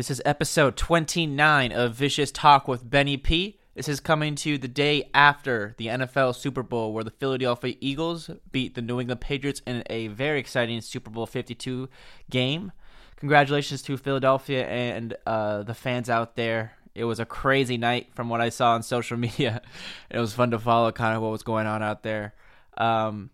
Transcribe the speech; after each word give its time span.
This 0.00 0.10
is 0.10 0.22
episode 0.24 0.78
29 0.78 1.72
of 1.72 1.94
Vicious 1.94 2.32
Talk 2.32 2.66
with 2.66 2.88
Benny 2.88 3.18
P. 3.18 3.58
This 3.74 3.86
is 3.86 4.00
coming 4.00 4.34
to 4.36 4.48
you 4.48 4.56
the 4.56 4.66
day 4.66 5.10
after 5.12 5.74
the 5.76 5.88
NFL 5.88 6.36
Super 6.36 6.62
Bowl, 6.62 6.94
where 6.94 7.04
the 7.04 7.10
Philadelphia 7.10 7.74
Eagles 7.80 8.30
beat 8.50 8.74
the 8.74 8.80
New 8.80 8.98
England 8.98 9.20
Patriots 9.20 9.60
in 9.66 9.82
a 9.90 10.08
very 10.08 10.40
exciting 10.40 10.80
Super 10.80 11.10
Bowl 11.10 11.26
52 11.26 11.90
game. 12.30 12.72
Congratulations 13.16 13.82
to 13.82 13.98
Philadelphia 13.98 14.66
and 14.66 15.18
uh, 15.26 15.64
the 15.64 15.74
fans 15.74 16.08
out 16.08 16.34
there. 16.34 16.72
It 16.94 17.04
was 17.04 17.20
a 17.20 17.26
crazy 17.26 17.76
night 17.76 18.08
from 18.14 18.30
what 18.30 18.40
I 18.40 18.48
saw 18.48 18.72
on 18.72 18.82
social 18.82 19.16
media. 19.18 19.60
It 20.08 20.18
was 20.18 20.32
fun 20.32 20.50
to 20.52 20.58
follow 20.58 20.92
kind 20.92 21.14
of 21.14 21.20
what 21.20 21.30
was 21.30 21.42
going 21.42 21.66
on 21.66 21.82
out 21.82 22.02
there. 22.04 22.32
Um, 22.78 23.28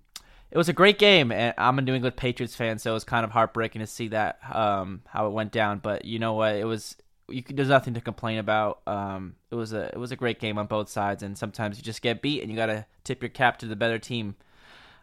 it 0.56 0.58
was 0.58 0.70
a 0.70 0.72
great 0.72 0.98
game, 0.98 1.32
and 1.32 1.52
I'm 1.58 1.78
a 1.78 1.82
New 1.82 1.92
England 1.92 2.16
Patriots 2.16 2.54
fan, 2.54 2.78
so 2.78 2.92
it 2.92 2.94
was 2.94 3.04
kind 3.04 3.24
of 3.24 3.30
heartbreaking 3.30 3.80
to 3.80 3.86
see 3.86 4.08
that 4.08 4.38
um, 4.50 5.02
how 5.06 5.26
it 5.26 5.34
went 5.34 5.52
down. 5.52 5.80
But 5.80 6.06
you 6.06 6.18
know 6.18 6.32
what? 6.32 6.54
It 6.54 6.64
was 6.64 6.96
there's 7.28 7.68
nothing 7.68 7.92
to 7.92 8.00
complain 8.00 8.38
about. 8.38 8.80
Um, 8.86 9.34
it 9.50 9.54
was 9.54 9.74
a 9.74 9.88
it 9.88 9.98
was 9.98 10.12
a 10.12 10.16
great 10.16 10.40
game 10.40 10.56
on 10.56 10.66
both 10.66 10.88
sides, 10.88 11.22
and 11.22 11.36
sometimes 11.36 11.76
you 11.76 11.82
just 11.82 12.00
get 12.00 12.22
beat, 12.22 12.40
and 12.40 12.50
you 12.50 12.56
gotta 12.56 12.86
tip 13.04 13.22
your 13.22 13.28
cap 13.28 13.58
to 13.58 13.66
the 13.66 13.76
better 13.76 13.98
team. 13.98 14.34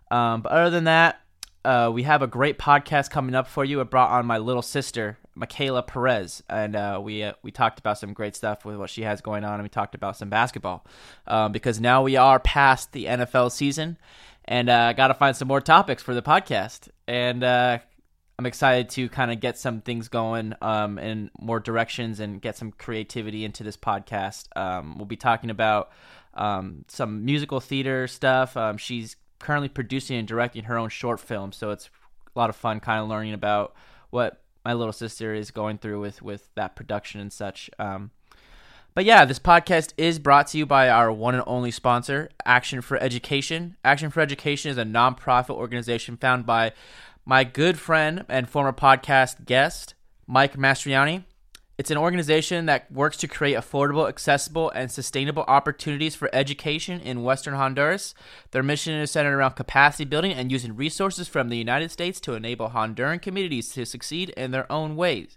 Um, 0.10 0.42
but 0.42 0.54
other 0.54 0.72
than 0.72 0.86
that, 0.86 1.22
uh, 1.64 1.92
we 1.94 2.02
have 2.02 2.24
a 2.24 2.28
great 2.28 2.58
podcast 2.58 3.12
coming 3.12 3.36
up 3.36 3.48
for 3.48 3.64
you. 3.64 3.80
I 3.80 3.84
brought 3.84 4.10
on 4.10 4.26
my 4.26 4.40
little 4.40 4.64
sister, 4.64 5.20
Michaela 5.36 5.84
Perez, 5.84 6.42
and 6.50 6.76
uh, 6.76 7.00
we 7.00 7.22
uh, 7.22 7.34
we 7.44 7.52
talked 7.52 7.78
about 7.78 8.00
some 8.00 8.14
great 8.14 8.36
stuff 8.36 8.66
with 8.66 8.78
what 8.78 8.90
she 8.90 9.04
has 9.04 9.22
going 9.22 9.44
on, 9.44 9.54
and 9.54 9.64
we 9.64 9.70
talked 9.70 9.94
about 9.94 10.18
some 10.18 10.30
basketball 10.30 10.84
um, 11.28 11.52
because 11.52 11.80
now 11.80 12.02
we 12.02 12.16
are 12.16 12.40
past 12.40 12.92
the 12.92 13.06
NFL 13.06 13.52
season, 13.52 14.00
and 14.46 14.70
uh, 14.70 14.88
I 14.90 14.94
got 14.94 15.08
to 15.08 15.14
find 15.14 15.36
some 15.36 15.48
more 15.48 15.62
topics 15.62 16.04
for 16.04 16.14
the 16.14 16.22
podcast. 16.22 16.90
And 17.08 17.44
uh, 17.44 17.80
I'm 18.38 18.46
excited 18.46 18.90
to 18.92 19.10
kind 19.10 19.32
of 19.32 19.40
get 19.40 19.58
some 19.58 19.82
things 19.82 20.08
going 20.08 20.54
um, 20.62 20.98
in 20.98 21.32
more 21.40 21.60
directions 21.60 22.20
and 22.20 22.42
get 22.42 22.58
some 22.58 22.72
creativity 22.72 23.46
into 23.46 23.64
this 23.64 23.78
podcast. 23.78 24.48
Um, 24.56 24.98
we'll 24.98 25.06
be 25.06 25.16
talking 25.16 25.50
about 25.50 25.92
um, 26.34 26.86
some 26.88 27.26
musical 27.26 27.60
theater 27.60 28.08
stuff. 28.08 28.58
Um, 28.58 28.78
she's 28.78 29.16
currently 29.40 29.70
producing 29.70 30.18
and 30.18 30.28
directing 30.28 30.64
her 30.66 30.78
own 30.78 30.90
short 30.90 31.20
film, 31.20 31.52
so 31.52 31.72
it's 31.72 31.90
a 32.36 32.40
lot 32.40 32.50
of 32.50 32.56
fun 32.56 32.80
kind 32.80 33.02
of 33.02 33.08
learning 33.08 33.34
about 33.34 33.76
what 34.10 34.42
my 34.66 34.74
little 34.74 34.94
sister 34.94 35.34
is 35.34 35.52
going 35.52 35.78
through 35.78 36.00
with 36.00 36.22
with 36.22 36.50
that 36.56 36.76
production 36.76 37.22
and 37.22 37.32
such. 37.32 37.70
Um, 37.78 38.12
but 38.96 39.06
yeah, 39.06 39.26
this 39.26 39.40
podcast 39.40 39.94
is 39.98 40.20
brought 40.20 40.48
to 40.48 40.58
you 40.58 40.66
by 40.66 40.90
our 40.90 41.12
one 41.12 41.34
and 41.34 41.44
only 41.48 41.72
sponsor, 41.72 42.30
Action 42.46 42.82
for 42.82 42.98
Education. 42.98 43.76
Action 43.84 44.12
for 44.12 44.22
Education 44.22 44.70
is 44.70 44.78
a 44.78 44.84
nonprofit 44.84 45.56
organization 45.56 46.18
found 46.18 46.46
by 46.46 46.74
my 47.26 47.44
good 47.44 47.80
friend 47.80 48.26
and 48.30 48.50
former 48.50 48.72
podcast 48.74 49.46
guest, 49.46 49.96
Mike 50.28 50.58
Mastriani. 50.58 51.24
It's 51.76 51.90
an 51.90 51.98
organization 51.98 52.68
that 52.68 52.92
works 52.92 53.18
to 53.18 53.28
create 53.28 53.58
affordable, 53.58 54.08
accessible, 54.08 54.70
and 54.76 54.92
sustainable 54.92 55.44
opportunities 55.48 56.14
for 56.14 56.30
education 56.32 57.02
in 57.02 57.24
Western 57.24 57.56
Honduras. 57.56 58.14
Their 58.52 58.62
mission 58.62 58.94
is 58.94 59.10
centered 59.10 59.36
around 59.36 59.56
capacity 59.56 60.06
building 60.06 60.34
and 60.34 60.52
using 60.52 60.76
resources 60.76 61.28
from 61.28 61.50
the 61.50 61.58
United 61.58 61.90
States 61.90 62.20
to 62.22 62.36
enable 62.36 62.70
Honduran 62.70 63.24
communities 63.24 63.70
to 63.70 63.88
succeed 63.88 64.30
in 64.38 64.52
their 64.52 64.72
own 64.72 64.96
ways. 64.96 65.36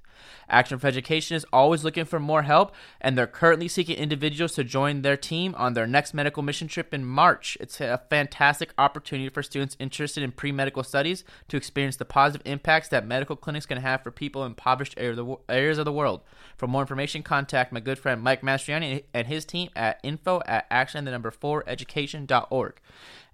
Action 0.49 0.79
for 0.79 0.87
Education 0.87 1.37
is 1.37 1.47
always 1.53 1.85
looking 1.85 2.05
for 2.05 2.21
more 2.21 2.43
help, 2.43 2.75
and 3.01 3.17
they're 3.17 3.27
currently 3.27 3.69
seeking 3.69 3.97
individuals 3.97 4.55
to 4.55 4.65
join 4.65 5.03
their 5.03 5.17
team 5.17 5.55
on 5.57 5.75
their 5.75 5.87
next 5.87 6.15
medical 6.15 6.43
mission 6.43 6.69
trip 6.69 6.95
in 6.95 7.05
March. 7.05 7.57
It's 7.61 7.81
a 7.81 8.03
fantastic 8.09 8.73
opportunity 8.79 9.29
for 9.29 9.43
students 9.43 9.77
interested 9.79 10.23
in 10.23 10.33
pre 10.33 10.53
medical 10.53 10.83
studies 10.83 11.25
to 11.49 11.57
experience 11.57 11.97
the 11.97 12.05
positive 12.05 12.47
impacts 12.47 12.89
that 12.89 13.07
medical 13.07 13.37
clinics 13.37 13.67
can 13.67 13.79
have 13.79 14.03
for 14.03 14.11
people 14.11 14.45
in 14.45 14.53
impoverished 14.53 14.95
areas 14.99 15.79
of 15.79 15.85
the 15.85 15.93
world. 15.93 16.23
For 16.57 16.67
more 16.67 16.81
information, 16.83 17.23
contact 17.23 17.73
my 17.73 17.81
good 17.81 17.99
friend 17.99 18.23
Mike 18.23 18.43
Mastriani 18.43 19.05
and 19.13 19.27
his 19.27 19.45
team 19.45 19.71
at 19.77 20.01
info 20.03 20.41
at 20.47 20.67
action 20.71 21.05
the 21.05 21.11
number 21.11 21.31
four 21.31 21.65
education.org. 21.67 22.75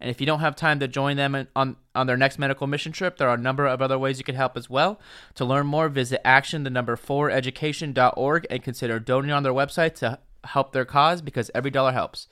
And 0.02 0.10
if 0.10 0.20
you 0.20 0.26
don't 0.26 0.40
have 0.40 0.56
time 0.56 0.80
to 0.80 0.88
join 0.88 1.16
them 1.16 1.46
on, 1.54 1.76
on 1.94 2.06
their 2.08 2.16
next 2.16 2.36
medical 2.36 2.66
mission 2.66 2.90
trip, 2.90 3.18
there 3.18 3.28
are 3.28 3.36
a 3.36 3.38
number 3.38 3.68
of 3.68 3.80
other 3.80 3.96
ways 3.96 4.18
you 4.18 4.24
can 4.24 4.34
help 4.34 4.56
as 4.56 4.68
well. 4.68 5.00
To 5.36 5.44
learn 5.44 5.68
more, 5.68 5.88
visit 5.88 6.26
action 6.26 6.64
the 6.64 6.70
number 6.70 6.96
four 6.96 7.30
education.org 7.30 8.46
and 8.50 8.64
consider 8.64 8.98
donating 8.98 9.32
on 9.32 9.44
their 9.44 9.52
website 9.52 9.94
to 9.94 10.18
help 10.42 10.72
their 10.72 10.84
cause 10.84 11.22
because 11.22 11.52
every 11.54 11.70
dollar 11.70 11.92
helps. 11.92 12.26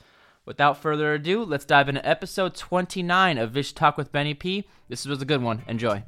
Without 0.45 0.83
further 0.83 1.15
ado, 1.15 1.45
let's 1.45 1.65
dive 1.65 1.89
into 1.89 2.07
episode 2.07 2.57
29 2.57 3.39
of 3.39 3.53
Vish 3.53 3.73
Talk 3.73 3.97
with 3.97 4.11
Benny 4.11 4.35
P. 4.35 4.67
This 4.89 5.07
was 5.07 5.23
a 5.23 5.25
good 5.25 5.41
one. 5.41 5.63
Enjoy. 5.69 6.03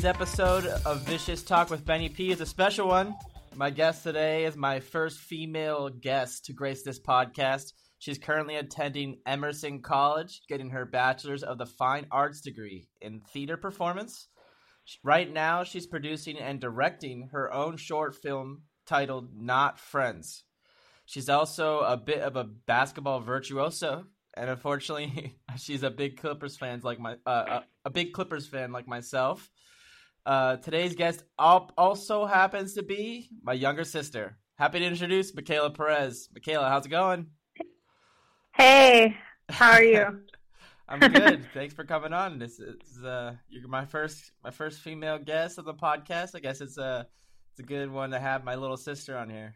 Today's 0.00 0.16
episode 0.16 0.64
of 0.86 1.02
Vicious 1.02 1.42
Talk 1.42 1.68
with 1.68 1.84
Benny 1.84 2.08
P 2.08 2.30
is 2.30 2.40
a 2.40 2.46
special 2.46 2.88
one. 2.88 3.14
My 3.54 3.68
guest 3.68 4.02
today 4.02 4.46
is 4.46 4.56
my 4.56 4.80
first 4.80 5.18
female 5.18 5.90
guest 5.90 6.46
to 6.46 6.54
grace 6.54 6.82
this 6.82 6.98
podcast. 6.98 7.74
She's 7.98 8.16
currently 8.16 8.56
attending 8.56 9.18
Emerson 9.26 9.82
College, 9.82 10.40
getting 10.48 10.70
her 10.70 10.86
bachelor's 10.86 11.42
of 11.42 11.58
the 11.58 11.66
fine 11.66 12.06
arts 12.10 12.40
degree 12.40 12.88
in 13.02 13.20
theater 13.20 13.58
performance. 13.58 14.28
Right 15.04 15.30
now, 15.30 15.64
she's 15.64 15.86
producing 15.86 16.38
and 16.38 16.58
directing 16.62 17.28
her 17.32 17.52
own 17.52 17.76
short 17.76 18.14
film 18.14 18.62
titled 18.86 19.28
Not 19.36 19.78
Friends. 19.78 20.44
She's 21.04 21.28
also 21.28 21.80
a 21.80 21.98
bit 21.98 22.20
of 22.20 22.36
a 22.36 22.44
basketball 22.44 23.20
virtuoso, 23.20 24.06
and 24.34 24.48
unfortunately, 24.48 25.36
she's 25.58 25.82
a 25.82 25.90
big 25.90 26.16
Clippers 26.16 26.56
fan 26.56 26.80
like 26.82 26.98
my 26.98 27.16
uh, 27.26 27.60
a 27.84 27.90
big 27.90 28.14
Clippers 28.14 28.46
fan 28.46 28.72
like 28.72 28.88
myself. 28.88 29.50
Uh, 30.26 30.56
today's 30.56 30.94
guest 30.94 31.24
also 31.38 32.26
happens 32.26 32.74
to 32.74 32.82
be 32.82 33.30
my 33.42 33.52
younger 33.52 33.84
sister. 33.84 34.36
Happy 34.56 34.78
to 34.80 34.84
introduce 34.84 35.34
Michaela 35.34 35.70
Perez. 35.70 36.28
Michaela, 36.34 36.68
how's 36.68 36.84
it 36.84 36.90
going? 36.90 37.28
Hey, 38.54 39.16
how 39.48 39.72
are 39.72 39.82
you? 39.82 40.20
I'm 40.88 40.98
good. 40.98 41.46
Thanks 41.54 41.72
for 41.72 41.84
coming 41.84 42.12
on. 42.12 42.38
This 42.38 42.58
is 42.58 43.02
uh, 43.02 43.34
you're 43.48 43.68
my 43.68 43.86
first 43.86 44.32
my 44.44 44.50
first 44.50 44.80
female 44.80 45.18
guest 45.18 45.58
of 45.58 45.64
the 45.64 45.72
podcast. 45.72 46.34
I 46.34 46.40
guess 46.40 46.60
it's 46.60 46.78
a 46.78 47.06
it's 47.52 47.60
a 47.60 47.62
good 47.62 47.90
one 47.90 48.10
to 48.10 48.18
have 48.18 48.44
my 48.44 48.56
little 48.56 48.76
sister 48.76 49.16
on 49.16 49.30
here. 49.30 49.54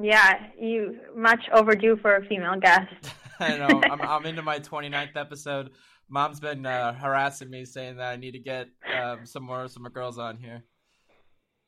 Yeah, 0.00 0.46
you 0.58 1.00
much 1.16 1.40
overdue 1.52 1.96
for 1.96 2.16
a 2.16 2.26
female 2.26 2.60
guest. 2.60 2.92
I 3.40 3.56
know. 3.56 3.80
I'm 3.90 4.00
I'm 4.02 4.26
into 4.26 4.42
my 4.42 4.60
29th 4.60 5.16
episode 5.16 5.70
mom's 6.10 6.40
been 6.40 6.66
uh, 6.66 6.92
harassing 6.92 7.50
me 7.50 7.64
saying 7.64 7.96
that 7.96 8.12
I 8.12 8.16
need 8.16 8.32
to 8.32 8.38
get 8.38 8.68
um, 9.00 9.24
some 9.24 9.44
more 9.44 9.68
some 9.68 9.82
more 9.82 9.90
girls 9.90 10.18
on 10.18 10.36
here. 10.36 10.64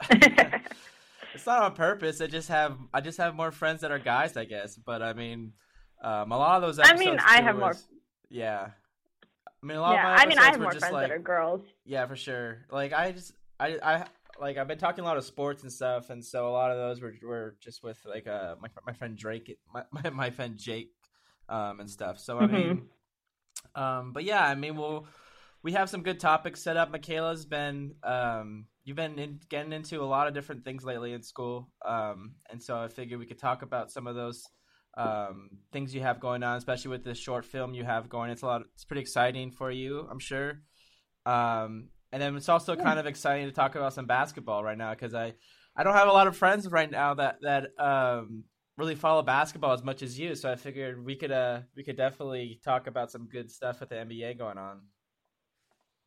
it's 0.10 1.46
not 1.46 1.62
on 1.62 1.74
purpose. 1.74 2.20
I 2.20 2.26
just 2.26 2.48
have 2.48 2.76
I 2.92 3.00
just 3.00 3.18
have 3.18 3.34
more 3.34 3.52
friends 3.52 3.80
that 3.80 3.90
are 3.90 3.98
guys, 3.98 4.36
I 4.36 4.44
guess. 4.44 4.76
But 4.76 5.02
I 5.02 5.12
mean, 5.12 5.52
um, 6.02 6.32
a 6.32 6.38
lot 6.38 6.56
of 6.56 6.62
those. 6.62 6.78
Are 6.78 6.84
I 6.84 6.96
mean, 6.96 7.18
I 7.24 7.40
have 7.40 7.56
more. 7.56 7.76
Yeah, 8.28 8.68
I 9.62 9.66
mean, 9.66 9.76
a 9.76 9.80
lot 9.80 9.94
yeah, 9.94 10.12
of 10.12 10.16
my 10.16 10.22
I 10.22 10.26
mean, 10.26 10.38
I 10.38 10.44
have 10.46 10.60
more 10.60 10.72
friends 10.72 10.92
like, 10.92 11.08
that 11.08 11.14
are 11.14 11.18
girls. 11.20 11.62
Yeah, 11.84 12.06
for 12.06 12.16
sure. 12.16 12.58
Like 12.70 12.92
I 12.92 13.12
just 13.12 13.32
I 13.60 13.78
I 13.82 14.06
like 14.40 14.58
I've 14.58 14.66
been 14.66 14.78
talking 14.78 15.04
a 15.04 15.06
lot 15.06 15.16
of 15.16 15.24
sports 15.24 15.62
and 15.62 15.72
stuff, 15.72 16.10
and 16.10 16.24
so 16.24 16.48
a 16.48 16.50
lot 16.50 16.70
of 16.70 16.78
those 16.78 17.00
were 17.00 17.14
were 17.22 17.56
just 17.60 17.82
with 17.82 17.98
like 18.04 18.26
uh 18.26 18.56
my 18.60 18.68
my 18.84 18.92
friend 18.92 19.16
Drake, 19.16 19.56
my 19.72 19.84
my, 19.92 20.10
my 20.10 20.30
friend 20.30 20.56
Jake, 20.58 20.90
um 21.48 21.78
and 21.78 21.88
stuff. 21.88 22.18
So 22.18 22.38
I 22.38 22.42
mm-hmm. 22.42 22.54
mean 22.54 22.82
um, 23.74 24.12
but 24.12 24.24
yeah, 24.24 24.46
I 24.46 24.54
mean, 24.54 24.76
we'll 24.76 25.06
we 25.62 25.72
have 25.72 25.88
some 25.88 26.02
good 26.02 26.20
topics 26.20 26.62
set 26.62 26.76
up. 26.76 26.90
Michaela's 26.90 27.46
been 27.46 27.94
um, 28.02 28.66
you've 28.84 28.96
been 28.96 29.18
in, 29.18 29.40
getting 29.48 29.72
into 29.72 30.02
a 30.02 30.04
lot 30.04 30.26
of 30.26 30.34
different 30.34 30.64
things 30.64 30.84
lately 30.84 31.12
in 31.12 31.22
school, 31.22 31.68
um, 31.84 32.34
and 32.50 32.62
so 32.62 32.76
I 32.76 32.88
figured 32.88 33.20
we 33.20 33.26
could 33.26 33.38
talk 33.38 33.62
about 33.62 33.92
some 33.92 34.06
of 34.06 34.14
those 34.14 34.44
um, 34.96 35.50
things 35.72 35.94
you 35.94 36.00
have 36.00 36.20
going 36.20 36.42
on, 36.42 36.56
especially 36.56 36.90
with 36.90 37.04
this 37.04 37.18
short 37.18 37.44
film 37.44 37.74
you 37.74 37.84
have 37.84 38.08
going. 38.08 38.30
It's 38.30 38.42
a 38.42 38.46
lot. 38.46 38.62
It's 38.74 38.84
pretty 38.84 39.02
exciting 39.02 39.50
for 39.50 39.70
you, 39.70 40.06
I'm 40.10 40.18
sure. 40.18 40.60
Um, 41.24 41.88
and 42.10 42.20
then 42.20 42.36
it's 42.36 42.48
also 42.48 42.76
kind 42.76 42.98
of 42.98 43.06
exciting 43.06 43.46
to 43.46 43.52
talk 43.52 43.74
about 43.74 43.94
some 43.94 44.06
basketball 44.06 44.62
right 44.62 44.76
now 44.76 44.90
because 44.90 45.14
I 45.14 45.34
I 45.74 45.82
don't 45.82 45.94
have 45.94 46.08
a 46.08 46.12
lot 46.12 46.26
of 46.26 46.36
friends 46.36 46.68
right 46.70 46.90
now 46.90 47.14
that 47.14 47.36
that 47.42 47.70
um, 47.78 48.44
really 48.76 48.94
follow 48.94 49.22
basketball 49.22 49.72
as 49.72 49.82
much 49.82 50.02
as 50.02 50.18
you, 50.18 50.34
so 50.34 50.50
I 50.50 50.56
figured 50.56 51.04
we 51.04 51.16
could 51.16 51.32
uh 51.32 51.60
we 51.76 51.82
could 51.82 51.96
definitely 51.96 52.60
talk 52.64 52.86
about 52.86 53.10
some 53.10 53.26
good 53.26 53.50
stuff 53.50 53.80
with 53.80 53.90
the 53.90 53.96
NBA 53.96 54.38
going 54.38 54.58
on. 54.58 54.80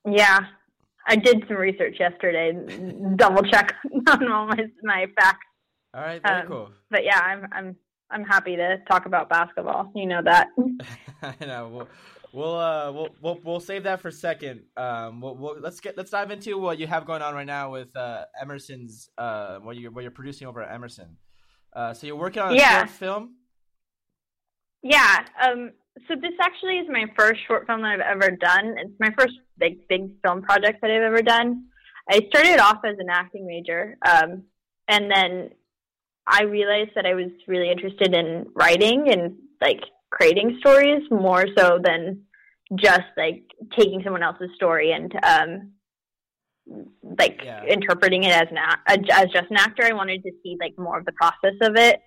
Yeah, 0.09 0.39
I 1.07 1.15
did 1.15 1.43
some 1.47 1.57
research 1.57 1.97
yesterday, 1.99 2.53
double 3.15 3.43
check 3.43 3.73
on 4.09 4.31
all 4.31 4.47
my 4.47 4.65
my 4.83 5.05
facts. 5.19 5.45
All 5.93 6.01
right, 6.01 6.21
very 6.21 6.41
um, 6.41 6.47
cool. 6.47 6.69
But 6.89 7.03
yeah, 7.03 7.19
I'm 7.19 7.47
I'm 7.51 7.75
I'm 8.11 8.23
happy 8.23 8.55
to 8.55 8.77
talk 8.89 9.05
about 9.05 9.29
basketball. 9.29 9.91
You 9.95 10.07
know 10.07 10.21
that. 10.23 10.47
I 11.21 11.45
know. 11.45 11.69
We'll 11.69 11.87
we'll, 12.33 12.55
uh, 12.55 12.91
we'll 12.91 13.09
we'll 13.21 13.39
we'll 13.43 13.59
save 13.59 13.83
that 13.83 14.01
for 14.01 14.09
a 14.09 14.11
second. 14.11 14.63
Um, 14.77 15.21
we'll, 15.21 15.35
we'll, 15.35 15.59
let's 15.59 15.79
get 15.79 15.97
let's 15.97 16.11
dive 16.11 16.31
into 16.31 16.57
what 16.57 16.77
you 16.79 16.87
have 16.87 17.05
going 17.05 17.21
on 17.21 17.33
right 17.33 17.47
now 17.47 17.71
with 17.71 17.95
uh, 17.95 18.25
Emerson's 18.39 19.09
uh, 19.17 19.57
what 19.59 19.77
you 19.77 19.91
what 19.91 20.01
you're 20.01 20.11
producing 20.11 20.47
over 20.47 20.61
at 20.61 20.73
Emerson. 20.73 21.17
Uh, 21.75 21.93
so 21.93 22.07
you're 22.07 22.15
working 22.15 22.41
on 22.41 22.53
a 22.53 22.55
Yeah. 22.55 22.79
short 22.79 22.89
film. 22.89 23.35
Yeah. 24.81 25.25
Um, 25.41 25.71
so 26.07 26.15
this 26.15 26.33
actually 26.41 26.77
is 26.77 26.87
my 26.89 27.05
first 27.17 27.41
short 27.47 27.67
film 27.67 27.81
that 27.81 27.91
I've 27.93 27.99
ever 27.99 28.31
done. 28.31 28.75
It's 28.77 28.99
my 28.99 29.11
first 29.17 29.33
big, 29.57 29.87
big 29.87 30.09
film 30.23 30.41
project 30.41 30.81
that 30.81 30.91
I've 30.91 31.03
ever 31.03 31.21
done. 31.21 31.65
I 32.09 32.21
started 32.29 32.59
off 32.59 32.79
as 32.85 32.97
an 32.99 33.09
acting 33.09 33.47
major, 33.47 33.97
um, 34.07 34.43
and 34.87 35.09
then 35.09 35.49
I 36.27 36.43
realized 36.43 36.91
that 36.95 37.05
I 37.05 37.15
was 37.15 37.31
really 37.47 37.71
interested 37.71 38.13
in 38.13 38.45
writing 38.55 39.09
and 39.11 39.35
like 39.59 39.81
creating 40.11 40.57
stories 40.59 41.01
more 41.09 41.45
so 41.57 41.79
than 41.83 42.25
just 42.75 43.07
like 43.17 43.43
taking 43.77 44.01
someone 44.03 44.21
else's 44.23 44.49
story 44.55 44.91
and 44.91 45.11
um, 45.25 45.71
like 47.03 47.41
Yeah. 47.43 47.63
interpreting 47.65 48.23
it 48.23 48.31
as 48.31 48.47
an 48.49 48.57
a- 48.57 49.13
as 49.13 49.29
just 49.31 49.49
an 49.51 49.57
actor. 49.57 49.83
I 49.83 49.93
wanted 49.93 50.23
to 50.23 50.31
see 50.43 50.57
like 50.59 50.77
more 50.77 50.97
of 50.97 51.05
the 51.05 51.11
process 51.13 51.55
of 51.61 51.75
it. 51.75 52.01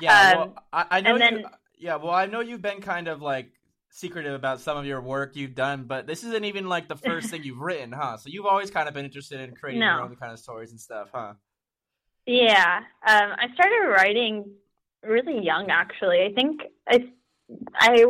Yeah, 0.00 0.30
Um, 0.30 0.38
well, 0.38 0.64
I, 0.72 0.86
I 0.90 1.00
know 1.00 1.12
and 1.14 1.20
then- 1.20 1.38
you. 1.40 1.46
Yeah, 1.78 1.96
well, 1.96 2.12
I 2.12 2.26
know 2.26 2.40
you've 2.40 2.62
been 2.62 2.80
kind 2.80 3.08
of 3.08 3.20
like 3.22 3.50
secretive 3.90 4.34
about 4.34 4.60
some 4.60 4.76
of 4.76 4.86
your 4.86 5.00
work 5.00 5.34
you've 5.34 5.54
done, 5.56 5.84
but 5.84 6.06
this 6.06 6.22
isn't 6.24 6.44
even 6.44 6.68
like 6.68 6.86
the 6.88 6.96
first 6.96 7.28
thing 7.28 7.42
you've 7.42 7.58
written, 7.60 7.90
huh? 8.00 8.16
So 8.18 8.28
you've 8.28 8.46
always 8.46 8.70
kind 8.70 8.86
of 8.88 8.94
been 8.94 9.04
interested 9.04 9.40
in 9.40 9.54
creating 9.56 9.82
your 9.82 10.00
own 10.00 10.14
kind 10.16 10.32
of 10.32 10.38
stories 10.38 10.70
and 10.70 10.80
stuff, 10.80 11.08
huh? 11.12 11.34
Yeah, 12.24 12.78
um, 13.06 13.32
I 13.36 13.48
started 13.54 13.88
writing 13.88 14.44
really 15.02 15.40
young. 15.44 15.70
Actually, 15.70 16.22
I 16.22 16.32
think 16.32 16.62
I 16.88 17.08
I 17.74 18.04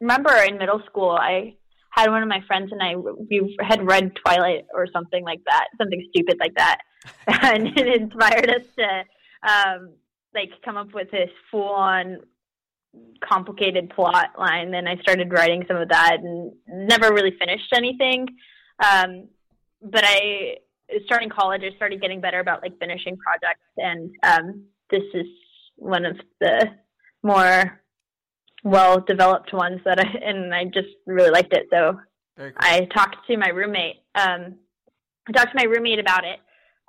remember 0.00 0.32
in 0.48 0.56
middle 0.56 0.80
school 0.86 1.10
I 1.10 1.57
had 2.02 2.10
one 2.10 2.22
of 2.22 2.28
my 2.28 2.42
friends 2.46 2.70
and 2.72 2.82
I 2.82 2.96
we 2.96 3.56
had 3.60 3.86
read 3.86 4.12
Twilight 4.16 4.66
or 4.74 4.86
something 4.92 5.24
like 5.24 5.40
that, 5.46 5.68
something 5.78 6.04
stupid 6.10 6.36
like 6.40 6.54
that, 6.56 6.78
and 7.26 7.68
it 7.78 8.00
inspired 8.00 8.50
us 8.50 8.62
to 8.78 9.04
um, 9.48 9.94
like 10.34 10.50
come 10.64 10.76
up 10.76 10.92
with 10.94 11.10
this 11.10 11.30
full 11.50 11.68
on 11.68 12.18
complicated 13.22 13.90
plot 13.90 14.30
line. 14.38 14.70
Then 14.70 14.86
I 14.86 14.96
started 14.96 15.32
writing 15.32 15.64
some 15.68 15.76
of 15.76 15.88
that 15.88 16.18
and 16.22 16.52
never 16.66 17.12
really 17.12 17.34
finished 17.38 17.72
anything. 17.74 18.26
Um, 18.84 19.28
but 19.82 20.04
I 20.04 20.56
starting 21.04 21.28
college, 21.28 21.62
I 21.62 21.74
started 21.76 22.00
getting 22.00 22.20
better 22.20 22.40
about 22.40 22.62
like 22.62 22.78
finishing 22.78 23.16
projects, 23.16 23.64
and 23.76 24.10
um, 24.22 24.64
this 24.90 25.02
is 25.14 25.26
one 25.76 26.04
of 26.04 26.16
the 26.40 26.70
more 27.22 27.80
well 28.64 29.00
developed 29.00 29.52
ones 29.52 29.80
that 29.84 30.00
I 30.00 30.04
and 30.24 30.54
I 30.54 30.64
just 30.64 30.88
really 31.06 31.30
liked 31.30 31.52
it. 31.52 31.68
So 31.70 31.98
cool. 32.36 32.50
I 32.56 32.86
talked 32.94 33.16
to 33.26 33.36
my 33.36 33.48
roommate. 33.48 33.96
Um, 34.14 34.56
I 35.28 35.32
talked 35.32 35.52
to 35.52 35.56
my 35.56 35.64
roommate 35.64 35.98
about 35.98 36.24
it 36.24 36.40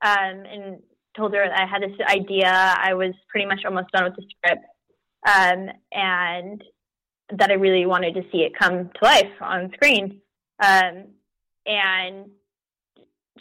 um, 0.03 0.45
and 0.45 0.79
told 1.15 1.33
her 1.33 1.43
I 1.43 1.65
had 1.65 1.81
this 1.81 1.97
idea. 2.07 2.51
I 2.51 2.93
was 2.93 3.13
pretty 3.29 3.45
much 3.45 3.61
almost 3.65 3.91
done 3.91 4.05
with 4.05 4.15
the 4.15 4.25
script, 4.29 4.65
um, 5.27 5.69
and 5.91 6.63
that 7.37 7.51
I 7.51 7.55
really 7.55 7.85
wanted 7.85 8.15
to 8.15 8.23
see 8.31 8.39
it 8.39 8.57
come 8.57 8.89
to 8.89 9.05
life 9.05 9.31
on 9.41 9.71
screen. 9.73 10.21
Um, 10.63 11.05
and 11.65 12.29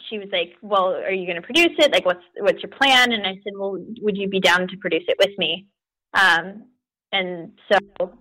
she 0.09 0.19
was 0.19 0.27
like, 0.31 0.53
"Well, 0.61 0.93
are 0.93 1.11
you 1.11 1.25
going 1.25 1.41
to 1.41 1.45
produce 1.45 1.75
it? 1.79 1.91
Like, 1.91 2.05
what's 2.05 2.23
what's 2.37 2.61
your 2.61 2.71
plan?" 2.71 3.11
And 3.11 3.25
I 3.25 3.33
said, 3.43 3.53
"Well, 3.55 3.83
would 4.01 4.17
you 4.17 4.29
be 4.29 4.39
down 4.39 4.67
to 4.67 4.77
produce 4.77 5.03
it 5.07 5.17
with 5.19 5.37
me?" 5.37 5.67
Um, 6.13 6.65
and 7.11 7.51
so 7.71 8.13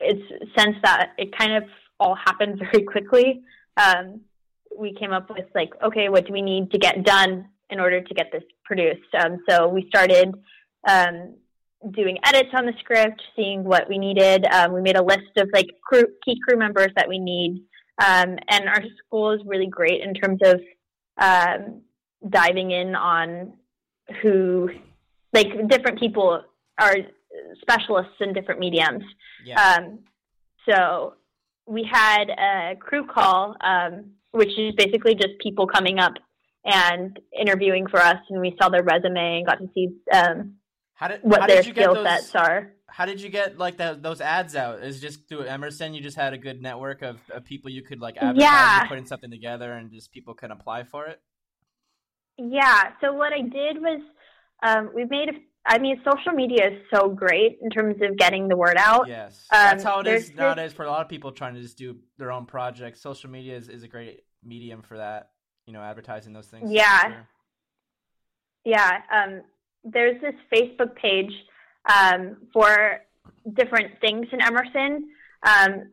it's 0.00 0.22
since 0.56 0.76
that 0.82 1.12
it 1.18 1.36
kind 1.36 1.54
of 1.54 1.64
all 1.98 2.14
happened 2.14 2.58
very 2.72 2.84
quickly. 2.84 3.42
Um, 3.76 4.20
we 4.78 4.94
came 4.94 5.12
up 5.12 5.28
with 5.30 5.46
like, 5.54 5.70
okay, 5.82 6.08
what 6.08 6.26
do 6.26 6.32
we 6.32 6.42
need 6.42 6.70
to 6.70 6.78
get 6.78 7.04
done 7.04 7.48
in 7.70 7.80
order 7.80 8.00
to 8.00 8.14
get 8.14 8.30
this 8.32 8.44
produced? 8.64 9.14
Um, 9.18 9.38
so 9.48 9.68
we 9.68 9.86
started 9.88 10.34
um, 10.88 11.34
doing 11.90 12.18
edits 12.24 12.50
on 12.54 12.66
the 12.66 12.72
script, 12.80 13.20
seeing 13.36 13.64
what 13.64 13.88
we 13.88 13.98
needed. 13.98 14.46
Um, 14.46 14.72
we 14.72 14.80
made 14.80 14.96
a 14.96 15.02
list 15.02 15.36
of 15.36 15.48
like 15.52 15.66
crew, 15.82 16.04
key 16.24 16.38
crew 16.46 16.58
members 16.58 16.88
that 16.96 17.08
we 17.08 17.18
need, 17.18 17.62
um, 18.04 18.38
and 18.48 18.68
our 18.68 18.82
school 19.04 19.32
is 19.32 19.40
really 19.44 19.66
great 19.66 20.02
in 20.02 20.14
terms 20.14 20.40
of 20.44 20.60
um, 21.18 21.82
diving 22.28 22.70
in 22.70 22.94
on 22.94 23.52
who, 24.22 24.70
like, 25.32 25.68
different 25.68 25.98
people 25.98 26.42
are 26.78 26.96
specialists 27.60 28.14
in 28.20 28.32
different 28.32 28.60
mediums. 28.60 29.04
yeah. 29.44 29.76
Um, 29.78 30.00
so 30.68 31.14
we 31.66 31.88
had 31.90 32.30
a 32.30 32.76
crew 32.76 33.06
call, 33.06 33.56
um, 33.60 34.10
which 34.32 34.56
is 34.58 34.74
basically 34.76 35.14
just 35.14 35.38
people 35.40 35.66
coming 35.66 35.98
up 35.98 36.14
and 36.64 37.18
interviewing 37.38 37.86
for 37.86 37.98
us, 38.00 38.18
and 38.28 38.40
we 38.40 38.54
saw 38.60 38.68
their 38.68 38.82
resume 38.82 39.38
and 39.38 39.46
got 39.46 39.58
to 39.58 39.68
see 39.74 39.88
um, 40.12 40.56
how 40.94 41.08
did 41.08 41.20
what 41.22 41.40
how 41.40 41.46
their 41.46 41.56
did 41.62 41.66
you 41.68 41.72
get 41.72 41.82
skill 41.84 41.94
those? 41.94 42.04
sets 42.06 42.34
are. 42.34 42.72
How 42.88 43.06
did 43.06 43.20
you 43.20 43.30
get 43.30 43.56
like 43.56 43.76
that 43.78 44.02
those 44.02 44.20
ads 44.20 44.54
out? 44.56 44.80
Is 44.82 45.00
just 45.00 45.28
through 45.28 45.44
Emerson? 45.44 45.94
You 45.94 46.02
just 46.02 46.16
had 46.16 46.34
a 46.34 46.38
good 46.38 46.60
network 46.60 47.00
of, 47.02 47.18
of 47.32 47.44
people 47.44 47.70
you 47.70 47.82
could 47.82 48.00
like 48.00 48.16
advertise, 48.18 48.42
Yeah. 48.42 48.86
putting 48.88 49.06
something 49.06 49.30
together, 49.30 49.72
and 49.72 49.90
just 49.90 50.12
people 50.12 50.34
can 50.34 50.50
apply 50.50 50.82
for 50.84 51.06
it. 51.06 51.20
Yeah. 52.36 52.90
So 53.00 53.12
what 53.12 53.32
I 53.32 53.40
did 53.42 53.80
was 53.80 54.02
um, 54.62 54.90
we 54.94 55.04
made. 55.04 55.28
A, 55.30 55.32
I 55.70 55.78
mean, 55.78 56.02
social 56.04 56.32
media 56.32 56.70
is 56.72 56.78
so 56.92 57.08
great 57.08 57.60
in 57.62 57.70
terms 57.70 57.94
of 58.02 58.16
getting 58.16 58.48
the 58.48 58.56
word 58.56 58.76
out. 58.76 59.06
Yes, 59.06 59.46
Um, 59.52 59.58
that's 59.60 59.84
how 59.84 60.00
it 60.00 60.08
is 60.08 60.34
nowadays 60.34 60.72
for 60.72 60.84
a 60.84 60.90
lot 60.90 61.00
of 61.00 61.08
people 61.08 61.30
trying 61.30 61.54
to 61.54 61.62
just 61.62 61.78
do 61.78 61.96
their 62.18 62.32
own 62.32 62.44
projects. 62.44 63.00
Social 63.00 63.30
media 63.30 63.56
is, 63.56 63.68
is 63.68 63.84
a 63.84 63.88
great 63.88 64.24
medium 64.44 64.82
for 64.82 64.96
that. 64.96 65.30
You 65.66 65.72
know, 65.72 65.80
advertising 65.80 66.32
those 66.32 66.48
things. 66.48 66.72
Yeah. 66.72 67.02
sure. 67.02 67.28
Yeah, 68.64 68.98
um, 69.14 69.42
there's 69.84 70.20
this 70.20 70.34
Facebook 70.52 70.96
page 70.96 71.32
um, 71.88 72.36
for 72.52 73.02
different 73.54 74.00
things 74.00 74.26
in 74.32 74.42
Emerson. 74.42 75.08
Um, 75.46 75.90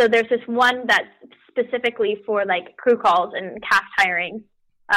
so 0.00 0.08
there's 0.08 0.28
this 0.30 0.40
one 0.46 0.86
that's 0.86 1.04
specifically 1.48 2.22
for 2.24 2.46
like 2.46 2.78
crew 2.78 2.96
calls 2.96 3.34
and 3.36 3.62
cast 3.62 3.84
hiring 3.98 4.42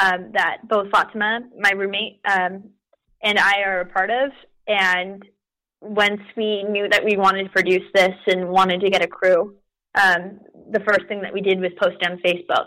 um, 0.00 0.30
that 0.32 0.66
both 0.68 0.90
Fatima, 0.90 1.40
my 1.58 1.72
roommate, 1.72 2.20
um, 2.24 2.70
and 3.22 3.38
I 3.38 3.62
are 3.66 3.80
a 3.80 3.86
part 3.86 4.10
of. 4.10 4.30
And 4.66 5.24
once 5.80 6.20
we 6.36 6.64
knew 6.64 6.88
that 6.88 7.04
we 7.04 7.16
wanted 7.16 7.44
to 7.44 7.50
produce 7.50 7.84
this 7.94 8.14
and 8.26 8.48
wanted 8.48 8.80
to 8.80 8.90
get 8.90 9.02
a 9.02 9.08
crew, 9.08 9.56
um, 9.94 10.40
the 10.70 10.80
first 10.80 11.06
thing 11.08 11.22
that 11.22 11.32
we 11.32 11.40
did 11.40 11.60
was 11.60 11.70
post 11.80 11.96
on 12.04 12.18
Facebook. 12.18 12.66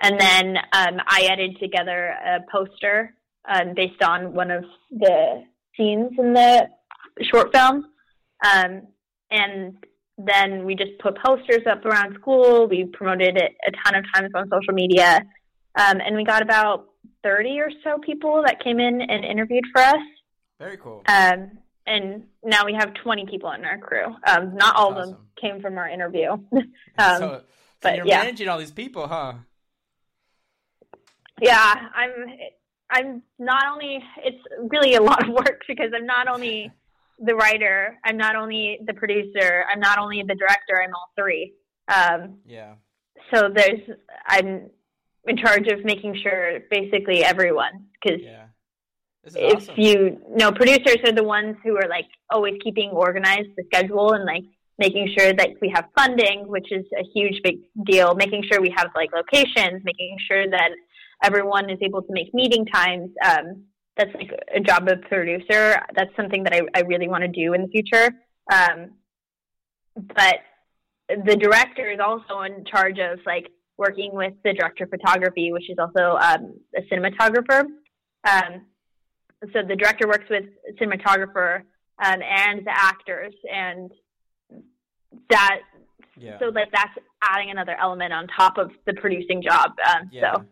And 0.00 0.20
then 0.20 0.56
um, 0.72 1.00
I 1.06 1.28
edited 1.30 1.58
together 1.58 2.08
a 2.08 2.40
poster 2.50 3.14
um, 3.48 3.74
based 3.74 4.02
on 4.02 4.34
one 4.34 4.50
of 4.50 4.64
the 4.90 5.44
scenes 5.76 6.12
in 6.18 6.34
the 6.34 6.68
short 7.22 7.54
film. 7.54 7.86
Um, 8.44 8.82
and 9.30 9.76
then 10.18 10.64
we 10.64 10.74
just 10.74 10.98
put 11.02 11.16
posters 11.24 11.66
up 11.70 11.84
around 11.84 12.14
school. 12.20 12.68
We 12.68 12.84
promoted 12.92 13.36
it 13.36 13.52
a 13.66 13.70
ton 13.84 13.94
of 13.94 14.04
times 14.14 14.30
on 14.34 14.48
social 14.50 14.74
media. 14.74 15.20
Um, 15.78 16.00
and 16.04 16.16
we 16.16 16.24
got 16.24 16.42
about 16.42 16.86
30 17.26 17.58
or 17.58 17.70
so 17.82 17.98
people 17.98 18.42
that 18.46 18.62
came 18.62 18.78
in 18.78 19.00
and 19.00 19.24
interviewed 19.24 19.64
for 19.72 19.82
us. 19.82 19.96
Very 20.60 20.76
cool. 20.76 21.02
Um, 21.08 21.58
and 21.86 22.24
now 22.44 22.64
we 22.64 22.72
have 22.74 22.94
20 22.94 23.26
people 23.26 23.50
in 23.50 23.64
our 23.64 23.78
crew. 23.78 24.06
Um, 24.26 24.54
not 24.54 24.76
all 24.76 24.96
of 24.96 25.08
them 25.08 25.16
came 25.40 25.60
from 25.60 25.76
our 25.76 25.88
interview. 25.88 26.30
um, 26.32 26.46
so, 26.98 27.18
so 27.18 27.42
but 27.80 27.96
you're 27.96 28.06
yeah. 28.06 28.20
managing 28.20 28.48
all 28.48 28.58
these 28.58 28.70
people, 28.70 29.08
huh? 29.08 29.34
yeah, 31.40 31.74
I'm. 31.94 32.10
I'm 32.88 33.22
not 33.40 33.64
only. 33.72 34.00
It's 34.24 34.42
really 34.70 34.94
a 34.94 35.02
lot 35.02 35.28
of 35.28 35.34
work 35.34 35.62
because 35.66 35.90
I'm 35.94 36.06
not 36.06 36.28
only 36.28 36.70
the 37.18 37.34
writer. 37.34 37.98
I'm 38.04 38.16
not 38.16 38.36
only 38.36 38.78
the 38.86 38.94
producer. 38.94 39.64
I'm 39.70 39.80
not 39.80 39.98
only 39.98 40.22
the 40.22 40.36
director. 40.36 40.80
I'm 40.82 40.94
all 40.94 41.10
three. 41.16 41.54
Um, 41.88 42.38
Yeah. 42.46 42.74
so 43.34 43.48
there's. 43.52 43.80
I'm 44.26 44.70
in 45.26 45.36
charge 45.36 45.66
of 45.68 45.84
making 45.84 46.16
sure 46.22 46.60
basically 46.70 47.24
everyone 47.24 47.86
because 48.00 48.20
Yeah. 48.22 48.44
If 49.24 49.56
awesome. 49.56 49.74
you 49.76 50.20
know 50.36 50.52
producers 50.52 50.98
are 51.04 51.12
the 51.12 51.24
ones 51.24 51.56
who 51.64 51.76
are 51.76 51.88
like 51.88 52.06
always 52.30 52.54
keeping 52.62 52.90
organized 52.90 53.48
the 53.56 53.64
schedule 53.66 54.12
and 54.12 54.24
like 54.24 54.44
making 54.78 55.12
sure 55.18 55.32
that 55.32 55.50
we 55.60 55.68
have 55.74 55.86
funding 55.98 56.46
which 56.46 56.70
is 56.70 56.84
a 56.96 57.04
huge 57.12 57.42
big 57.42 57.56
deal 57.84 58.14
making 58.14 58.44
sure 58.48 58.60
we 58.60 58.72
have 58.76 58.88
like 58.94 59.10
locations 59.12 59.82
making 59.84 60.16
sure 60.28 60.48
that 60.48 60.70
everyone 61.24 61.68
is 61.70 61.78
able 61.82 62.02
to 62.02 62.12
make 62.12 62.32
meeting 62.34 62.64
times 62.66 63.10
um, 63.24 63.64
that's 63.96 64.14
like 64.14 64.30
a 64.54 64.60
job 64.60 64.86
of 64.86 65.00
producer 65.02 65.80
that's 65.96 66.14
something 66.14 66.44
that 66.44 66.52
i, 66.52 66.60
I 66.74 66.82
really 66.82 67.08
want 67.08 67.22
to 67.22 67.28
do 67.28 67.52
in 67.54 67.62
the 67.62 67.68
future 67.68 68.10
um, 68.52 68.92
but 70.14 70.36
the 71.08 71.36
director 71.36 71.90
is 71.90 72.00
also 72.00 72.42
in 72.42 72.64
charge 72.64 72.98
of 72.98 73.18
like 73.26 73.48
working 73.78 74.10
with 74.14 74.32
the 74.44 74.52
director 74.52 74.84
of 74.84 74.90
photography 74.90 75.52
which 75.52 75.68
is 75.70 75.78
also 75.78 76.16
um, 76.16 76.54
a 76.76 76.82
cinematographer 76.92 77.64
um, 78.28 78.62
so 79.52 79.62
the 79.66 79.76
director 79.76 80.06
works 80.08 80.24
with 80.30 80.44
cinematographer 80.80 81.62
um, 82.04 82.20
and 82.22 82.66
the 82.66 82.72
actors, 82.72 83.34
and 83.52 83.90
that. 85.30 85.60
Yeah. 86.18 86.38
So 86.38 86.46
like 86.46 86.70
that's 86.72 86.92
adding 87.22 87.50
another 87.50 87.76
element 87.80 88.12
on 88.12 88.26
top 88.28 88.58
of 88.58 88.70
the 88.86 88.94
producing 88.94 89.42
job. 89.42 89.72
Um, 89.86 90.08
Yeah. 90.10 90.34
So 90.34 90.44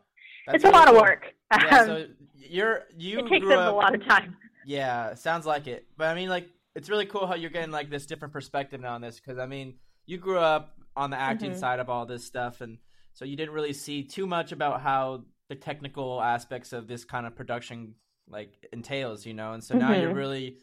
That's 0.47 0.57
it's 0.57 0.65
a 0.65 0.71
lot 0.71 0.89
of 0.89 0.97
work. 0.97 1.25
Yeah, 1.53 1.81
Um, 1.81 1.87
so 1.87 2.07
you're 2.35 2.83
you 2.99 3.21
it 3.21 3.29
takes 3.29 3.47
us 3.47 3.53
a 3.53 3.73
lot 3.73 3.95
of 3.95 4.07
time. 4.07 4.37
Yeah, 4.67 5.15
sounds 5.15 5.47
like 5.47 5.67
it. 5.67 5.87
But 5.97 6.09
I 6.09 6.15
mean, 6.15 6.29
like, 6.29 6.49
it's 6.75 6.91
really 6.91 7.07
cool 7.07 7.27
how 7.27 7.35
you're 7.35 7.51
getting 7.51 7.71
like 7.71 7.91
this 7.91 8.07
different 8.07 8.33
perspective 8.33 8.81
now 8.81 8.95
on 8.95 9.01
this 9.01 9.21
because 9.21 9.39
I 9.39 9.47
mean, 9.47 9.75
you 10.07 10.19
grew 10.19 10.39
up 10.39 10.75
on 10.97 11.11
the 11.11 11.19
acting 11.19 11.53
Mhm. 11.53 11.61
side 11.61 11.81
of 11.81 11.89
all 11.89 12.07
this 12.07 12.25
stuff, 12.25 12.61
and 12.61 12.79
so 13.15 13.25
you 13.25 13.37
didn't 13.37 13.55
really 13.55 13.73
see 13.73 14.05
too 14.05 14.27
much 14.27 14.53
about 14.53 14.81
how 14.83 15.25
the 15.49 15.55
technical 15.55 16.21
aspects 16.23 16.73
of 16.73 16.87
this 16.87 17.05
kind 17.05 17.27
of 17.27 17.35
production 17.35 17.95
like 18.29 18.53
entails, 18.73 19.27
you 19.27 19.35
know. 19.35 19.53
And 19.53 19.63
so 19.63 19.75
now 19.75 19.93
you're 19.93 20.11
Mhm. 20.11 20.17
really 20.17 20.59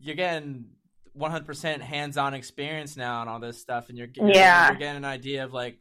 you're 0.00 0.14
getting 0.16 0.66
100% 1.14 1.82
hands-on 1.82 2.34
experience 2.34 2.96
now 2.96 3.20
on 3.20 3.28
all 3.28 3.40
this 3.40 3.58
stuff, 3.60 3.88
and 3.88 3.98
you're, 3.98 4.08
you're 4.14 4.26
Yeah. 4.34 4.68
you're 4.68 4.78
getting 4.78 4.98
an 4.98 5.04
idea 5.04 5.44
of 5.44 5.52
like 5.52 5.78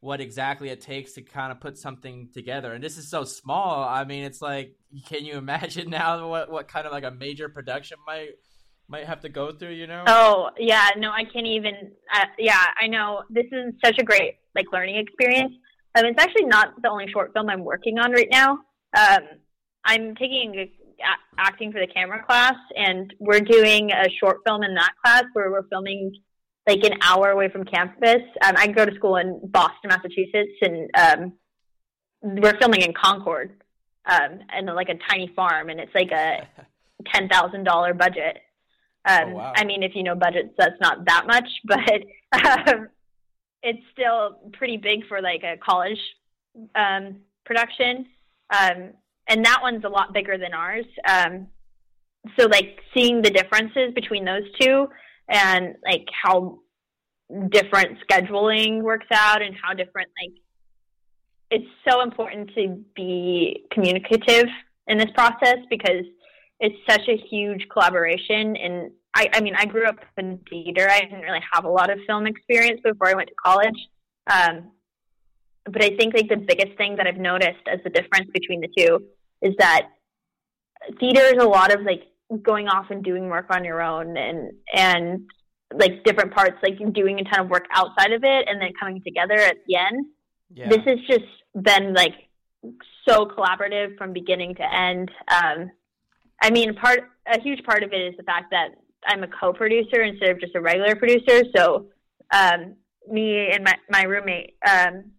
what 0.00 0.20
exactly 0.20 0.68
it 0.70 0.80
takes 0.80 1.14
to 1.14 1.22
kind 1.22 1.50
of 1.50 1.60
put 1.60 1.76
something 1.76 2.30
together. 2.32 2.72
And 2.72 2.82
this 2.82 2.96
is 2.98 3.10
so 3.10 3.24
small. 3.24 3.82
I 3.82 4.04
mean, 4.04 4.24
it's 4.24 4.40
like, 4.40 4.76
can 5.06 5.24
you 5.24 5.34
imagine 5.36 5.90
now 6.00 6.28
what 6.28 6.50
what 6.50 6.68
kind 6.68 6.86
of 6.86 6.92
like 6.92 7.04
a 7.04 7.10
major 7.10 7.48
production 7.48 7.98
might 8.06 8.30
might 8.88 9.04
have 9.06 9.20
to 9.20 9.28
go 9.28 9.52
through? 9.52 9.72
You 9.72 9.86
know? 9.88 10.04
Oh 10.06 10.50
yeah, 10.58 10.90
no, 10.96 11.10
I 11.10 11.24
can't 11.24 11.46
even. 11.46 11.74
Uh, 12.14 12.24
yeah, 12.38 12.64
I 12.80 12.86
know 12.86 13.24
this 13.28 13.46
is 13.52 13.74
such 13.84 13.98
a 13.98 14.04
great 14.04 14.36
like 14.58 14.72
learning 14.72 14.96
experience. 14.96 15.54
Um, 15.94 16.04
it's 16.04 16.20
actually 16.20 16.46
not 16.46 16.74
the 16.82 16.90
only 16.90 17.06
short 17.08 17.32
film 17.32 17.48
I'm 17.48 17.64
working 17.64 17.98
on 17.98 18.12
right 18.12 18.28
now. 18.30 18.58
Um, 18.96 19.20
I'm 19.84 20.14
taking 20.16 20.54
a, 20.56 20.62
a, 20.62 21.14
acting 21.38 21.72
for 21.72 21.80
the 21.80 21.86
camera 21.86 22.22
class, 22.24 22.56
and 22.76 23.12
we're 23.18 23.40
doing 23.40 23.90
a 23.92 24.08
short 24.20 24.38
film 24.46 24.62
in 24.62 24.74
that 24.74 24.92
class 25.02 25.24
where 25.32 25.50
we're 25.50 25.66
filming 25.68 26.12
like 26.66 26.84
an 26.84 26.98
hour 27.02 27.30
away 27.30 27.48
from 27.48 27.64
campus. 27.64 28.22
Um, 28.42 28.54
I 28.56 28.66
go 28.66 28.84
to 28.84 28.94
school 28.94 29.16
in 29.16 29.40
Boston, 29.44 29.88
Massachusetts, 29.88 30.52
and 30.60 30.90
um, 30.94 31.32
we're 32.22 32.58
filming 32.58 32.82
in 32.82 32.92
Concord, 32.92 33.62
um, 34.04 34.40
and 34.50 34.66
like 34.66 34.90
a 34.90 34.98
tiny 35.08 35.32
farm, 35.34 35.70
and 35.70 35.80
it's 35.80 35.94
like 35.94 36.10
a 36.10 36.46
ten 37.12 37.28
thousand 37.28 37.64
dollar 37.64 37.94
budget. 37.94 38.38
Um, 39.08 39.32
Oh, 39.32 39.36
wow. 39.36 39.52
I 39.56 39.64
mean, 39.64 39.82
if 39.82 39.92
you 39.94 40.02
know 40.02 40.14
budgets, 40.14 40.54
that's 40.58 40.78
not 40.80 41.06
that 41.06 41.26
much, 41.26 41.48
but 41.64 42.68
um, 42.68 42.88
it's 43.62 43.82
still 43.92 44.38
pretty 44.52 44.76
big 44.76 45.06
for 45.06 45.20
like 45.20 45.42
a 45.42 45.56
college 45.56 45.98
um, 46.74 47.16
production. 47.44 48.06
Um, 48.50 48.90
and 49.28 49.44
that 49.44 49.60
one's 49.62 49.84
a 49.84 49.88
lot 49.88 50.12
bigger 50.12 50.38
than 50.38 50.54
ours. 50.54 50.86
Um, 51.06 51.48
so 52.38 52.46
like 52.46 52.78
seeing 52.94 53.22
the 53.22 53.30
differences 53.30 53.92
between 53.94 54.24
those 54.24 54.44
two 54.60 54.88
and 55.28 55.76
like 55.84 56.06
how 56.22 56.60
different 57.50 57.98
scheduling 58.08 58.82
works 58.82 59.06
out 59.12 59.42
and 59.42 59.54
how 59.62 59.74
different 59.74 60.08
like 60.22 60.34
it's 61.50 61.68
so 61.88 62.02
important 62.02 62.50
to 62.54 62.82
be 62.94 63.64
communicative 63.72 64.46
in 64.86 64.98
this 64.98 65.10
process 65.14 65.58
because 65.70 66.04
it's 66.60 66.76
such 66.88 67.06
a 67.08 67.16
huge 67.30 67.66
collaboration 67.70 68.56
and 68.56 68.90
I, 69.18 69.28
I 69.32 69.40
mean 69.40 69.54
I 69.56 69.66
grew 69.66 69.86
up 69.86 69.98
in 70.16 70.38
theater. 70.48 70.88
I 70.88 71.00
didn't 71.00 71.20
really 71.20 71.42
have 71.52 71.64
a 71.64 71.68
lot 71.68 71.90
of 71.90 71.98
film 72.06 72.26
experience 72.26 72.80
before 72.82 73.08
I 73.08 73.14
went 73.14 73.28
to 73.28 73.34
college. 73.44 73.78
Um, 74.30 74.72
but 75.64 75.82
I 75.82 75.96
think 75.96 76.14
like 76.14 76.28
the 76.28 76.36
biggest 76.36 76.76
thing 76.78 76.96
that 76.96 77.06
I've 77.06 77.18
noticed 77.18 77.66
as 77.70 77.80
the 77.84 77.90
difference 77.90 78.30
between 78.32 78.60
the 78.60 78.68
two 78.76 79.00
is 79.42 79.54
that 79.58 79.88
theater 81.00 81.22
is 81.34 81.42
a 81.42 81.48
lot 81.48 81.74
of 81.74 81.82
like 81.82 82.02
going 82.42 82.68
off 82.68 82.86
and 82.90 83.02
doing 83.02 83.28
work 83.28 83.46
on 83.50 83.64
your 83.64 83.82
own 83.82 84.16
and 84.16 84.52
and 84.74 85.20
like 85.74 86.04
different 86.04 86.32
parts 86.32 86.56
like 86.62 86.78
doing 86.92 87.20
a 87.20 87.24
ton 87.24 87.40
of 87.40 87.50
work 87.50 87.66
outside 87.74 88.12
of 88.12 88.22
it 88.24 88.46
and 88.48 88.60
then 88.60 88.70
coming 88.80 89.02
together 89.04 89.34
at 89.34 89.56
the 89.66 89.76
end 89.76 90.06
yeah. 90.54 90.68
this 90.68 90.80
has 90.86 90.98
just 91.06 91.26
been 91.62 91.94
like 91.94 92.14
so 93.08 93.26
collaborative 93.26 93.96
from 93.96 94.12
beginning 94.12 94.54
to 94.56 94.74
end. 94.74 95.10
Um, 95.28 95.70
I 96.42 96.50
mean, 96.50 96.74
part 96.74 97.00
a 97.26 97.40
huge 97.40 97.64
part 97.64 97.82
of 97.82 97.92
it 97.92 98.00
is 98.00 98.14
the 98.16 98.22
fact 98.22 98.46
that 98.50 98.68
I'm 99.06 99.22
a 99.22 99.28
co-producer 99.28 100.02
instead 100.02 100.30
of 100.30 100.40
just 100.40 100.54
a 100.54 100.60
regular 100.60 100.96
producer. 100.96 101.42
So 101.56 101.86
um, 102.32 102.74
me 103.10 103.48
and 103.52 103.64
my 103.64 103.74
my 103.88 104.02
roommate, 104.02 104.54
um, 104.68 105.12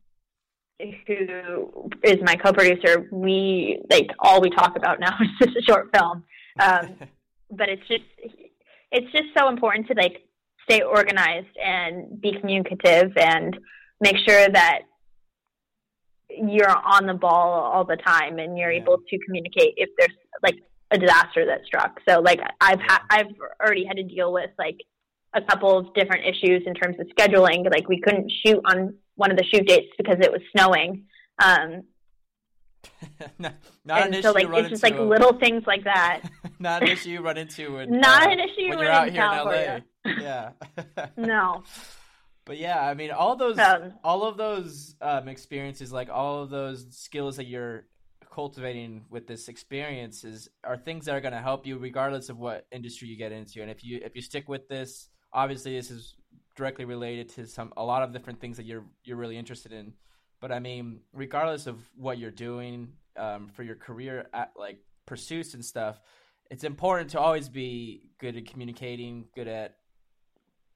who 1.07 1.89
is 2.03 2.17
my 2.21 2.35
co-producer, 2.35 3.07
we 3.11 3.81
like 3.89 4.07
all 4.19 4.41
we 4.41 4.49
talk 4.49 4.75
about 4.75 4.99
now 4.99 5.15
is 5.21 5.47
just 5.47 5.57
a 5.57 5.61
short 5.61 5.89
film. 5.93 6.23
Um, 6.59 6.95
but 7.51 7.69
it's 7.69 7.87
just 7.87 8.03
it's 8.91 9.11
just 9.11 9.25
so 9.37 9.49
important 9.49 9.87
to 9.87 9.93
like 9.95 10.23
stay 10.69 10.81
organized 10.81 11.55
and 11.63 12.21
be 12.21 12.33
communicative 12.39 13.11
and 13.17 13.57
make 14.01 14.15
sure 14.27 14.47
that 14.49 14.81
you're 16.29 16.69
on 16.69 17.07
the 17.07 17.13
ball 17.13 17.53
all 17.73 17.83
the 17.83 17.97
time 17.97 18.37
and 18.37 18.57
you're 18.57 18.71
Yeah. 18.71 18.81
able 18.81 18.97
to 18.97 19.17
communicate 19.25 19.73
if 19.77 19.89
there's 19.97 20.15
like 20.43 20.55
a 20.91 20.97
disaster 20.97 21.45
that 21.45 21.65
struck. 21.65 21.99
So 22.07 22.19
like 22.19 22.39
I've 22.61 22.79
ha- 22.81 23.05
I've 23.09 23.27
already 23.61 23.85
had 23.85 23.97
to 23.97 24.03
deal 24.03 24.33
with 24.33 24.49
like 24.57 24.77
a 25.33 25.41
couple 25.41 25.77
of 25.77 25.93
different 25.93 26.25
issues 26.25 26.63
in 26.65 26.73
terms 26.73 26.97
of 26.99 27.07
scheduling. 27.07 27.69
Like 27.71 27.87
we 27.87 27.99
couldn't 28.01 28.31
shoot 28.43 28.59
on 28.65 28.95
one 29.15 29.31
of 29.31 29.37
the 29.37 29.43
shoot 29.43 29.67
dates 29.67 29.93
because 29.97 30.17
it 30.21 30.31
was 30.31 30.41
snowing. 30.55 31.05
Um, 31.43 31.83
not, 33.39 33.53
not 33.85 34.07
an 34.07 34.13
issue 34.13 34.21
so 34.21 34.31
like 34.31 34.47
it's 34.49 34.69
just 34.69 34.83
like 34.83 34.97
little 34.97 35.37
things 35.37 35.63
like 35.67 35.83
that. 35.83 36.21
not 36.59 36.81
an 36.81 36.89
issue 36.89 37.09
you 37.09 37.21
run 37.21 37.37
into 37.37 37.73
when 37.73 37.91
Not 37.99 38.27
uh, 38.27 38.31
an 38.31 38.39
issue 38.39 38.69
when 38.69 38.77
when 38.77 38.79
you're 38.79 38.91
out 38.91 39.07
in 39.09 39.13
here 39.13 39.23
in 39.23 39.83
LA. 40.15 40.21
Yeah. 40.21 40.49
No. 41.17 41.63
But 42.45 42.57
yeah, 42.57 42.81
I 42.81 42.95
mean, 42.95 43.11
all 43.11 43.35
those, 43.35 43.59
Um, 43.59 43.93
all 44.03 44.23
of 44.23 44.35
those 44.35 44.95
um, 45.01 45.27
experiences, 45.27 45.91
like 45.91 46.09
all 46.09 46.41
of 46.41 46.49
those 46.49 46.87
skills 46.97 47.37
that 47.37 47.45
you're 47.45 47.85
cultivating 48.29 49.05
with 49.09 49.27
this 49.27 49.47
experience, 49.47 50.23
is 50.23 50.49
are 50.63 50.77
things 50.77 51.05
that 51.05 51.15
are 51.15 51.21
going 51.21 51.33
to 51.33 51.41
help 51.41 51.65
you 51.65 51.77
regardless 51.77 52.29
of 52.29 52.37
what 52.37 52.67
industry 52.71 53.07
you 53.07 53.17
get 53.17 53.31
into. 53.31 53.61
And 53.61 53.71
if 53.71 53.83
you 53.83 53.99
if 54.03 54.15
you 54.15 54.21
stick 54.21 54.47
with 54.47 54.67
this, 54.67 55.09
obviously, 55.33 55.75
this 55.75 55.91
is 55.91 56.15
directly 56.55 56.85
related 56.85 57.29
to 57.29 57.47
some 57.47 57.73
a 57.77 57.83
lot 57.83 58.03
of 58.03 58.13
different 58.13 58.39
things 58.39 58.57
that 58.57 58.65
you're 58.65 58.85
you're 59.03 59.17
really 59.17 59.37
interested 59.37 59.71
in. 59.71 59.93
But 60.41 60.51
I 60.51 60.59
mean, 60.59 61.01
regardless 61.13 61.67
of 61.67 61.77
what 61.95 62.17
you're 62.17 62.31
doing 62.31 62.93
um, 63.17 63.49
for 63.49 63.63
your 63.63 63.75
career, 63.75 64.27
at, 64.33 64.51
like 64.55 64.79
pursuits 65.05 65.53
and 65.53 65.63
stuff, 65.65 65.99
it's 66.49 66.63
important 66.63 67.09
to 67.11 67.19
always 67.19 67.49
be 67.49 68.11
good 68.19 68.37
at 68.37 68.45
communicating, 68.45 69.25
good 69.35 69.47
at 69.47 69.75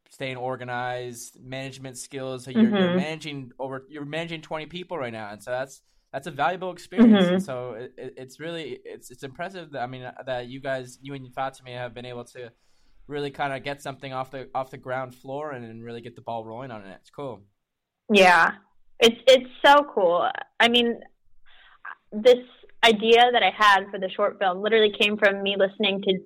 staying 0.10 0.38
organized, 0.38 1.42
management 1.44 1.98
skills. 1.98 2.44
So 2.46 2.52
you're, 2.52 2.70
you're 2.70 2.90
Mhm. 2.90 2.96
managing 2.96 3.52
over 3.60 3.86
you're 3.90 4.06
managing 4.06 4.42
20 4.42 4.66
people 4.68 4.98
right 4.98 5.14
now, 5.14 5.30
and 5.32 5.42
so 5.42 5.52
that's 5.52 5.82
that's 6.14 6.28
a 6.28 6.32
valuable 6.32 6.72
experience. 6.72 7.26
Mhm. 7.26 7.34
And 7.34 7.44
so 7.44 7.72
it, 7.72 7.94
it, 7.98 8.14
it's 8.18 8.40
really 8.40 8.80
it's 8.86 9.10
it's 9.10 9.24
impressive 9.24 9.72
that 9.72 9.82
I 9.82 9.88
mean 9.88 10.10
that 10.26 10.48
you 10.48 10.62
guys 10.62 11.00
you 11.02 11.14
and 11.16 11.34
Fatima 11.34 11.72
have 11.72 11.94
been 11.94 12.06
able 12.06 12.24
to 12.26 12.52
really 13.08 13.32
kind 13.32 13.52
of 13.52 13.64
get 13.64 13.82
something 13.82 14.14
off 14.14 14.32
the 14.32 14.48
off 14.54 14.70
the 14.70 14.78
ground 14.78 15.16
floor 15.16 15.52
and, 15.52 15.66
and 15.66 15.84
really 15.84 16.02
get 16.02 16.16
the 16.16 16.22
ball 16.22 16.46
rolling 16.46 16.72
on 16.72 16.86
it. 16.86 16.98
It's 17.02 17.10
cool. 17.10 17.42
Yeah, 18.10 18.52
it's 19.00 19.20
it's 19.28 19.50
so 19.66 19.86
cool. 19.94 20.30
I 20.60 20.68
mean, 20.70 21.00
this 22.12 22.46
idea 22.86 23.32
that 23.32 23.42
I 23.42 23.52
had 23.56 23.90
for 23.90 24.00
the 24.00 24.10
short 24.10 24.38
film 24.40 24.62
literally 24.62 24.94
came 24.98 25.18
from 25.18 25.42
me 25.42 25.56
listening 25.58 26.02
to 26.04 26.20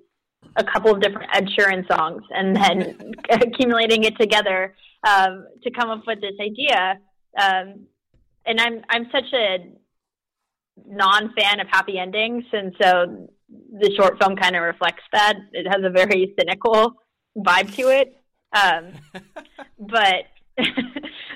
a 0.56 0.64
couple 0.64 0.92
of 0.92 1.00
different 1.00 1.30
Ed 1.34 1.48
Sheeran 1.56 1.86
songs 1.88 2.22
and 2.30 2.54
then 2.54 3.12
accumulating 3.30 4.04
it 4.04 4.18
together 4.18 4.74
um, 5.06 5.46
to 5.62 5.70
come 5.70 5.88
up 5.88 6.02
with 6.06 6.20
this 6.20 6.34
idea. 6.40 6.98
Um, 7.40 7.86
and 8.48 8.60
I'm 8.60 8.82
I'm 8.88 9.06
such 9.12 9.32
a 9.32 9.58
non-fan 10.86 11.60
of 11.60 11.66
happy 11.68 11.98
endings, 11.98 12.44
and 12.52 12.74
so 12.80 13.28
the 13.48 13.92
short 13.96 14.18
film 14.20 14.36
kind 14.36 14.56
of 14.56 14.62
reflects 14.62 15.04
that. 15.12 15.34
It 15.52 15.66
has 15.66 15.84
a 15.84 15.90
very 15.90 16.34
cynical 16.38 16.94
vibe 17.36 17.74
to 17.76 17.88
it. 17.88 18.16
Um, 18.52 18.92
but 19.78 20.24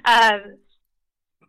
um, 0.05 0.57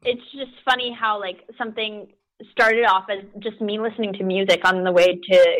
it's 0.03 0.32
just 0.34 0.51
funny 0.65 0.96
how 0.98 1.20
like 1.20 1.38
something 1.58 2.08
started 2.51 2.84
off 2.84 3.05
as 3.10 3.24
just 3.39 3.62
me 3.62 3.79
listening 3.79 4.13
to 4.13 4.24
music 4.24 4.62
on 4.65 4.84
the 4.84 4.91
way 4.91 5.15
to 5.15 5.55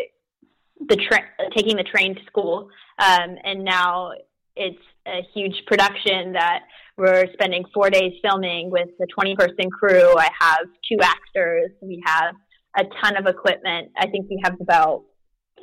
the 0.90 0.96
train, 0.98 1.24
taking 1.56 1.78
the 1.78 1.84
train 1.84 2.16
to 2.16 2.22
school, 2.26 2.70
um, 3.00 3.38
and 3.44 3.64
now 3.64 4.12
it's 4.56 4.82
a 5.08 5.22
huge 5.34 5.64
production 5.66 6.34
that 6.34 6.64
we're 6.98 7.26
spending 7.34 7.64
four 7.74 7.90
days 7.90 8.14
filming 8.22 8.70
with 8.70 8.90
a 9.02 9.06
20 9.08 9.36
person 9.36 9.70
crew. 9.72 10.16
I 10.18 10.30
have 10.40 10.68
two 10.90 10.98
actors. 11.02 11.72
We 11.82 12.04
have 12.06 12.36
a 12.78 12.84
ton 13.02 13.18
of 13.18 13.26
equipment. 13.26 13.92
I 13.98 14.08
think 14.08 14.30
we 14.30 14.40
have 14.44 14.60
about 14.62 15.04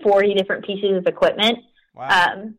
40 0.03 0.35
different 0.35 0.65
pieces 0.65 0.97
of 0.97 1.07
equipment. 1.07 1.59
Wow. 1.95 2.09
Um, 2.09 2.55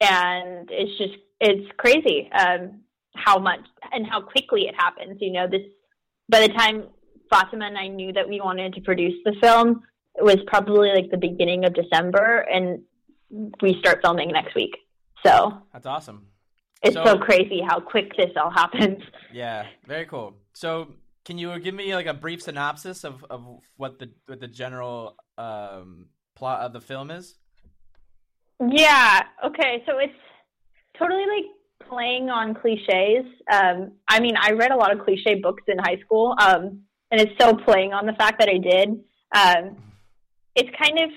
and 0.00 0.68
it's 0.72 0.96
just 0.98 1.14
it's 1.40 1.70
crazy 1.78 2.30
um, 2.32 2.80
how 3.14 3.38
much 3.38 3.60
and 3.92 4.06
how 4.06 4.20
quickly 4.20 4.62
it 4.62 4.74
happens. 4.76 5.18
You 5.20 5.32
know, 5.32 5.46
this 5.46 5.62
by 6.28 6.40
the 6.40 6.48
time 6.48 6.84
Fatima 7.30 7.66
and 7.66 7.78
I 7.78 7.88
knew 7.88 8.12
that 8.12 8.28
we 8.28 8.40
wanted 8.40 8.74
to 8.74 8.80
produce 8.80 9.14
the 9.24 9.34
film, 9.40 9.82
it 10.16 10.24
was 10.24 10.38
probably 10.46 10.90
like 10.90 11.10
the 11.10 11.16
beginning 11.16 11.64
of 11.64 11.74
December, 11.74 12.40
and 12.52 12.82
we 13.62 13.78
start 13.78 14.00
filming 14.02 14.30
next 14.32 14.54
week. 14.54 14.76
So 15.24 15.62
that's 15.72 15.86
awesome. 15.86 16.26
It's 16.82 16.94
so, 16.94 17.04
so 17.04 17.18
crazy 17.18 17.60
how 17.66 17.80
quick 17.80 18.16
this 18.16 18.30
all 18.36 18.50
happens. 18.50 19.02
Yeah, 19.32 19.66
very 19.86 20.06
cool. 20.06 20.34
So 20.54 20.94
can 21.24 21.38
you 21.38 21.58
give 21.60 21.74
me 21.74 21.94
like 21.94 22.06
a 22.06 22.14
brief 22.14 22.42
synopsis 22.42 23.04
of, 23.04 23.24
of 23.30 23.44
what 23.76 23.98
the 23.98 24.10
what 24.26 24.40
the 24.40 24.48
general 24.48 25.16
um, 25.38 26.06
plot 26.34 26.62
of 26.62 26.72
the 26.72 26.80
film 26.80 27.10
is? 27.10 27.36
Yeah. 28.60 29.20
Okay. 29.44 29.82
So 29.86 29.98
it's 29.98 30.12
totally 30.98 31.26
like 31.26 31.88
playing 31.88 32.30
on 32.30 32.54
cliches. 32.54 33.26
Um, 33.52 33.92
I 34.08 34.20
mean, 34.20 34.34
I 34.40 34.52
read 34.52 34.70
a 34.70 34.76
lot 34.76 34.92
of 34.92 35.04
cliche 35.04 35.36
books 35.36 35.62
in 35.68 35.78
high 35.78 35.98
school, 36.04 36.34
um, 36.40 36.80
and 37.10 37.20
it's 37.20 37.32
so 37.40 37.54
playing 37.54 37.92
on 37.92 38.06
the 38.06 38.12
fact 38.14 38.38
that 38.40 38.48
I 38.48 38.58
did. 38.58 38.88
Um, 39.34 39.76
it's 40.56 40.70
kind 40.82 40.98
of 40.98 41.10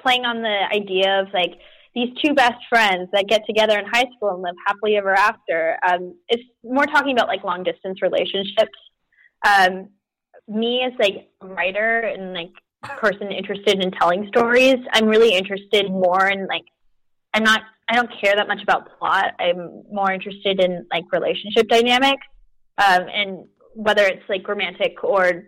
playing 0.00 0.24
on 0.24 0.42
the 0.42 0.62
idea 0.72 1.20
of 1.20 1.28
like 1.32 1.58
these 1.94 2.08
two 2.24 2.34
best 2.34 2.64
friends 2.68 3.08
that 3.12 3.26
get 3.28 3.42
together 3.46 3.78
in 3.78 3.84
high 3.86 4.06
school 4.16 4.30
and 4.30 4.42
live 4.42 4.54
happily 4.66 4.96
ever 4.96 5.14
after. 5.14 5.76
Um, 5.86 6.14
it's 6.28 6.42
more 6.64 6.86
talking 6.86 7.12
about 7.12 7.28
like 7.28 7.44
long 7.44 7.62
distance 7.62 8.00
relationships. 8.00 8.78
Um, 9.46 9.88
me 10.48 10.82
as 10.84 10.92
like 10.98 11.28
a 11.40 11.46
writer 11.46 12.00
and 12.00 12.32
like 12.32 12.50
person 12.98 13.30
interested 13.30 13.82
in 13.82 13.90
telling 13.92 14.26
stories, 14.28 14.76
I'm 14.92 15.06
really 15.06 15.34
interested 15.34 15.90
more 15.90 16.28
in 16.28 16.46
like 16.46 16.64
I'm 17.34 17.44
not 17.44 17.62
I 17.88 17.94
don't 17.94 18.10
care 18.22 18.34
that 18.34 18.48
much 18.48 18.62
about 18.62 18.98
plot. 18.98 19.34
I'm 19.38 19.82
more 19.90 20.12
interested 20.12 20.60
in 20.60 20.86
like 20.90 21.04
relationship 21.12 21.68
dynamics. 21.68 22.26
Um, 22.78 23.06
and 23.12 23.44
whether 23.74 24.02
it's 24.02 24.26
like 24.28 24.48
romantic 24.48 25.04
or 25.04 25.44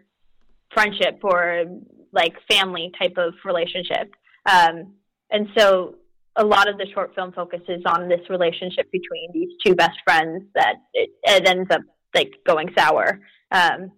friendship 0.73 1.21
or 1.23 1.65
like 2.13 2.35
family 2.51 2.93
type 2.99 3.15
of 3.17 3.35
relationship. 3.45 4.13
Um, 4.51 4.95
and 5.31 5.49
so 5.57 5.97
a 6.37 6.45
lot 6.45 6.69
of 6.69 6.79
the 6.79 6.87
short 6.93 7.15
film 7.15 7.33
focuses 7.33 7.83
on 7.87 8.09
this 8.09 8.21
relationship 8.29 8.91
between 8.91 9.31
these 9.33 9.51
two 9.65 9.75
best 9.75 9.99
friends 10.05 10.43
that 10.55 10.77
it, 10.93 11.11
it 11.23 11.49
ends 11.49 11.71
up 11.71 11.83
like 12.15 12.33
going 12.47 12.71
sour. 12.77 13.21
Um, 13.51 13.93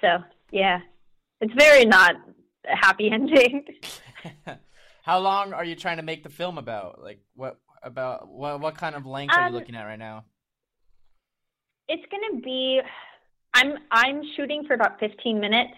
so 0.00 0.18
yeah, 0.50 0.80
it's 1.40 1.54
very 1.54 1.84
not 1.84 2.16
a 2.68 2.76
happy 2.76 3.10
ending. 3.12 3.64
How 5.02 5.20
long 5.20 5.52
are 5.52 5.64
you 5.64 5.76
trying 5.76 5.98
to 5.98 6.02
make 6.02 6.24
the 6.24 6.30
film 6.30 6.58
about? 6.58 7.00
Like 7.02 7.20
what 7.34 7.58
about 7.82 8.28
what 8.28 8.60
what 8.60 8.76
kind 8.76 8.96
of 8.96 9.06
length 9.06 9.32
um, 9.34 9.40
are 9.40 9.42
you 9.42 9.48
um, 9.48 9.54
looking 9.54 9.76
at 9.76 9.84
right 9.84 9.98
now? 9.98 10.24
It's 11.88 12.02
gonna 12.10 12.40
be 12.42 12.80
I'm 13.54 13.74
I'm 13.90 14.22
shooting 14.36 14.64
for 14.66 14.74
about 14.74 14.98
15 14.98 15.40
minutes. 15.40 15.74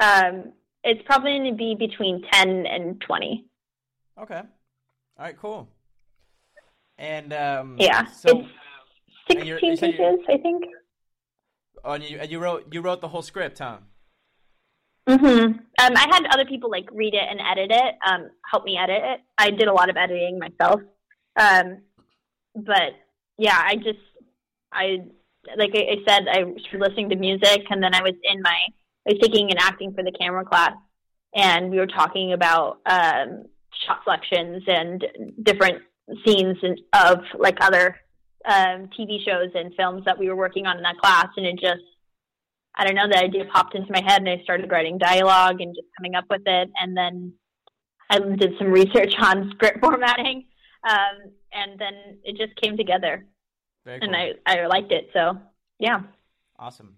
Um, 0.00 0.52
it's 0.82 1.00
probably 1.06 1.38
gonna 1.38 1.54
be 1.54 1.76
between 1.78 2.22
10 2.32 2.66
and 2.66 3.00
20. 3.00 3.46
Okay. 4.20 4.42
All 5.18 5.24
right, 5.24 5.36
cool. 5.38 5.68
And 6.98 7.32
um, 7.32 7.76
yeah, 7.78 8.06
so 8.06 8.46
it's 9.28 9.40
16 9.48 9.78
pages, 9.78 10.18
I 10.28 10.38
think. 10.38 10.64
Oh, 11.84 11.92
and 11.92 12.04
you, 12.04 12.18
and 12.18 12.30
you 12.30 12.38
wrote 12.38 12.72
you 12.72 12.80
wrote 12.80 13.00
the 13.00 13.08
whole 13.08 13.22
script, 13.22 13.58
huh? 13.58 13.78
Mhm. 15.08 15.44
Um, 15.44 15.62
I 15.78 16.06
had 16.10 16.24
other 16.32 16.46
people 16.46 16.70
like 16.70 16.88
read 16.90 17.14
it 17.14 17.22
and 17.28 17.40
edit 17.40 17.70
it, 17.70 17.94
um, 18.08 18.30
help 18.50 18.64
me 18.64 18.78
edit 18.78 19.02
it. 19.04 19.20
I 19.36 19.50
did 19.50 19.68
a 19.68 19.72
lot 19.72 19.90
of 19.90 19.96
editing 19.96 20.38
myself. 20.38 20.80
Um, 21.36 21.82
but 22.54 22.94
yeah, 23.38 23.60
I 23.60 23.76
just 23.76 23.98
I 24.72 24.98
like 25.56 25.72
I, 25.74 25.96
said, 26.08 26.26
I 26.28 26.44
was 26.44 26.62
listening 26.72 27.10
to 27.10 27.16
music, 27.16 27.64
and 27.70 27.82
then 27.82 27.94
I 27.94 28.02
was 28.02 28.14
in 28.22 28.40
my 28.42 28.56
I 29.06 29.12
was 29.12 29.18
taking 29.20 29.50
an 29.50 29.58
acting 29.58 29.92
for 29.92 30.02
the 30.02 30.12
camera 30.12 30.44
class, 30.44 30.72
and 31.34 31.70
we 31.70 31.78
were 31.78 31.86
talking 31.86 32.32
about 32.32 32.78
um, 32.86 33.44
shot 33.86 34.00
selections 34.04 34.62
and 34.66 35.04
different 35.42 35.82
scenes 36.24 36.56
of 36.92 37.18
like 37.38 37.56
other 37.60 37.96
um, 38.44 38.88
TV 38.98 39.24
shows 39.24 39.50
and 39.54 39.74
films 39.74 40.04
that 40.04 40.18
we 40.18 40.28
were 40.28 40.36
working 40.36 40.66
on 40.66 40.76
in 40.76 40.82
that 40.82 40.98
class, 40.98 41.28
and 41.36 41.46
it 41.46 41.58
just 41.58 41.82
I 42.74 42.84
don't 42.84 42.96
know 42.96 43.08
the 43.08 43.18
idea 43.18 43.44
popped 43.46 43.74
into 43.74 43.92
my 43.92 44.02
head, 44.04 44.20
and 44.20 44.28
I 44.28 44.42
started 44.42 44.70
writing 44.70 44.98
dialogue 44.98 45.60
and 45.60 45.74
just 45.74 45.88
coming 45.96 46.14
up 46.14 46.24
with 46.28 46.42
it, 46.46 46.70
and 46.80 46.96
then 46.96 47.32
I 48.10 48.18
did 48.18 48.54
some 48.58 48.70
research 48.70 49.14
on 49.18 49.50
script 49.54 49.78
formatting, 49.80 50.46
um, 50.88 51.32
and 51.52 51.78
then 51.78 52.18
it 52.24 52.36
just 52.36 52.60
came 52.60 52.76
together, 52.76 53.24
cool. 53.86 53.98
and 54.00 54.14
I 54.14 54.32
I 54.46 54.66
liked 54.66 54.92
it, 54.92 55.08
so 55.12 55.38
yeah. 55.78 56.00
Awesome. 56.58 56.96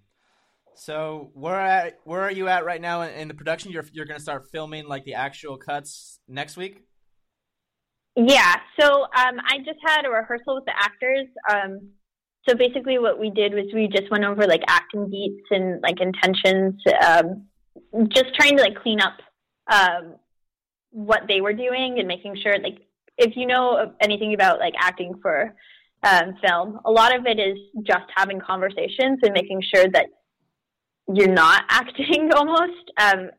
So 0.76 1.30
where 1.34 1.58
at 1.58 1.98
where 2.04 2.20
are 2.20 2.30
you 2.30 2.48
at 2.48 2.64
right 2.64 2.80
now 2.80 3.02
in, 3.02 3.28
the 3.28 3.34
production? 3.34 3.72
You're 3.72 3.84
you're 3.92 4.04
going 4.04 4.18
to 4.18 4.22
start 4.22 4.46
filming 4.52 4.86
like 4.86 5.04
the 5.04 5.14
actual 5.14 5.56
cuts 5.56 6.20
next 6.28 6.56
week. 6.56 6.82
Yeah. 8.14 8.56
So 8.78 9.02
um, 9.04 9.40
I 9.48 9.58
just 9.58 9.78
had 9.84 10.06
a 10.06 10.10
rehearsal 10.10 10.56
with 10.56 10.64
the 10.64 10.74
actors. 10.78 11.26
Um, 11.50 11.90
so 12.48 12.54
basically, 12.54 12.98
what 12.98 13.18
we 13.18 13.30
did 13.30 13.54
was 13.54 13.64
we 13.74 13.88
just 13.88 14.10
went 14.10 14.24
over 14.24 14.46
like 14.46 14.62
acting 14.68 15.10
beats 15.10 15.46
and 15.50 15.80
like 15.82 16.00
intentions, 16.00 16.74
um, 17.04 17.46
just 18.08 18.34
trying 18.34 18.56
to 18.56 18.62
like 18.62 18.76
clean 18.76 19.00
up 19.00 19.18
um, 19.70 20.16
what 20.90 21.22
they 21.28 21.40
were 21.40 21.52
doing 21.52 21.98
and 21.98 22.06
making 22.06 22.36
sure 22.42 22.58
like 22.58 22.78
if 23.18 23.36
you 23.36 23.46
know 23.46 23.92
anything 24.00 24.34
about 24.34 24.58
like 24.58 24.74
acting 24.78 25.14
for 25.22 25.54
um, 26.02 26.34
film, 26.46 26.80
a 26.84 26.90
lot 26.90 27.14
of 27.14 27.26
it 27.26 27.38
is 27.38 27.58
just 27.82 28.04
having 28.14 28.40
conversations 28.40 29.18
and 29.22 29.32
making 29.32 29.62
sure 29.74 29.88
that 29.88 30.06
you're 31.12 31.32
not 31.32 31.64
acting 31.68 32.32
almost. 32.32 32.90
Um, 32.98 33.30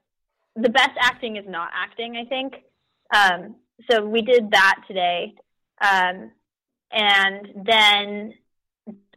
the 0.56 0.70
best 0.70 0.92
acting 1.00 1.38
is 1.38 1.46
not 1.48 1.70
acting, 1.74 2.18
I 2.18 2.26
think. 2.26 2.54
Um, 3.14 3.56
so 3.90 4.06
we 4.06 4.22
did 4.22 4.52
that 4.52 4.82
today. 4.88 5.36
Um, 5.82 6.32
and 6.92 7.48
then 7.66 8.34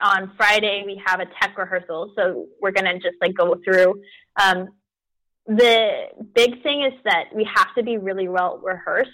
on 0.00 0.32
Friday, 0.36 0.82
we 0.84 1.00
have 1.04 1.20
a 1.20 1.26
tech 1.40 1.56
rehearsal. 1.56 2.12
So 2.16 2.46
we're 2.60 2.72
going 2.72 2.84
to 2.84 2.94
just 2.94 3.16
like 3.20 3.34
go 3.34 3.56
through. 3.64 4.02
Um, 4.40 4.68
the 5.46 6.08
big 6.34 6.62
thing 6.62 6.82
is 6.82 6.92
that 7.04 7.24
we 7.34 7.48
have 7.54 7.74
to 7.76 7.82
be 7.82 7.96
really 7.96 8.28
well 8.28 8.58
rehearsed 8.62 9.10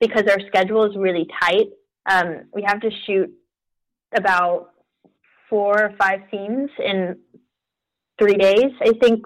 because 0.00 0.24
our 0.28 0.40
schedule 0.46 0.84
is 0.84 0.96
really 0.96 1.26
tight. 1.40 1.68
Um, 2.06 2.44
we 2.52 2.62
have 2.66 2.80
to 2.80 2.90
shoot 3.06 3.30
about 4.14 4.70
four 5.48 5.84
or 5.84 5.94
five 5.98 6.20
scenes 6.30 6.70
in 6.78 7.18
three 8.18 8.34
days. 8.34 8.72
I 8.80 8.92
think 9.00 9.24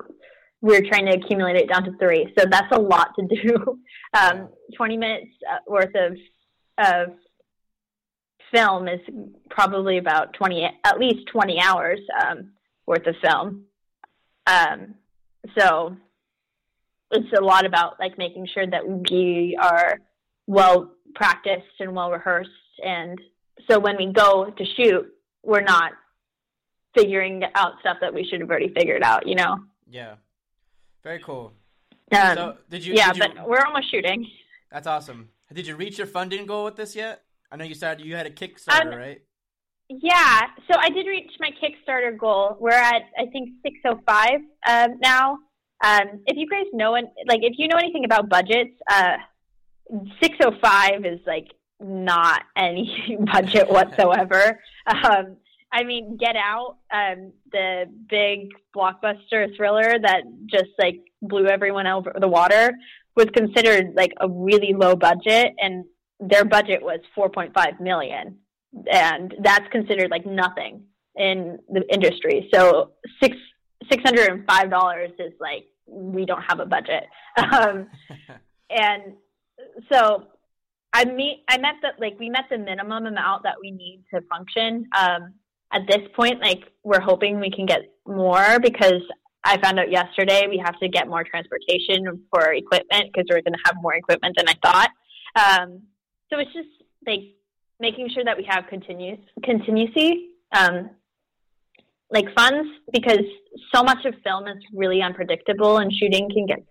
we're 0.60 0.82
trying 0.82 1.06
to 1.06 1.16
accumulate 1.16 1.56
it 1.56 1.68
down 1.68 1.84
to 1.84 1.96
three. 1.98 2.32
So 2.38 2.44
that's 2.50 2.72
a 2.72 2.80
lot 2.80 3.10
to 3.18 3.26
do. 3.26 3.78
Um, 4.14 4.48
20 4.74 4.96
minutes 4.96 5.26
uh, 5.46 5.58
worth 5.66 5.94
of, 5.94 6.16
of 6.78 7.08
film 8.50 8.88
is 8.88 9.00
probably 9.50 9.98
about 9.98 10.32
20, 10.32 10.64
at 10.82 10.98
least 10.98 11.26
20 11.30 11.60
hours 11.60 11.98
um, 12.18 12.52
worth 12.86 13.06
of 13.06 13.14
film. 13.22 13.64
Um, 14.46 14.94
so 15.58 15.94
it's 17.10 17.38
a 17.38 17.44
lot 17.44 17.66
about 17.66 18.00
like 18.00 18.16
making 18.16 18.46
sure 18.52 18.66
that 18.66 18.88
we 18.88 19.58
are 19.60 20.00
well 20.46 20.92
practiced 21.14 21.66
and 21.80 21.94
well 21.94 22.10
rehearsed. 22.10 22.50
And 22.82 23.20
so 23.70 23.78
when 23.78 23.96
we 23.98 24.12
go 24.12 24.46
to 24.46 24.64
shoot, 24.76 25.06
we're 25.42 25.62
not 25.62 25.92
figuring 26.94 27.42
out 27.54 27.72
stuff 27.80 27.98
that 28.00 28.12
we 28.12 28.24
should 28.24 28.40
have 28.40 28.50
already 28.50 28.72
figured 28.74 29.02
out, 29.02 29.26
you 29.26 29.34
know? 29.34 29.58
Yeah. 29.88 30.14
Very 31.02 31.20
cool. 31.20 31.52
Um, 32.12 32.36
so 32.36 32.56
did 32.70 32.84
you? 32.84 32.94
Yeah, 32.94 33.12
did 33.12 33.22
you, 33.22 33.34
but 33.34 33.48
we're 33.48 33.64
almost 33.64 33.90
shooting. 33.90 34.26
That's 34.70 34.86
awesome. 34.86 35.28
Did 35.52 35.66
you 35.66 35.76
reach 35.76 35.98
your 35.98 36.06
funding 36.06 36.46
goal 36.46 36.64
with 36.64 36.76
this 36.76 36.94
yet? 36.96 37.22
I 37.50 37.56
know 37.56 37.64
you 37.64 37.74
started. 37.74 38.04
You 38.04 38.16
had 38.16 38.26
a 38.26 38.30
Kickstarter, 38.30 38.92
um, 38.92 38.98
right? 38.98 39.22
Yeah. 39.88 40.40
So 40.70 40.78
I 40.78 40.90
did 40.90 41.06
reach 41.06 41.30
my 41.40 41.50
Kickstarter 41.62 42.16
goal. 42.16 42.56
We're 42.60 42.70
at 42.70 43.02
I 43.18 43.26
think 43.32 43.50
605 43.62 44.40
um, 44.68 44.98
now. 45.00 45.38
Um, 45.84 46.22
if 46.26 46.36
you 46.36 46.48
guys 46.48 46.66
know, 46.72 46.92
like 46.92 47.40
if 47.42 47.54
you 47.56 47.68
know 47.68 47.76
anything 47.76 48.04
about 48.04 48.28
budgets, 48.28 48.74
uh, 48.90 49.16
605 50.20 51.06
is 51.06 51.20
like 51.26 51.46
not 51.80 52.42
any 52.56 53.16
budget 53.32 53.70
whatsoever. 53.70 54.60
um, 54.86 55.36
I 55.72 55.84
mean, 55.84 56.16
Get 56.16 56.36
Out, 56.36 56.78
um, 56.92 57.32
the 57.52 57.84
big 58.08 58.48
blockbuster 58.74 59.54
thriller 59.56 59.98
that 60.00 60.22
just 60.46 60.70
like 60.78 61.00
blew 61.20 61.46
everyone 61.46 61.86
over 61.86 62.14
the 62.18 62.28
water, 62.28 62.72
was 63.16 63.26
considered 63.34 63.94
like 63.94 64.12
a 64.20 64.28
really 64.28 64.72
low 64.74 64.94
budget, 64.94 65.54
and 65.58 65.84
their 66.20 66.44
budget 66.44 66.82
was 66.82 67.00
4.5 67.16 67.80
million, 67.80 68.38
and 68.90 69.34
that's 69.42 69.68
considered 69.70 70.10
like 70.10 70.24
nothing 70.24 70.84
in 71.16 71.58
the 71.68 71.82
industry. 71.92 72.48
So 72.52 72.92
six 73.22 73.36
six 73.90 74.02
hundred 74.02 74.30
and 74.30 74.46
five 74.46 74.70
dollars 74.70 75.10
is 75.18 75.32
like 75.40 75.66
we 75.86 76.24
don't 76.24 76.42
have 76.42 76.60
a 76.60 76.66
budget, 76.66 77.04
um, 77.36 77.88
and 78.70 79.14
so 79.92 80.24
I 80.92 81.04
meet 81.04 81.44
I 81.48 81.58
met 81.58 81.74
the 81.82 81.88
like 81.98 82.18
we 82.18 82.30
met 82.30 82.44
the 82.50 82.58
minimum 82.58 83.06
amount 83.06 83.42
that 83.42 83.56
we 83.60 83.70
need 83.70 84.04
to 84.14 84.20
function. 84.22 84.86
Um, 84.96 85.34
at 85.72 85.82
this 85.88 86.00
point, 86.16 86.40
like 86.40 86.64
we're 86.82 87.00
hoping 87.00 87.40
we 87.40 87.50
can 87.50 87.66
get 87.66 87.80
more 88.06 88.58
because 88.60 89.02
I 89.44 89.60
found 89.60 89.78
out 89.78 89.90
yesterday 89.90 90.46
we 90.48 90.60
have 90.64 90.78
to 90.80 90.88
get 90.88 91.08
more 91.08 91.24
transportation 91.24 92.24
for 92.30 92.52
equipment 92.52 93.10
because 93.12 93.26
we're 93.30 93.42
going 93.42 93.54
to 93.54 93.60
have 93.66 93.76
more 93.80 93.94
equipment 93.94 94.36
than 94.36 94.48
I 94.48 94.54
thought. 94.64 94.90
Um, 95.36 95.82
so 96.30 96.38
it's 96.38 96.52
just 96.52 96.68
like 97.06 97.20
making 97.80 98.10
sure 98.12 98.24
that 98.24 98.36
we 98.36 98.46
have 98.48 98.64
continuous 98.68 99.20
continuity, 99.44 100.30
um, 100.52 100.90
like 102.10 102.26
funds, 102.36 102.68
because 102.92 103.22
so 103.74 103.82
much 103.82 104.04
of 104.04 104.14
film 104.24 104.48
is 104.48 104.56
really 104.74 105.02
unpredictable, 105.02 105.78
and 105.78 105.92
shooting 105.92 106.28
can 106.30 106.46
get 106.46 106.64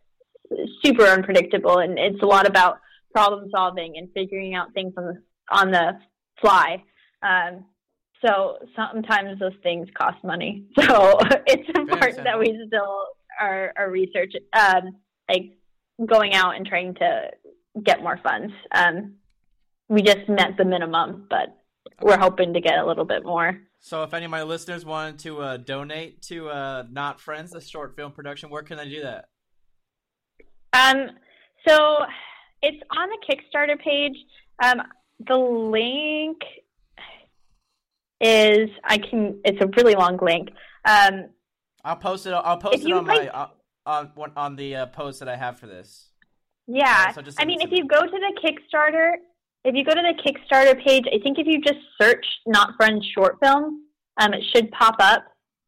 super 0.84 1.06
unpredictable, 1.06 1.80
and 1.80 1.98
it's 1.98 2.22
a 2.22 2.26
lot 2.26 2.48
about 2.48 2.80
problem 3.14 3.50
solving 3.56 3.98
and 3.98 4.10
figuring 4.14 4.56
out 4.56 4.74
things 4.74 4.94
on 4.98 5.06
the 5.06 5.22
on 5.50 5.72
the 5.72 6.00
fly. 6.42 6.84
Um, 7.22 7.66
so 8.25 8.58
sometimes 8.75 9.39
those 9.39 9.53
things 9.63 9.88
cost 9.97 10.23
money. 10.23 10.65
So 10.88 11.19
it's 11.45 11.69
important 11.77 12.23
that 12.23 12.39
we 12.39 12.60
still 12.67 13.06
are, 13.39 13.73
are 13.77 13.91
research, 13.91 14.34
um, 14.53 14.97
like 15.30 15.58
going 16.06 16.34
out 16.34 16.56
and 16.56 16.65
trying 16.65 16.95
to 16.95 17.32
get 17.84 18.01
more 18.01 18.19
funds. 18.23 18.53
Um, 18.73 19.15
we 19.89 20.01
just 20.01 20.27
met 20.27 20.58
the 20.58 20.65
minimum, 20.65 21.27
but 21.30 21.58
we're 22.01 22.17
hoping 22.17 22.53
to 22.53 22.62
get 22.62 22.77
a 22.77 22.86
little 22.86 23.06
bit 23.06 23.25
more. 23.25 23.58
So, 23.80 24.03
if 24.03 24.13
any 24.13 24.25
of 24.25 24.32
my 24.32 24.43
listeners 24.43 24.86
wanted 24.86 25.19
to 25.19 25.41
uh, 25.41 25.58
donate 25.58 26.21
to 26.23 26.49
uh, 26.49 26.84
Not 26.91 27.21
Friends, 27.21 27.53
a 27.53 27.62
short 27.62 27.95
film 27.95 28.12
production, 28.12 28.49
where 28.49 28.63
can 28.63 28.77
they 28.77 28.89
do 28.89 29.01
that? 29.03 29.25
Um, 30.73 31.12
so 31.67 31.97
it's 32.62 32.82
on 32.97 33.10
the 33.10 33.17
Kickstarter 33.27 33.80
page. 33.80 34.15
Um, 34.63 34.82
the 35.27 35.36
link 35.36 36.38
is 38.21 38.69
I 38.84 38.97
can. 38.97 39.39
It's 39.45 39.62
a 39.62 39.67
really 39.77 39.95
long 39.95 40.17
link. 40.21 40.49
Um, 40.86 41.30
I'll 41.84 41.95
post 41.95 42.25
it. 42.25 42.32
I'll 42.32 42.58
post 42.58 42.84
it 42.84 42.91
on 42.91 43.06
like, 43.06 43.23
my 43.23 43.27
uh, 43.30 43.47
on 43.86 44.32
on 44.36 44.56
the 44.56 44.75
uh, 44.75 44.86
post 44.88 45.19
that 45.19 45.30
I 45.30 45.36
have 45.36 45.60
for 45.60 45.67
this. 45.67 46.10
Yeah, 46.67 47.13
so 47.13 47.21
I 47.39 47.45
mean, 47.45 47.62
if 47.62 47.71
you 47.71 47.88
go 47.88 48.01
to 48.01 48.12
the 48.12 48.41
Kickstarter, 48.43 49.13
if 49.63 49.73
you 49.73 49.86
go 49.86 49.93
to 49.93 50.01
the 50.01 50.21
Kickstarter 50.21 50.84
page, 50.84 51.06
I 51.08 51.19
think 51.23 51.39
if 51.39 51.47
you 51.47 51.62
just 51.62 51.80
search 51.99 52.25
"Not 52.45 52.75
Friends" 52.75 53.06
short 53.15 53.38
film, 53.41 53.84
um, 54.17 54.34
it 54.34 54.43
should 54.53 54.69
pop 54.71 54.95
up. 54.99 55.23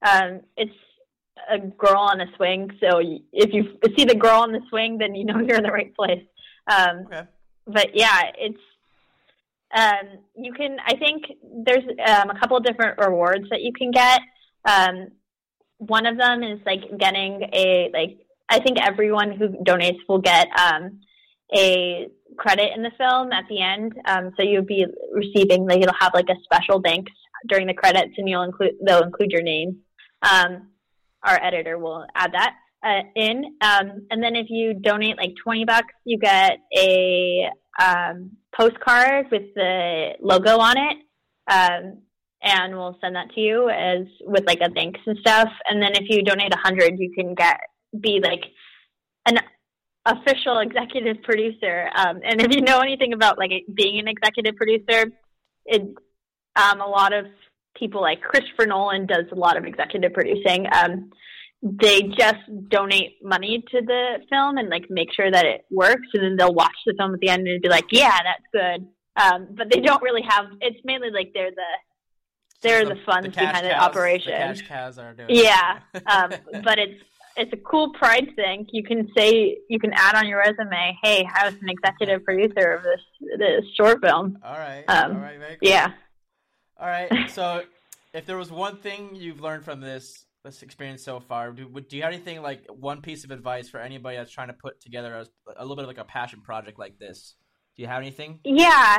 Um, 0.05 0.41
it's 0.57 0.75
a 1.49 1.59
girl 1.59 1.99
on 1.99 2.19
a 2.19 2.25
swing, 2.35 2.69
so 2.81 2.99
if 2.99 3.53
you 3.53 3.77
see 3.97 4.03
the 4.03 4.15
girl 4.15 4.41
on 4.41 4.51
the 4.51 4.61
swing, 4.69 4.97
then 4.97 5.15
you 5.15 5.25
know 5.25 5.39
you're 5.47 5.57
in 5.57 5.63
the 5.63 5.71
right 5.71 5.95
place. 5.95 6.23
Um, 6.67 7.05
okay. 7.05 7.21
But 7.65 7.95
yeah, 7.95 8.31
it's 8.37 8.59
um, 9.75 10.19
you 10.35 10.53
can. 10.53 10.77
I 10.85 10.95
think 10.95 11.23
there's 11.65 11.83
um, 12.07 12.29
a 12.29 12.39
couple 12.39 12.57
of 12.57 12.63
different 12.63 12.97
rewards 12.97 13.45
that 13.51 13.61
you 13.61 13.71
can 13.73 13.91
get. 13.91 14.19
Um, 14.65 15.09
one 15.77 16.05
of 16.05 16.17
them 16.17 16.43
is 16.43 16.59
like 16.65 16.81
getting 16.99 17.43
a 17.53 17.89
like. 17.93 18.17
I 18.49 18.59
think 18.59 18.79
everyone 18.81 19.31
who 19.31 19.49
donates 19.63 19.99
will 20.07 20.21
get 20.21 20.47
um, 20.57 21.01
a 21.55 22.07
credit 22.37 22.71
in 22.75 22.81
the 22.81 22.91
film 22.97 23.31
at 23.31 23.45
the 23.47 23.61
end. 23.61 23.93
Um, 24.05 24.31
so 24.35 24.43
you'll 24.43 24.65
be 24.65 24.85
receiving 25.13 25.67
like 25.67 25.81
it'll 25.81 25.93
have 25.99 26.13
like 26.15 26.29
a 26.29 26.41
special 26.43 26.81
thanks 26.83 27.11
during 27.47 27.67
the 27.67 27.73
credits, 27.73 28.13
and 28.17 28.27
you'll 28.27 28.43
include 28.43 28.73
they'll 28.85 29.03
include 29.03 29.31
your 29.31 29.43
name. 29.43 29.77
Um, 30.23 30.69
our 31.23 31.41
editor 31.43 31.77
will 31.77 32.05
add 32.15 32.31
that 32.33 32.55
uh, 32.83 33.01
in, 33.15 33.43
um, 33.61 34.07
and 34.09 34.23
then 34.23 34.35
if 34.35 34.47
you 34.49 34.73
donate 34.73 35.17
like 35.17 35.33
twenty 35.43 35.65
bucks, 35.65 35.93
you 36.05 36.17
get 36.17 36.57
a 36.75 37.49
um, 37.79 38.31
postcard 38.55 39.27
with 39.31 39.53
the 39.55 40.11
logo 40.21 40.57
on 40.59 40.75
it. 40.77 40.97
Um, 41.51 41.99
and 42.41 42.73
we'll 42.73 42.97
send 43.01 43.15
that 43.15 43.31
to 43.33 43.41
you 43.41 43.69
as 43.69 44.05
with 44.21 44.45
like 44.45 44.61
a 44.61 44.69
thanks 44.69 44.99
and 45.05 45.17
stuff. 45.19 45.49
And 45.69 45.81
then 45.81 45.91
if 45.93 46.09
you 46.09 46.23
donate 46.23 46.53
a 46.53 46.57
hundred, 46.57 46.97
you 46.97 47.11
can 47.11 47.35
get 47.35 47.59
be 47.99 48.21
like 48.23 48.43
an 49.25 49.39
official 50.05 50.59
executive 50.59 51.21
producer. 51.23 51.89
Um, 51.95 52.21
and 52.23 52.41
if 52.41 52.55
you 52.55 52.61
know 52.61 52.79
anything 52.79 53.13
about 53.13 53.37
like 53.37 53.51
being 53.73 53.99
an 53.99 54.07
executive 54.07 54.55
producer, 54.55 55.11
it 55.65 55.81
um, 56.55 56.81
a 56.81 56.87
lot 56.87 57.13
of 57.13 57.25
people 57.75 58.01
like 58.01 58.21
Christopher 58.21 58.65
Nolan 58.67 59.05
does 59.05 59.25
a 59.31 59.35
lot 59.35 59.57
of 59.57 59.65
executive 59.65 60.13
producing. 60.13 60.65
Um, 60.71 61.11
they 61.61 62.03
just 62.03 62.39
donate 62.69 63.17
money 63.21 63.63
to 63.71 63.81
the 63.81 64.19
film 64.29 64.57
and 64.57 64.69
like 64.69 64.85
make 64.89 65.13
sure 65.13 65.29
that 65.29 65.45
it 65.45 65.65
works, 65.69 66.07
and 66.13 66.23
then 66.23 66.35
they'll 66.37 66.53
watch 66.53 66.75
the 66.85 66.93
film 66.97 67.13
at 67.13 67.19
the 67.19 67.29
end 67.29 67.47
and 67.47 67.61
be 67.61 67.69
like, 67.69 67.85
"Yeah, 67.91 68.17
that's 68.23 68.43
good." 68.53 68.87
Um, 69.15 69.47
but 69.55 69.69
they 69.71 69.81
don't 69.81 70.01
really 70.01 70.23
have. 70.27 70.45
It's 70.61 70.79
mainly 70.85 71.09
like 71.11 71.31
they're 71.33 71.51
the 71.51 72.61
they're 72.61 72.85
the, 72.85 72.95
the 72.95 73.01
funds 73.05 73.25
the 73.25 73.31
behind 73.31 73.65
the 73.65 73.77
operation. 73.77 74.31
The 74.31 74.37
cash 74.37 74.67
cows 74.67 74.97
are 74.97 75.13
doing. 75.13 75.29
Yeah, 75.31 75.79
um, 76.05 76.31
but 76.63 76.79
it's 76.79 77.03
it's 77.35 77.51
a 77.51 77.57
cool 77.57 77.91
pride 77.91 78.29
thing. 78.37 78.65
You 78.71 78.83
can 78.83 79.09
say 79.17 79.57
you 79.69 79.79
can 79.79 79.91
add 79.93 80.15
on 80.15 80.27
your 80.27 80.39
resume, 80.39 80.97
"Hey, 81.03 81.27
I 81.33 81.45
was 81.45 81.55
an 81.61 81.69
executive 81.69 82.23
producer 82.23 82.73
of 82.73 82.83
this 82.83 83.01
this 83.37 83.65
short 83.75 84.01
film." 84.01 84.37
All 84.43 84.57
right. 84.57 84.85
Um, 84.87 85.17
All 85.17 85.21
right. 85.21 85.39
Cool. 85.39 85.57
Yeah. 85.61 85.91
All 86.79 86.87
right. 86.87 87.29
So, 87.29 87.63
if 88.13 88.25
there 88.25 88.37
was 88.37 88.49
one 88.49 88.77
thing 88.77 89.09
you've 89.13 89.41
learned 89.41 89.65
from 89.65 89.81
this 89.81 90.25
this 90.43 90.63
experience 90.63 91.03
so 91.03 91.19
far, 91.19 91.51
do, 91.51 91.69
do 91.89 91.97
you 91.97 92.03
have 92.03 92.13
anything 92.13 92.41
like 92.41 92.65
one 92.69 93.01
piece 93.01 93.23
of 93.23 93.31
advice 93.31 93.69
for 93.69 93.79
anybody 93.79 94.17
that's 94.17 94.31
trying 94.31 94.47
to 94.47 94.53
put 94.53 94.79
together 94.81 95.13
a, 95.15 95.25
a 95.57 95.61
little 95.61 95.75
bit 95.75 95.83
of 95.83 95.89
like 95.89 95.97
a 95.97 96.05
passion 96.05 96.41
project 96.41 96.79
like 96.79 96.97
this? 96.97 97.35
Do 97.75 97.83
you 97.83 97.87
have 97.87 98.01
anything? 98.01 98.39
Yeah, 98.43 98.97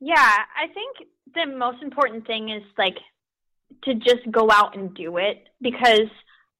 yeah. 0.00 0.36
I 0.56 0.66
think 0.72 1.08
the 1.34 1.46
most 1.56 1.82
important 1.82 2.26
thing 2.26 2.50
is 2.50 2.62
like 2.76 2.96
to 3.84 3.94
just 3.94 4.30
go 4.30 4.50
out 4.50 4.76
and 4.76 4.94
do 4.94 5.18
it 5.18 5.44
because 5.60 6.08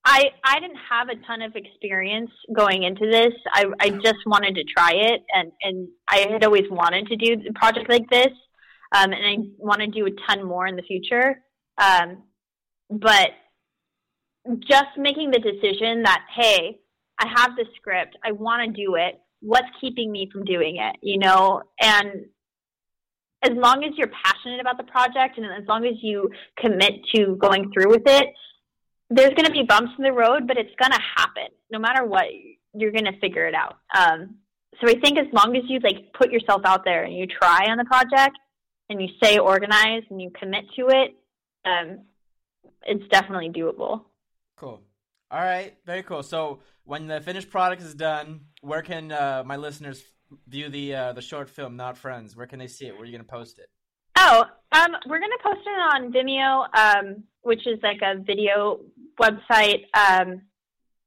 I 0.05 0.25
I 0.45 0.61
didn't 0.61 0.79
have 0.91 1.09
a 1.09 1.17
ton 1.27 1.43
of 1.43 1.55
experience 1.57 2.31
going 2.55 2.83
into 2.83 3.07
this. 3.11 3.33
I 3.53 3.67
I 3.81 3.91
just 3.91 4.19
wanted 4.27 4.55
to 4.57 4.65
try 4.65 4.93
it, 4.95 5.23
and 5.35 5.53
and 5.63 5.89
I 6.09 6.27
had 6.31 6.45
always 6.45 6.65
wanted 6.71 7.07
to 7.09 7.17
do 7.17 7.37
a 7.49 7.53
project 7.53 7.89
like 7.89 8.09
this, 8.11 8.33
um, 8.95 9.13
and 9.13 9.27
I 9.27 9.37
want 9.59 9.81
to 9.81 9.87
do 9.87 10.07
a 10.07 10.11
ton 10.27 10.47
more 10.47 10.67
in 10.67 10.77
the 10.77 10.83
future. 10.83 11.43
Um, 11.79 12.23
but 12.91 13.31
just 14.57 14.97
making 14.97 15.31
the 15.31 15.39
decision 15.39 16.03
that, 16.05 16.25
hey, 16.35 16.79
I 17.19 17.27
have 17.37 17.57
the 17.57 17.67
script, 17.77 18.17
I 18.25 18.33
want 18.33 18.65
to 18.65 18.85
do 18.85 18.95
it. 18.95 19.21
What's 19.41 19.69
keeping 19.81 20.11
me 20.11 20.29
from 20.33 20.45
doing 20.45 20.77
it? 20.77 20.97
You 21.03 21.19
know, 21.19 21.63
and 21.81 22.27
as 23.43 23.53
long 23.53 23.85
as 23.85 23.93
you're 23.97 24.09
passionate 24.09 24.61
about 24.61 24.79
the 24.79 24.85
project 24.85 25.39
and 25.39 25.47
as 25.47 25.67
long 25.69 25.85
as 25.85 25.95
you 26.03 26.31
commit 26.59 26.95
to 27.15 27.37
going 27.37 27.71
through 27.73 27.91
with 27.91 28.03
it, 28.07 28.29
there's 29.11 29.31
going 29.31 29.47
to 29.47 29.53
be 29.53 29.63
bumps 29.63 29.93
in 29.97 30.05
the 30.05 30.13
road, 30.13 30.47
but 30.47 30.59
it's 30.59 30.75
going 30.79 30.93
to 30.93 31.01
happen. 31.17 31.47
No 31.71 31.79
matter 31.79 32.05
what, 32.05 32.27
you're 32.75 32.93
going 32.93 33.05
to 33.05 33.19
figure 33.21 33.47
it 33.47 33.55
out. 33.55 33.77
Um, 33.97 34.37
so 34.81 34.89
I 34.89 34.99
think 35.01 35.19
as 35.19 35.27
long 35.33 35.57
as 35.57 35.63
you 35.69 35.81
like 35.81 36.13
put 36.13 36.31
yourself 36.31 36.63
out 36.65 36.85
there 36.85 37.05
and 37.05 37.17
you 37.17 37.27
try 37.27 37.67
on 37.69 37.79
the 37.79 37.85
project 37.85 38.37
and 38.91 39.01
you 39.01 39.09
stay 39.17 39.39
organized 39.39 40.07
and 40.11 40.21
you 40.21 40.31
commit 40.39 40.65
to 40.77 40.89
it, 40.89 41.17
um, 41.65 42.01
it's 42.87 43.07
definitely 43.09 43.51
doable. 43.51 44.03
Cool. 44.59 44.83
All 45.31 45.41
right, 45.41 45.77
very 45.87 46.03
cool. 46.03 46.23
So 46.23 46.61
when 46.85 47.07
the 47.07 47.21
finished 47.21 47.51
product 47.51 47.83
is 47.83 47.95
done, 47.95 48.41
where 48.61 48.83
can 48.83 49.13
uh, 49.13 49.43
my 49.47 49.57
listeners 49.57 50.03
view 50.49 50.69
the 50.69 50.95
uh, 50.95 51.13
the 51.13 51.23
short 51.23 51.49
film, 51.49 51.77
Not 51.77 51.97
Friends? 51.97 52.37
Where 52.37 52.47
can 52.47 52.59
they 52.59 52.67
see 52.67 52.87
it? 52.87 52.95
Where 52.95 53.03
are 53.03 53.05
you 53.05 53.13
going 53.13 53.25
to 53.25 53.31
post 53.31 53.59
it? 53.59 53.67
Oh, 54.17 54.45
um, 54.73 54.97
we're 55.07 55.21
going 55.21 55.31
to 55.31 55.45
post 55.45 55.61
it 55.65 55.95
on 55.95 56.13
Vimeo, 56.13 56.67
um, 56.77 57.23
which 57.43 57.67
is 57.67 57.79
like 57.83 58.01
a 58.03 58.19
video 58.19 58.81
website, 59.21 59.85
um, 59.95 60.43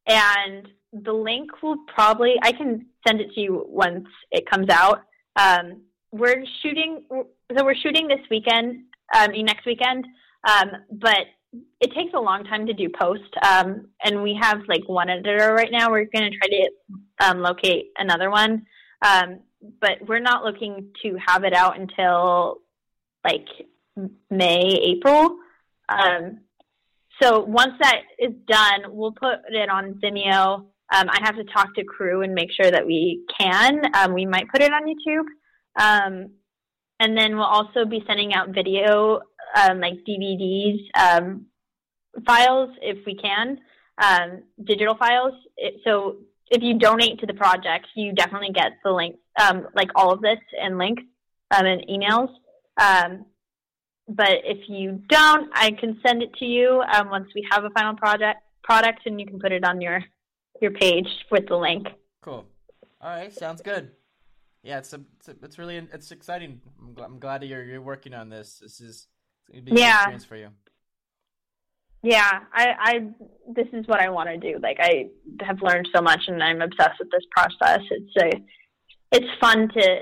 and 0.08 0.70
the 0.94 1.12
link 1.12 1.62
will 1.62 1.78
probably 1.94 2.36
I 2.42 2.54
can 2.54 2.86
send 3.06 3.20
it 3.20 3.34
to 3.34 3.42
you 3.42 3.66
once 3.68 4.08
it 4.32 4.50
comes 4.50 4.70
out. 4.70 5.02
Um, 5.36 5.82
we're 6.14 6.44
shooting, 6.62 7.04
so 7.10 7.66
we're 7.66 7.76
shooting 7.76 8.08
this 8.08 8.22
weekend, 8.30 8.84
um, 9.14 9.32
next 9.44 9.66
weekend, 9.66 10.06
um, 10.48 10.70
but 10.92 11.26
it 11.80 11.94
takes 11.94 12.14
a 12.14 12.20
long 12.20 12.44
time 12.46 12.68
to 12.68 12.74
do 12.74 12.90
post, 12.90 13.36
um, 13.46 13.88
and 14.04 14.24
we 14.24 14.38
have 14.40 14.62
like 14.68 14.88
one 14.88 15.10
editor 15.10 15.54
right 15.54 15.72
now. 15.72 15.90
We're 15.90 16.06
going 16.06 16.32
to 16.32 16.38
try 16.38 16.48
to 16.48 17.30
um, 17.30 17.42
locate 17.42 17.92
another 17.98 18.30
one, 18.30 18.66
um, 19.02 19.40
but 19.82 19.98
we're 20.08 20.20
not 20.20 20.44
looking 20.44 20.92
to 21.04 21.18
have 21.26 21.44
it 21.44 21.54
out 21.54 21.80
until 21.80 22.60
like 23.24 23.48
May, 24.30 24.96
April. 24.96 25.38
Um, 25.90 26.40
so 27.22 27.42
once 27.42 27.74
that 27.82 28.02
is 28.18 28.32
done, 28.48 28.84
we'll 28.90 29.12
put 29.12 29.40
it 29.50 29.70
on 29.70 30.00
Vimeo. 30.04 30.66
Um, 30.94 31.10
I 31.10 31.20
have 31.24 31.36
to 31.36 31.44
talk 31.44 31.76
to 31.76 31.84
crew 31.84 32.22
and 32.22 32.34
make 32.34 32.52
sure 32.52 32.70
that 32.70 32.86
we 32.86 33.24
can. 33.40 33.82
Um, 33.96 34.14
we 34.14 34.26
might 34.26 34.50
put 34.50 34.62
it 34.62 34.72
on 34.72 34.84
YouTube. 34.84 36.30
and 37.00 37.18
then 37.18 37.36
we'll 37.36 37.46
also 37.46 37.86
be 37.86 38.04
sending 38.08 38.34
out 38.34 38.50
video 38.50 39.22
um, 39.56 39.80
like 39.80 39.94
DVDs, 40.08 40.80
um, 40.98 41.46
files 42.26 42.70
if 42.82 43.06
we 43.06 43.16
can, 43.16 43.60
um, 44.02 44.44
digital 44.64 44.96
files. 44.96 45.34
It, 45.58 45.82
so 45.86 46.18
if 46.50 46.62
you 46.62 46.78
donate 46.78 47.20
to 47.20 47.26
the 47.26 47.34
project, 47.34 47.88
you 47.96 48.14
definitely 48.14 48.52
get 48.54 48.74
the 48.84 48.92
link, 48.92 49.16
um, 49.40 49.68
like 49.76 49.90
all 49.96 50.12
of 50.12 50.22
this 50.22 50.40
and 50.62 50.78
links 50.78 51.04
um, 51.52 51.66
and 51.66 51.86
emails. 51.88 52.30
Um, 52.82 53.26
but 54.08 54.40
if 54.44 54.68
you 54.68 55.02
don't, 55.08 55.50
I 55.54 55.72
can 55.72 56.00
send 56.06 56.22
it 56.22 56.34
to 56.36 56.46
you 56.46 56.84
once 57.06 57.30
we 57.34 57.48
have 57.52 57.64
a 57.64 57.70
final 57.70 57.96
project 57.96 58.42
product, 58.64 59.02
and 59.06 59.20
you 59.20 59.26
can 59.26 59.40
put 59.40 59.52
it 59.52 59.64
on 59.64 59.82
your 59.82 60.04
your 60.62 60.72
page 60.72 61.08
with 61.32 61.48
the 61.48 61.56
link. 61.56 61.88
Cool. 62.22 62.46
All 63.02 63.10
right, 63.10 63.34
sounds 63.34 63.62
good. 63.62 63.92
yeah, 64.64 64.78
it's 64.78 64.94
a, 64.94 65.02
it's, 65.18 65.30
a, 65.30 65.36
it's 65.44 65.58
really 65.58 65.78
it's 65.78 66.12
exciting. 66.12 66.62
I'm, 66.80 66.94
gl- 66.94 67.06
I'm 67.06 67.20
glad 67.20 67.44
you're 67.44 67.64
you're 67.64 67.82
working 67.82 68.14
on 68.14 68.30
this. 68.30 68.60
This 68.62 68.80
is 68.82 69.08
it's 69.54 69.70
be 69.70 69.80
yeah. 69.80 70.00
experience 70.00 70.26
for 70.26 70.36
you. 70.36 70.50
Yeah, 72.04 72.40
I, 72.52 72.68
I 72.80 73.00
this 73.48 73.68
is 73.74 73.88
what 73.88 74.00
I 74.00 74.10
want 74.10 74.30
to 74.30 74.38
do. 74.38 74.60
Like 74.62 74.78
I 74.80 75.10
have 75.42 75.62
learned 75.62 75.88
so 75.94 76.02
much, 76.02 76.22
and 76.28 76.42
I'm 76.42 76.62
obsessed 76.62 77.00
with 77.00 77.12
this 77.12 77.24
process. 77.32 77.82
It's 77.92 78.16
a, 78.18 78.42
it's 79.12 79.40
fun 79.40 79.70
to 79.70 80.02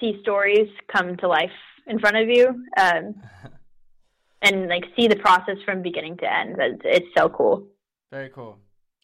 see 0.00 0.18
stories 0.22 0.68
come 0.92 1.16
to 1.18 1.28
life 1.28 1.50
in 1.86 2.00
front 2.00 2.16
of 2.16 2.28
you, 2.28 2.48
um, 2.76 3.14
and 4.42 4.68
like 4.68 4.84
see 4.96 5.06
the 5.06 5.16
process 5.16 5.56
from 5.64 5.82
beginning 5.82 6.16
to 6.18 6.32
end. 6.32 6.56
It's, 6.58 6.82
it's 6.84 7.06
so 7.16 7.28
cool. 7.28 7.68
Very 8.10 8.30
cool. 8.30 8.58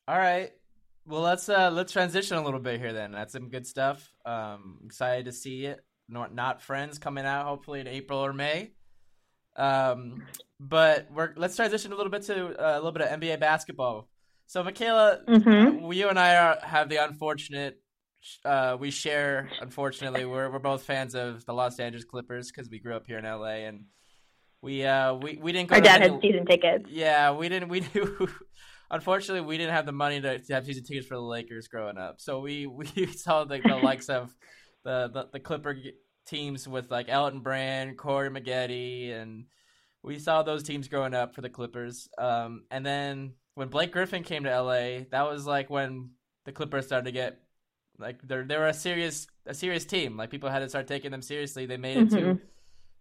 All 0.09 0.19
right. 0.19 0.51
Well, 1.07 1.23
let's 1.23 1.49
uh 1.49 1.71
let's 1.73 1.93
transition 1.93 2.37
a 2.37 2.45
little 2.45 2.61
bit 2.61 2.81
here 2.81 2.93
then. 2.93 3.13
That's 3.13 3.33
some 3.33 3.51
good 3.51 3.67
stuff. 3.67 4.13
Um, 4.25 4.79
excited 4.85 5.27
to 5.27 5.33
see 5.33 5.67
it. 5.67 5.85
Not 6.09 6.35
not 6.35 6.61
friends 6.61 6.99
coming 6.99 7.25
out 7.25 7.47
hopefully 7.47 7.81
in 7.81 7.87
April 7.87 8.19
or 8.19 8.33
May. 8.33 8.73
Um, 9.57 10.23
but 10.59 11.09
we're 11.12 11.33
let's 11.37 11.57
transition 11.57 11.93
a 11.93 11.97
little 11.97 12.11
bit 12.11 12.23
to 12.23 12.47
uh, 12.59 12.75
a 12.75 12.77
little 12.77 12.93
bit 12.93 13.03
of 13.03 13.21
NBA 13.21 13.41
basketball. 13.41 14.09
So, 14.47 14.62
Michaela, 14.62 15.21
mm-hmm. 15.27 15.91
you 15.93 16.09
and 16.09 16.19
I 16.19 16.37
are, 16.37 16.59
have 16.62 16.88
the 16.88 17.03
unfortunate. 17.03 17.81
Uh, 18.45 18.77
we 18.79 18.91
share. 18.91 19.51
Unfortunately, 19.61 20.25
we're 20.25 20.51
we're 20.51 20.59
both 20.59 20.85
fans 20.85 21.15
of 21.15 21.45
the 21.45 21.53
Los 21.53 21.81
Angeles 21.81 22.05
Clippers 22.05 22.51
because 22.51 22.71
we 22.71 22.79
grew 22.79 22.95
up 22.95 23.07
here 23.07 23.19
in 23.19 23.25
LA, 23.25 23.67
and 23.67 23.85
we 24.61 24.85
uh 24.85 25.15
we, 25.15 25.38
we 25.43 25.53
didn't 25.53 25.71
go. 25.71 25.77
Our 25.77 25.81
dad 25.81 26.03
had 26.03 26.21
season 26.21 26.47
tickets. 26.47 26.85
Yeah, 26.88 27.33
we 27.33 27.49
didn't. 27.49 27.69
We 27.69 27.81
do. 27.81 28.29
Unfortunately, 28.91 29.41
we 29.41 29.57
didn't 29.57 29.73
have 29.73 29.87
the 29.87 29.93
money 29.93 30.21
to, 30.21 30.38
to 30.38 30.55
have 30.55 30.67
season 30.67 30.85
tickets 30.85 31.07
for 31.07 31.15
the 31.15 31.23
Lakers 31.23 31.67
growing 31.67 31.97
up, 31.97 32.21
so 32.21 32.41
we 32.41 32.67
we 32.97 33.07
saw 33.07 33.45
the, 33.45 33.59
the 33.59 33.77
likes 33.77 34.09
of 34.09 34.35
the, 34.85 35.11
the 35.12 35.29
the 35.33 35.41
Clipper 35.41 35.77
teams 36.27 36.67
with 36.69 36.91
like 36.91 37.09
Elton 37.09 37.41
Brand, 37.41 37.97
Corey 37.99 38.31
Maggette, 38.31 39.13
and 39.21 39.45
we 40.03 40.19
saw 40.19 40.43
those 40.43 40.63
teams 40.63 40.89
growing 40.89 41.15
up 41.15 41.35
for 41.35 41.41
the 41.41 41.49
Clippers. 41.51 42.09
Um, 42.19 42.65
and 42.71 42.85
then 42.85 43.35
when 43.55 43.69
Blake 43.69 43.93
Griffin 43.93 44.23
came 44.23 44.45
to 44.45 44.61
LA, 44.61 45.05
that 45.11 45.29
was 45.31 45.47
like 45.47 45.71
when 45.71 46.11
the 46.45 46.53
Clippers 46.53 46.87
started 46.87 47.05
to 47.07 47.13
get 47.13 47.39
like 47.99 48.21
they're 48.23 48.45
they 48.45 48.57
were 48.57 48.67
a 48.69 48.75
serious 48.75 49.27
a 49.47 49.55
serious 49.55 49.85
team. 49.85 50.17
Like 50.17 50.31
people 50.31 50.49
had 50.51 50.61
to 50.61 50.69
start 50.69 50.87
taking 50.89 51.11
them 51.11 51.23
seriously. 51.23 51.67
They 51.67 51.77
made 51.77 51.97
it 51.99 52.09
Mm-hmm. 52.09 52.17
to 52.37 52.41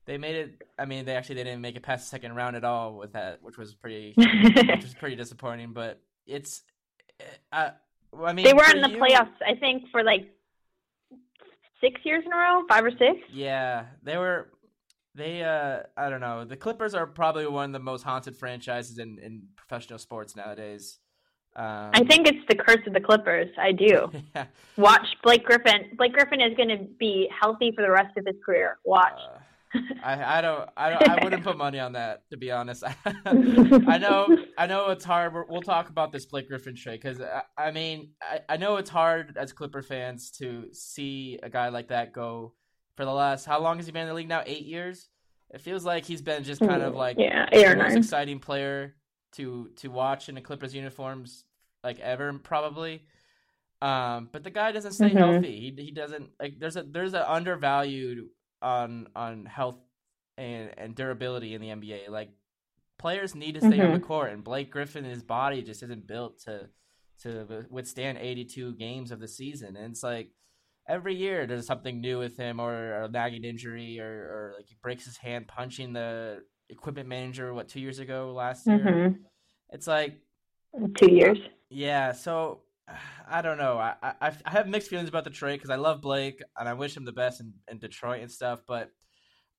they 0.05 0.17
made 0.17 0.35
it. 0.35 0.61
I 0.79 0.85
mean, 0.85 1.05
they 1.05 1.15
actually 1.15 1.35
they 1.35 1.43
didn't 1.43 1.61
make 1.61 1.75
it 1.75 1.83
past 1.83 2.05
the 2.05 2.09
second 2.09 2.35
round 2.35 2.55
at 2.55 2.63
all 2.63 2.97
with 2.97 3.13
that, 3.13 3.41
which 3.43 3.57
was 3.57 3.73
pretty 3.75 4.13
which 4.17 4.83
was 4.83 4.93
pretty 4.95 5.15
disappointing. 5.15 5.73
But 5.73 6.01
it's 6.27 6.63
uh, 7.51 7.69
I 8.21 8.33
mean 8.33 8.45
they 8.45 8.53
were 8.53 8.65
in 8.69 8.81
the 8.81 8.89
you- 8.89 8.97
playoffs, 8.97 9.29
I 9.47 9.55
think, 9.55 9.83
for 9.91 10.03
like 10.03 10.29
six 11.81 11.99
years 12.03 12.23
in 12.25 12.31
a 12.31 12.37
row, 12.37 12.63
five 12.69 12.85
or 12.85 12.91
six. 12.91 13.19
Yeah, 13.31 13.85
they 14.03 14.17
were. 14.17 14.49
They, 15.13 15.43
uh, 15.43 15.79
I 15.97 16.09
don't 16.09 16.21
know. 16.21 16.45
The 16.45 16.55
Clippers 16.55 16.93
are 16.93 17.05
probably 17.05 17.45
one 17.45 17.65
of 17.65 17.73
the 17.73 17.79
most 17.79 18.03
haunted 18.03 18.33
franchises 18.37 18.97
in, 18.97 19.19
in 19.19 19.41
professional 19.57 19.99
sports 19.99 20.37
nowadays. 20.37 20.99
Um, 21.53 21.91
I 21.93 22.05
think 22.05 22.29
it's 22.29 22.47
the 22.47 22.55
curse 22.55 22.79
of 22.87 22.93
the 22.93 23.01
Clippers. 23.01 23.49
I 23.59 23.73
do. 23.73 24.09
yeah, 24.35 24.45
Watch 24.77 25.05
Blake 25.21 25.43
Griffin. 25.43 25.89
Blake 25.97 26.13
Griffin 26.13 26.39
is 26.39 26.55
going 26.55 26.69
to 26.69 26.85
be 26.97 27.27
healthy 27.41 27.73
for 27.75 27.81
the 27.81 27.91
rest 27.91 28.15
of 28.17 28.25
his 28.25 28.37
career. 28.45 28.77
Watch. 28.85 29.19
uh, 29.35 29.39
I, 30.03 30.37
I 30.37 30.41
don't, 30.41 30.69
I 30.75 30.89
don't, 30.89 31.09
I 31.09 31.23
wouldn't 31.23 31.43
put 31.43 31.57
money 31.57 31.79
on 31.79 31.93
that 31.93 32.23
to 32.31 32.37
be 32.37 32.51
honest. 32.51 32.83
I 33.25 33.97
know, 33.97 34.37
I 34.57 34.67
know 34.67 34.89
it's 34.89 35.05
hard. 35.05 35.33
We're- 35.33 35.45
We'll 35.49 35.61
talk 35.61 35.89
about 35.89 36.11
this 36.11 36.25
Blake 36.25 36.47
Griffin 36.49 36.75
trade 36.75 37.01
because 37.01 37.21
I, 37.21 37.43
I 37.57 37.71
mean, 37.71 38.11
I, 38.21 38.39
I 38.49 38.57
know 38.57 38.77
it's 38.77 38.89
hard 38.89 39.37
as 39.37 39.53
Clipper 39.53 39.81
fans 39.81 40.31
to 40.39 40.67
see 40.73 41.39
a 41.43 41.49
guy 41.49 41.69
like 41.69 41.89
that 41.89 42.11
go 42.13 42.53
for 42.97 43.05
the 43.05 43.11
last. 43.13 43.45
How 43.45 43.61
long 43.61 43.77
has 43.77 43.85
he 43.85 43.91
been 43.91 44.03
in 44.03 44.07
the 44.09 44.13
league 44.13 44.27
now? 44.29 44.43
Eight 44.45 44.65
years. 44.65 45.07
It 45.53 45.61
feels 45.61 45.83
like 45.85 46.05
he's 46.05 46.21
been 46.21 46.43
just 46.43 46.61
kind 46.61 46.81
of 46.81 46.95
like 46.95 47.17
yeah, 47.19 47.45
the 47.51 47.75
most 47.75 47.95
exciting 47.97 48.39
player 48.39 48.95
to 49.33 49.69
to 49.77 49.89
watch 49.89 50.29
in 50.29 50.35
the 50.35 50.41
Clippers 50.41 50.73
uniforms 50.73 51.43
like 51.83 51.99
ever 51.99 52.31
probably. 52.39 53.03
Um, 53.81 54.29
but 54.31 54.43
the 54.43 54.49
guy 54.51 54.71
doesn't 54.71 54.93
stay 54.93 55.09
Mhm. 55.09 55.17
healthy. 55.17 55.73
He 55.75 55.83
he 55.85 55.91
doesn't 55.91 56.29
like 56.39 56.59
there's 56.59 56.75
a 56.77 56.83
there's 56.83 57.13
an 57.13 57.23
undervalued 57.27 58.27
on 58.61 59.07
on 59.15 59.45
health 59.45 59.77
and 60.37 60.71
and 60.77 60.95
durability 60.95 61.53
in 61.53 61.61
the 61.61 61.69
NBA. 61.69 62.09
Like 62.09 62.29
players 62.97 63.33
need 63.35 63.53
to 63.55 63.61
stay 63.61 63.79
on 63.81 63.91
the 63.93 63.99
Mhm. 63.99 64.03
court, 64.03 64.31
and 64.31 64.43
Blake 64.43 64.71
Griffin, 64.71 65.03
his 65.03 65.23
body 65.23 65.61
just 65.63 65.83
isn't 65.83 66.07
built 66.07 66.39
to 66.45 66.69
to 67.23 67.65
withstand 67.69 68.17
82 68.17 68.73
games 68.75 69.11
of 69.11 69.19
the 69.19 69.27
season. 69.27 69.75
And 69.75 69.91
it's 69.91 70.03
like 70.03 70.31
every 70.87 71.13
year 71.15 71.45
there's 71.45 71.67
something 71.67 72.01
new 72.01 72.17
with 72.19 72.37
him, 72.37 72.59
or 72.59 73.03
a 73.03 73.07
nagging 73.09 73.43
injury, 73.43 73.99
or 73.99 74.05
or 74.07 74.53
like 74.57 74.67
he 74.67 74.75
breaks 74.81 75.05
his 75.05 75.17
hand 75.17 75.47
punching 75.47 75.93
the 75.93 76.43
equipment 76.69 77.07
manager. 77.09 77.53
What 77.53 77.67
two 77.69 77.79
years 77.79 77.99
ago, 77.99 78.33
last 78.33 78.65
year? 78.67 79.09
hmm 79.09 79.23
It's 79.69 79.87
like 79.87 80.21
Two 80.95 81.13
years. 81.13 81.37
yeah, 81.69 82.11
so 82.13 82.61
I 83.29 83.41
don't 83.41 83.57
know. 83.57 83.77
I 83.77 83.95
I, 84.01 84.31
I 84.45 84.49
have 84.49 84.67
mixed 84.67 84.89
feelings 84.89 85.09
about 85.09 85.23
the 85.23 85.29
trade 85.29 85.57
because 85.57 85.69
I 85.69 85.75
love 85.75 86.01
Blake 86.01 86.41
and 86.57 86.67
I 86.67 86.73
wish 86.73 86.95
him 86.95 87.05
the 87.05 87.11
best 87.11 87.39
in, 87.39 87.53
in 87.69 87.79
Detroit 87.79 88.21
and 88.21 88.31
stuff. 88.31 88.61
But 88.67 88.91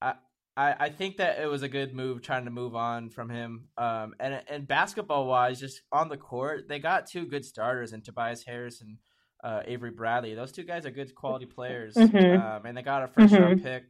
I, 0.01 0.13
I 0.55 0.75
I 0.79 0.89
think 0.89 1.17
that 1.17 1.39
it 1.39 1.47
was 1.47 1.63
a 1.63 1.69
good 1.69 1.93
move 1.93 2.21
trying 2.21 2.45
to 2.45 2.51
move 2.51 2.75
on 2.75 3.09
from 3.09 3.29
him. 3.29 3.69
Um, 3.77 4.13
and 4.19 4.41
and 4.47 4.67
basketball 4.67 5.27
wise, 5.27 5.59
just 5.59 5.81
on 5.91 6.09
the 6.09 6.17
court, 6.17 6.67
they 6.67 6.79
got 6.79 7.07
two 7.07 7.25
good 7.25 7.45
starters 7.45 7.93
in 7.93 8.01
Tobias 8.01 8.43
Harris 8.43 8.81
and 8.81 8.97
uh, 9.43 9.61
Avery 9.65 9.91
Bradley. 9.91 10.35
Those 10.35 10.51
two 10.51 10.63
guys 10.63 10.85
are 10.85 10.91
good 10.91 11.13
quality 11.15 11.45
players. 11.45 11.95
Mhm. 11.95 12.41
Um, 12.41 12.65
and 12.65 12.77
they 12.77 12.81
got 12.81 13.03
a 13.03 13.07
1st 13.07 13.39
round 13.39 13.63
pick. 13.63 13.83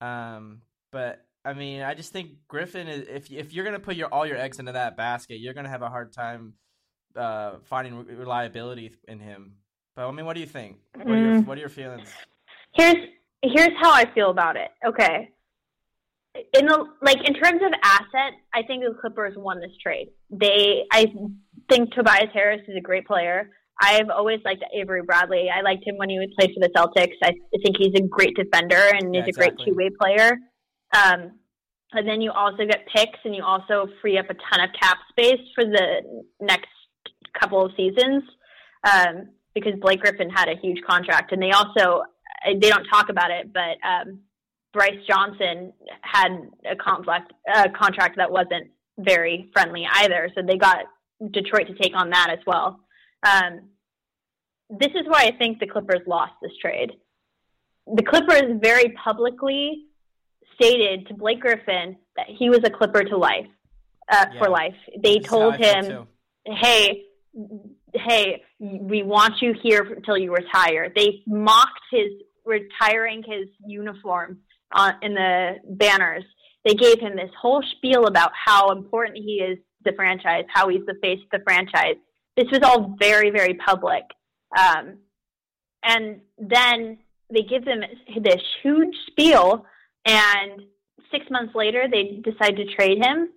Um, 0.00 0.62
but 0.90 1.24
I 1.44 1.52
mean, 1.54 1.82
I 1.82 1.94
just 1.94 2.12
think 2.12 2.30
Griffin 2.48 2.88
is 2.88 3.06
if 3.08 3.30
if 3.30 3.52
you're 3.52 3.64
gonna 3.64 3.78
put 3.78 3.96
your 3.96 4.08
all 4.08 4.26
your 4.26 4.36
eggs 4.36 4.58
into 4.58 4.72
that 4.72 4.96
basket, 4.96 5.40
you're 5.40 5.54
gonna 5.54 5.68
have 5.68 5.82
a 5.82 5.88
hard 5.88 6.12
time 6.12 6.54
uh, 7.16 7.52
finding 7.64 8.04
re- 8.04 8.14
reliability 8.14 8.92
in 9.06 9.18
him. 9.18 9.54
But 9.96 10.06
I 10.06 10.10
mean, 10.12 10.26
what 10.26 10.34
do 10.34 10.40
you 10.40 10.46
think? 10.46 10.78
What 10.94 11.08
are 11.08 11.16
your 11.16 11.34
Mm. 11.34 11.46
what 11.46 11.56
are 11.58 11.60
your 11.60 11.68
feelings? 11.68 12.08
Here's 12.74 12.96
here's 13.42 13.76
how 13.80 13.92
I 13.92 14.04
feel 14.14 14.30
about 14.30 14.56
it. 14.56 14.70
Okay. 14.86 15.30
In 16.54 16.66
the 16.66 16.84
like 17.02 17.18
in 17.26 17.34
terms 17.34 17.62
of 17.62 17.72
asset, 17.82 18.34
I 18.54 18.62
think 18.62 18.84
the 18.84 18.94
Clippers 19.00 19.34
won 19.36 19.60
this 19.60 19.76
trade. 19.82 20.08
They 20.30 20.84
I 20.92 21.06
think 21.68 21.92
Tobias 21.94 22.30
Harris 22.32 22.62
is 22.68 22.76
a 22.76 22.80
great 22.80 23.06
player. 23.06 23.50
I've 23.80 24.10
always 24.10 24.40
liked 24.44 24.64
Avery 24.74 25.02
Bradley. 25.02 25.48
I 25.54 25.60
liked 25.62 25.86
him 25.86 25.96
when 25.98 26.10
he 26.10 26.18
played 26.38 26.50
for 26.52 26.60
the 26.60 26.70
Celtics. 26.76 27.14
I, 27.22 27.32
think 27.62 27.76
he's 27.78 27.94
a 27.94 28.02
great 28.02 28.34
defender 28.34 28.76
and 28.92 29.14
Yeah, 29.14 29.24
he's 29.24 29.36
a 29.36 29.38
great 29.38 29.54
two 29.64 29.74
way 29.74 29.88
player. 29.90 30.36
Um, 30.96 31.38
and 31.92 32.06
then 32.06 32.20
you 32.20 32.32
also 32.32 32.66
get 32.66 32.86
picks 32.92 33.18
and 33.24 33.34
you 33.34 33.42
also 33.44 33.88
free 34.00 34.18
up 34.18 34.26
a 34.30 34.34
ton 34.34 34.60
of 34.64 34.70
cap 34.80 34.98
space 35.10 35.40
for 35.54 35.64
the 35.64 36.02
next 36.40 36.68
couple 37.38 37.64
of 37.64 37.72
seasons 37.76 38.22
um, 38.84 39.28
because 39.54 39.74
Blake 39.80 40.00
Griffin 40.00 40.30
had 40.30 40.48
a 40.48 40.56
huge 40.56 40.82
contract. 40.88 41.32
And 41.32 41.42
they 41.42 41.50
also, 41.52 42.02
they 42.46 42.68
don't 42.68 42.84
talk 42.86 43.08
about 43.08 43.30
it, 43.30 43.52
but 43.52 43.76
um, 43.86 44.20
Brice 44.72 45.00
Johnson 45.08 45.72
had 46.02 46.28
a 46.70 46.76
contract, 46.76 47.32
a 47.52 47.68
contract 47.70 48.16
that 48.16 48.30
wasn't 48.30 48.70
very 48.98 49.50
friendly 49.52 49.86
either. 49.90 50.30
So 50.34 50.42
they 50.42 50.56
got 50.56 50.84
Detroit 51.30 51.66
to 51.68 51.74
take 51.74 51.96
on 51.96 52.10
that 52.10 52.28
as 52.30 52.38
well. 52.46 52.80
Um, 53.26 53.60
this 54.70 54.90
is 54.94 55.06
why 55.06 55.24
I 55.24 55.32
think 55.38 55.58
the 55.58 55.66
Clippers 55.66 56.02
lost 56.06 56.32
this 56.42 56.52
trade. 56.60 56.92
The 57.86 58.02
Clippers 58.02 58.60
very 58.60 58.94
publicly 59.02 59.86
stated 60.54 61.06
to 61.08 61.14
Blake 61.14 61.40
Griffin 61.40 61.96
that 62.16 62.26
he 62.28 62.50
was 62.50 62.60
a 62.64 62.70
Clipper 62.70 63.02
to 63.04 63.16
life, 63.16 63.46
uh, 64.12 64.26
Yeah. 64.32 64.38
for 64.38 64.50
life. 64.50 64.76
They 65.02 65.18
This 65.18 65.26
told 65.28 65.56
him. 65.56 66.06
"Hey, 66.44 67.04
hey, 67.94 68.42
we 68.58 69.02
want 69.02 69.40
you 69.40 69.54
here 69.62 69.82
until 69.82 70.18
you 70.18 70.32
retire." 70.32 70.92
They 70.94 71.22
mocked 71.26 71.80
his 71.90 72.10
retiring 72.44 73.22
his 73.26 73.48
uniform 73.66 74.38
on, 74.72 74.94
in 75.02 75.14
the 75.14 75.56
banners. 75.70 76.24
They 76.64 76.74
gave 76.74 76.98
him 76.98 77.16
this 77.16 77.30
whole 77.40 77.62
spiel 77.76 78.06
about 78.06 78.32
how 78.34 78.70
important 78.70 79.18
he 79.18 79.34
is 79.34 79.58
to 79.58 79.90
the 79.90 79.96
franchise, 79.96 80.44
how 80.52 80.68
he's 80.68 80.84
the 80.86 80.98
face 81.00 81.20
of 81.20 81.38
the 81.38 81.44
franchise. 81.44 81.96
This 82.36 82.50
was 82.50 82.60
all 82.62 82.96
very, 82.98 83.30
very 83.30 83.54
public. 83.54 84.04
Um, 84.56 84.98
and 85.82 86.20
then 86.38 86.98
they 87.32 87.42
give 87.42 87.64
them 87.64 87.80
this 88.20 88.42
huge 88.62 88.94
spiel, 89.08 89.66
and 90.04 90.62
six 91.10 91.26
months 91.30 91.54
later, 91.54 91.86
they 91.90 92.20
decide 92.24 92.56
to 92.56 92.64
trade 92.74 92.98
him. 93.04 93.28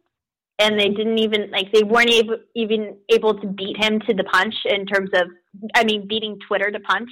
And 0.62 0.80
they 0.80 0.90
didn't 0.90 1.18
even 1.20 1.50
like 1.52 1.72
they 1.72 1.84
weren't 1.84 2.12
able, 2.12 2.38
even 2.56 2.98
able 3.10 3.34
to 3.40 3.48
beat 3.48 3.78
him 3.78 4.00
to 4.08 4.14
the 4.14 4.24
punch 4.26 4.54
in 4.66 4.86
terms 4.86 5.10
of 5.16 5.28
I 5.76 5.84
mean 5.84 6.08
beating 6.08 6.38
Twitter 6.48 6.70
to 6.70 6.80
punch. 6.80 7.10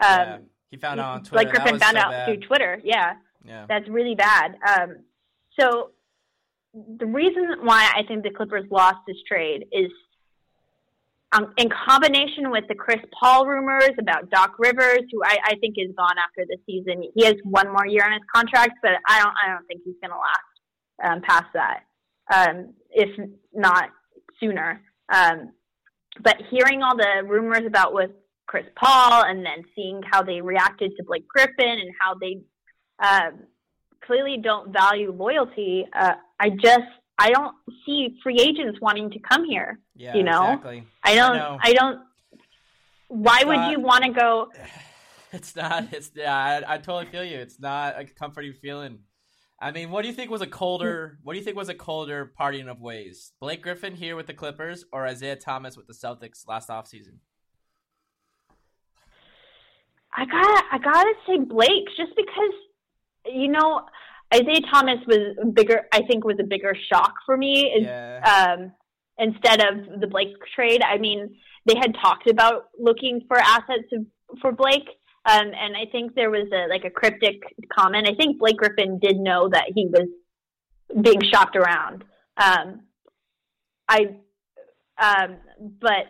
Um, 0.00 0.18
yeah. 0.18 0.38
He 0.70 0.76
found 0.76 1.00
out 1.00 1.14
on 1.14 1.24
Twitter. 1.24 1.36
like 1.36 1.54
Griffin 1.54 1.78
found 1.78 1.96
so 1.96 2.02
out 2.02 2.10
bad. 2.10 2.26
through 2.26 2.40
Twitter. 2.48 2.80
Yeah, 2.84 3.14
Yeah. 3.44 3.66
that's 3.68 3.88
really 3.88 4.14
bad. 4.14 4.56
Um, 4.68 4.96
so 5.58 5.90
the 6.74 7.06
reason 7.06 7.44
why 7.62 7.90
I 7.96 8.02
think 8.06 8.24
the 8.24 8.30
Clippers 8.30 8.64
lost 8.70 8.98
this 9.06 9.16
trade 9.28 9.66
is 9.72 9.90
um, 11.32 11.52
in 11.56 11.68
combination 11.68 12.50
with 12.50 12.64
the 12.68 12.74
Chris 12.74 13.00
Paul 13.18 13.46
rumors 13.46 13.90
about 13.98 14.30
Doc 14.30 14.54
Rivers, 14.58 15.02
who 15.10 15.20
I, 15.24 15.38
I 15.44 15.54
think 15.60 15.74
is 15.78 15.90
gone 15.96 16.16
after 16.18 16.44
the 16.48 16.56
season. 16.66 17.04
He 17.14 17.24
has 17.24 17.34
one 17.44 17.72
more 17.72 17.86
year 17.86 18.04
on 18.04 18.12
his 18.12 18.22
contract, 18.32 18.74
but 18.82 18.92
I 19.08 19.22
don't 19.22 19.34
I 19.44 19.52
don't 19.52 19.66
think 19.66 19.82
he's 19.84 19.96
going 20.00 20.10
to 20.10 20.16
last 20.16 21.12
um, 21.12 21.22
past 21.22 21.46
that, 21.54 21.80
um, 22.32 22.74
if 22.90 23.10
not 23.52 23.90
sooner. 24.40 24.82
Um, 25.12 25.52
but 26.22 26.36
hearing 26.50 26.82
all 26.82 26.96
the 26.96 27.22
rumors 27.26 27.66
about 27.66 27.92
with 27.92 28.10
Chris 28.46 28.66
Paul, 28.76 29.24
and 29.24 29.44
then 29.44 29.64
seeing 29.74 30.00
how 30.10 30.22
they 30.22 30.40
reacted 30.40 30.92
to 30.96 31.02
Blake 31.04 31.26
Griffin 31.26 31.78
and 31.80 31.90
how 32.00 32.14
they 32.14 32.40
um, 33.04 33.40
clearly 34.04 34.38
don't 34.42 34.72
value 34.72 35.12
loyalty, 35.12 35.86
uh, 35.98 36.12
I 36.38 36.50
just 36.50 36.84
I 37.18 37.30
don't 37.30 37.54
see 37.86 38.16
free 38.22 38.38
agents 38.40 38.80
wanting 38.80 39.10
to 39.10 39.18
come 39.18 39.44
here. 39.44 39.78
Yeah, 39.96 40.14
you 40.14 40.22
know, 40.22 40.44
exactly. 40.52 40.84
I 41.02 41.14
don't. 41.14 41.32
I 41.32 41.38
know. 41.38 41.58
I, 41.62 41.72
don't. 41.72 42.00
Why 43.08 43.36
It's 43.38 43.46
would 43.46 43.56
not- 43.56 43.70
you 43.72 43.80
want 43.80 44.04
to 44.04 44.10
go? 44.10 44.48
It's 45.32 45.56
not. 45.56 45.92
It's 45.92 46.12
yeah. 46.14 46.32
I, 46.32 46.74
I 46.74 46.78
totally 46.78 47.06
feel 47.06 47.24
you. 47.24 47.38
It's 47.38 47.58
not 47.58 47.98
a 47.98 48.04
comforting 48.04 48.52
feeling. 48.52 49.00
I 49.64 49.70
mean, 49.70 49.90
what 49.90 50.02
do 50.02 50.08
you 50.08 50.14
think 50.14 50.30
was 50.30 50.42
a 50.42 50.46
colder? 50.46 51.18
What 51.22 51.32
do 51.32 51.38
you 51.38 51.44
think 51.44 51.56
was 51.56 51.70
a 51.70 51.74
colder 51.74 52.26
parting 52.26 52.68
of 52.68 52.82
ways? 52.82 53.32
Blake 53.40 53.62
Griffin 53.62 53.94
here 53.94 54.14
with 54.14 54.26
the 54.26 54.34
Clippers, 54.34 54.84
or 54.92 55.06
Isaiah 55.06 55.36
Thomas 55.36 55.74
with 55.74 55.86
the 55.86 55.94
Celtics 55.94 56.46
last 56.46 56.68
offseason? 56.68 57.14
I 60.14 60.26
gotta. 60.26 60.62
I 60.70 60.78
gotta 60.78 61.14
say 61.26 61.38
Blake, 61.38 61.86
just 61.96 62.14
because 62.14 62.52
you 63.24 63.48
know 63.48 63.80
Isaiah 64.34 64.60
Thomas 64.70 64.98
was 65.06 65.34
bigger. 65.54 65.80
I 65.94 66.02
think 66.02 66.26
was 66.26 66.36
a 66.38 66.44
bigger 66.44 66.76
shock 66.92 67.14
for 67.24 67.38
me. 67.38 67.72
Yeah. 67.80 68.56
um, 68.60 68.72
instead 69.16 69.62
of 69.62 69.98
the 69.98 70.06
Blake 70.06 70.34
trade. 70.54 70.82
I 70.82 70.98
mean, 70.98 71.36
they 71.64 71.74
had 71.76 71.94
talked 72.02 72.28
about 72.28 72.64
looking 72.78 73.22
for 73.26 73.38
assets 73.38 73.88
for 74.42 74.52
Blake, 74.52 74.88
um, 75.26 75.52
and 75.58 75.76
I 75.76 75.86
think 75.90 76.14
there 76.14 76.30
was 76.30 76.48
a 76.52 76.68
like 76.68 76.84
a 76.84 76.90
cryptic 76.90 77.42
comment. 77.72 78.08
I 78.08 78.14
think 78.14 78.38
Blake 78.38 78.58
Griffin 78.58 78.98
did 78.98 79.16
know 79.16 79.48
that 79.48 79.72
he 79.74 79.86
was 79.86 80.08
being 81.00 81.22
shopped 81.32 81.56
around. 81.56 82.04
Um, 82.36 82.82
I, 83.88 84.16
um, 85.00 85.36
but 85.80 86.06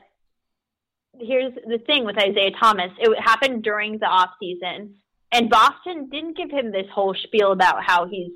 here's 1.18 1.55
the 1.55 1.79
thing 1.87 2.05
with 2.05 2.18
Isaiah 2.18 2.50
Thomas. 2.61 2.90
It 2.98 3.20
happened 3.20 3.62
during 3.62 3.98
the 3.98 4.07
off 4.07 4.31
season, 4.40 4.96
and 5.33 5.48
Boston 5.48 6.09
didn't 6.11 6.37
give 6.37 6.50
him 6.50 6.72
this 6.72 6.87
whole 6.92 7.14
spiel 7.14 7.53
about 7.53 7.85
how 7.85 8.07
he's 8.07 8.33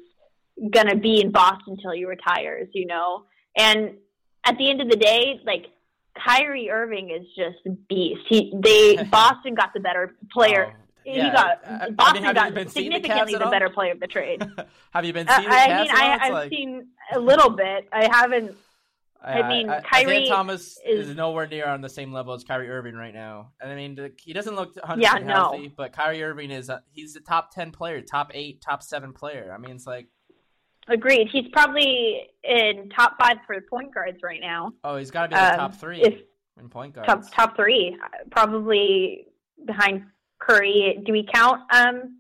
gonna 0.70 0.96
be 0.96 1.20
in 1.20 1.32
Boston 1.32 1.74
until 1.74 1.90
he 1.90 2.04
retires. 2.04 2.68
You 2.72 2.86
know, 2.86 3.24
and 3.56 3.96
at 4.44 4.56
the 4.58 4.70
end 4.70 4.80
of 4.80 4.88
the 4.88 4.96
day, 4.96 5.40
like 5.44 5.66
Kyrie 6.26 6.70
Irving 6.70 7.11
is 7.11 7.26
just 7.37 7.59
a 7.66 7.70
beast. 7.88 8.20
He 8.28 8.52
they 8.62 9.02
Boston 9.11 9.54
got 9.54 9.72
the 9.74 9.81
better 9.81 10.14
player. 10.33 10.74
Oh, 10.76 10.83
he 11.04 11.20
got 11.20 11.61
I- 11.66 11.70
I 11.70 11.85
mean, 11.87 11.94
Boston 11.94 12.22
have 12.24 12.35
got 12.35 12.52
seeing 12.54 12.64
the 12.64 12.70
significantly 12.70 13.35
the 13.35 13.46
better 13.46 13.70
player 13.70 13.92
of 13.92 14.00
the 14.00 14.07
trade. 14.07 14.42
Have 14.92 15.04
you 15.04 15.12
been 15.12 15.26
Uh, 15.28 15.37
seeing 15.37 15.48
the 15.48 15.54
I 15.57 15.83
mean. 15.83 15.90
I, 15.90 16.18
I've 16.20 16.33
like- 16.33 16.50
seen 16.50 16.88
a 17.14 17.18
little 17.18 17.50
bit. 17.50 17.88
I 17.92 18.09
haven't. 18.14 18.54
I 19.20 19.48
mean, 19.48 19.66
Kyrie 19.66 20.18
Isaiah 20.18 20.28
Thomas 20.28 20.78
is, 20.87 21.09
is- 21.09 21.16
nowhere 21.16 21.48
near 21.48 21.66
on 21.66 21.81
the 21.81 21.88
same 21.88 22.12
level 22.12 22.35
as 22.35 22.44
Kyrie 22.44 22.70
Irving 22.70 22.94
right 22.94 23.12
now. 23.12 23.50
And 23.61 23.70
I 23.72 23.74
mean, 23.74 23.98
he 24.22 24.33
doesn't 24.33 24.54
look 24.54 24.76
100 24.76 25.02
Yeah, 25.02 25.14
no. 25.14 25.35
healthy, 25.35 25.72
but 25.76 25.92
Kyrie 25.92 26.22
Irving 26.22 26.52
is 26.52 26.68
a, 26.68 26.83
he's 26.92 27.16
a 27.16 27.20
top 27.20 27.52
10 27.52 27.72
player, 27.72 28.00
top 28.00 28.31
eight, 28.33 28.61
top 28.61 28.81
seven 28.83 29.12
player. 29.12 29.52
I 29.52 29.59
mean, 29.59 29.72
it's 29.74 29.87
like, 29.88 30.07
Agreed. 30.88 31.29
He's 31.31 31.46
probably 31.53 32.29
in 32.44 32.88
top 32.96 33.16
five 33.20 33.37
for 33.46 33.61
point 33.61 33.92
guards 33.94 34.18
right 34.22 34.40
now. 34.40 34.72
oh, 34.85 34.96
he's 34.96 35.11
got 35.11 35.24
to 35.24 35.29
be 35.31 35.35
Um, 35.37 35.57
top 35.57 35.74
three 35.74 36.01
If 36.03 36.14
in 36.59 36.68
point 36.68 36.94
guards. 36.94 37.07
top 37.09 37.22
top 37.33 37.57
three, 37.57 37.96
probably 38.31 39.27
behind 39.64 40.05
Curry. 40.38 41.01
Do 41.05 41.12
we 41.12 41.29
count 41.33 41.62
um, 41.72 42.18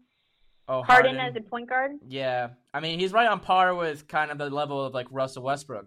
oh, 0.68 0.82
Harden 0.82 1.16
as 1.16 1.34
a 1.36 1.40
point 1.40 1.68
guard? 1.68 1.92
yeah. 2.06 2.50
I 2.74 2.80
mean, 2.80 2.98
he's 2.98 3.12
right 3.12 3.26
on 3.26 3.40
par 3.40 3.74
with 3.74 4.06
kind 4.06 4.30
of 4.30 4.38
the 4.38 4.50
level 4.50 4.84
of 4.84 4.92
like 4.94 5.06
Russell 5.10 5.42
Westbrook 5.42 5.86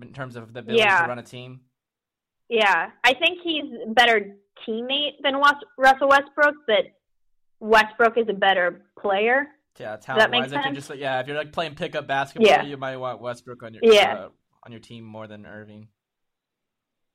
in 0.00 0.12
terms 0.12 0.36
of 0.36 0.52
the 0.52 0.60
ability 0.60 0.82
Yeah. 0.82 1.02
to 1.02 1.08
run 1.08 1.18
a 1.18 1.22
team. 1.22 1.60
Yeah, 2.48 2.90
I 3.02 3.14
think 3.14 3.38
he's 3.42 3.64
a 3.86 3.90
better 3.90 4.36
teammate 4.68 5.14
than 5.22 5.36
Russell 5.78 6.08
Westbrook, 6.08 6.54
but 6.66 6.84
Westbrook 7.60 8.18
is 8.18 8.26
a 8.28 8.34
better 8.34 8.82
player. 8.98 9.46
Yeah, 9.78 9.96
talent 9.96 10.32
wise, 10.32 10.52
if 10.52 10.64
you're 10.64 10.74
just 10.74 10.90
like, 10.90 10.98
yeah, 10.98 11.20
if 11.20 11.26
you're 11.26 11.36
like 11.36 11.52
playing 11.52 11.74
pickup 11.74 12.06
basketball, 12.06 12.50
Yeah. 12.50 12.62
you 12.62 12.76
might 12.76 12.96
want 12.96 13.20
Westbrook 13.20 13.62
on 13.62 13.74
your 13.74 13.82
Yeah. 13.84 14.14
uh, 14.14 14.28
on 14.64 14.70
your 14.72 14.80
team 14.80 15.04
more 15.04 15.26
than 15.26 15.46
Irving. 15.46 15.88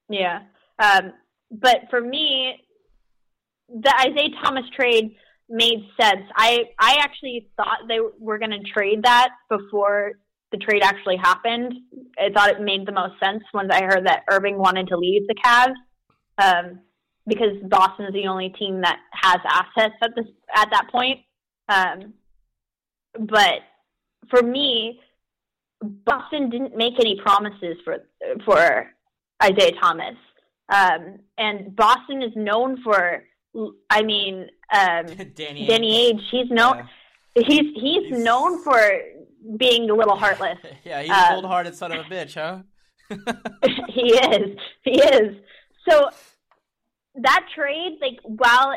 Yeah. 0.09 0.43
Um, 0.79 1.13
but 1.51 1.81
for 1.89 2.01
me, 2.01 2.59
the 3.69 3.93
Isaiah 3.99 4.29
Thomas 4.43 4.65
trade 4.75 5.15
made 5.49 5.87
sense. 5.99 6.23
I 6.35 6.71
I 6.79 6.97
actually 6.99 7.49
thought 7.57 7.87
they 7.87 7.99
were 8.19 8.37
going 8.37 8.51
to 8.51 8.63
trade 8.63 9.03
that 9.03 9.29
before 9.49 10.13
the 10.51 10.57
trade 10.57 10.81
actually 10.81 11.17
happened. 11.17 11.73
I 12.17 12.29
thought 12.33 12.49
it 12.49 12.61
made 12.61 12.85
the 12.85 12.91
most 12.91 13.19
sense 13.19 13.43
once 13.53 13.69
I 13.71 13.83
heard 13.83 14.07
that 14.07 14.23
Irving 14.29 14.57
wanted 14.57 14.87
to 14.87 14.97
leave 14.97 15.27
the 15.27 15.35
Cavs, 15.35 15.75
um, 16.37 16.79
because 17.27 17.61
Boston 17.63 18.05
is 18.05 18.13
the 18.13 18.27
only 18.27 18.49
team 18.49 18.81
that 18.81 18.99
has 19.11 19.39
assets 19.45 19.95
at 20.01 20.15
this 20.15 20.25
at 20.55 20.69
that 20.71 20.89
point. 20.91 21.19
Um, 21.69 22.13
but 23.19 23.59
for 24.29 24.41
me, 24.41 24.99
Boston 25.81 26.49
didn't 26.49 26.75
make 26.75 26.99
any 26.99 27.19
promises 27.21 27.77
for 27.83 27.97
for 28.45 28.87
Isaiah 29.43 29.73
Thomas. 29.79 30.15
Um, 30.69 31.19
and 31.37 31.75
Boston 31.75 32.21
is 32.21 32.33
known 32.35 32.81
for, 32.83 33.23
I 33.89 34.01
mean, 34.03 34.47
um, 34.75 35.05
Danny. 35.35 35.65
Danny 35.67 36.11
Ainge. 36.13 36.21
He's 36.29 36.49
known. 36.51 36.89
He's, 37.35 37.45
he's 37.47 37.73
He's- 38.09 38.23
known 38.23 38.61
for 38.63 38.77
being 39.57 39.89
a 39.89 39.93
little 39.93 40.17
heartless. 40.17 40.57
yeah, 40.83 41.01
he's 41.03 41.11
Um, 41.11 41.23
cold-hearted 41.35 41.73
son 41.75 41.91
of 41.93 41.99
a 42.05 42.09
bitch, 42.09 42.33
huh? 42.33 42.63
he 43.89 44.13
is. 44.13 44.57
He 44.83 44.99
is. 44.99 45.37
So 45.87 46.09
that 47.15 47.45
trade, 47.55 47.97
like, 48.01 48.17
while 48.23 48.73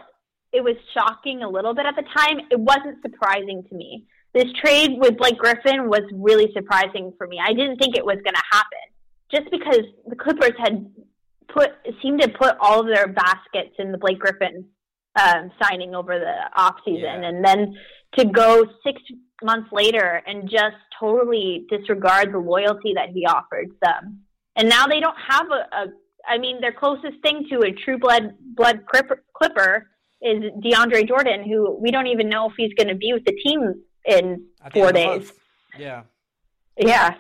it 0.53 0.63
was 0.63 0.77
shocking 0.95 1.43
a 1.43 1.49
little 1.49 1.75
bit 1.75 1.87
at 1.87 1.97
the 1.97 2.05
time, 2.17 2.39
it 2.53 2.61
wasn't 2.61 3.03
surprising 3.03 3.65
to 3.69 3.75
me. 3.75 4.07
This 4.33 4.47
trade 4.63 4.93
with 4.99 5.17
Blake 5.19 5.39
Griffin 5.39 5.89
was 5.89 6.03
really 6.13 6.53
surprising 6.53 7.13
for 7.19 7.27
me. 7.27 7.39
I 7.45 7.53
didn't 7.53 7.79
think 7.79 7.97
it 7.97 8.05
was 8.05 8.17
going 8.17 8.35
to 8.35 8.43
happen, 8.51 8.79
just 9.33 9.51
because 9.51 9.85
the 10.07 10.17
Clippers 10.17 10.53
had 10.59 10.87
put 11.49 11.71
seemed 12.01 12.23
to 12.23 12.29
put 12.29 12.57
all 12.61 12.81
of 12.81 12.87
their 12.87 13.09
baskets 13.09 13.75
in 13.79 13.91
the 13.91 13.99
Blake 13.99 14.21
Griffin 14.21 14.65
um, 15.21 15.51
signing 15.61 15.95
over 15.95 16.19
the 16.19 16.61
off 16.61 16.77
season, 16.85 17.03
Yeah. 17.23 17.29
and 17.29 17.45
then 17.45 17.75
to 18.19 18.25
go 18.25 18.65
six 18.85 19.03
months 19.43 19.69
later 19.73 20.23
and 20.27 20.49
just 20.49 20.77
totally 20.99 21.67
disregard 21.69 22.33
the 22.33 22.39
loyalty 22.39 22.93
that 22.95 23.09
he 23.13 23.27
offered 23.27 23.69
them. 23.83 24.21
And 24.57 24.69
now 24.69 24.87
they 24.87 25.01
don't 25.01 25.17
have 25.29 25.47
a, 25.51 25.77
a 25.77 25.87
I 26.29 26.39
mean, 26.39 26.61
their 26.61 26.73
closest 26.73 27.21
thing 27.23 27.47
to 27.51 27.61
a 27.63 27.73
true 27.73 27.99
blood 27.99 28.35
blood 28.41 28.85
clipper, 28.87 29.25
clipper 29.35 29.89
is 30.23 30.53
DeAndre 30.63 31.09
Jordan, 31.09 31.49
who 31.49 31.77
we 31.81 31.91
don't 31.91 32.07
even 32.07 32.29
know 32.29 32.47
if 32.49 32.53
he's 32.57 32.75
going 32.75 32.89
to 32.89 32.95
be 32.95 33.13
with 33.13 33.25
the 33.25 33.37
team 33.45 33.75
in 34.07 34.47
four 34.73 34.89
end 34.89 34.97
of 34.97 35.03
the 35.13 35.19
days. 35.19 35.33
Yeah, 35.79 36.03
Yeah, 36.77 37.15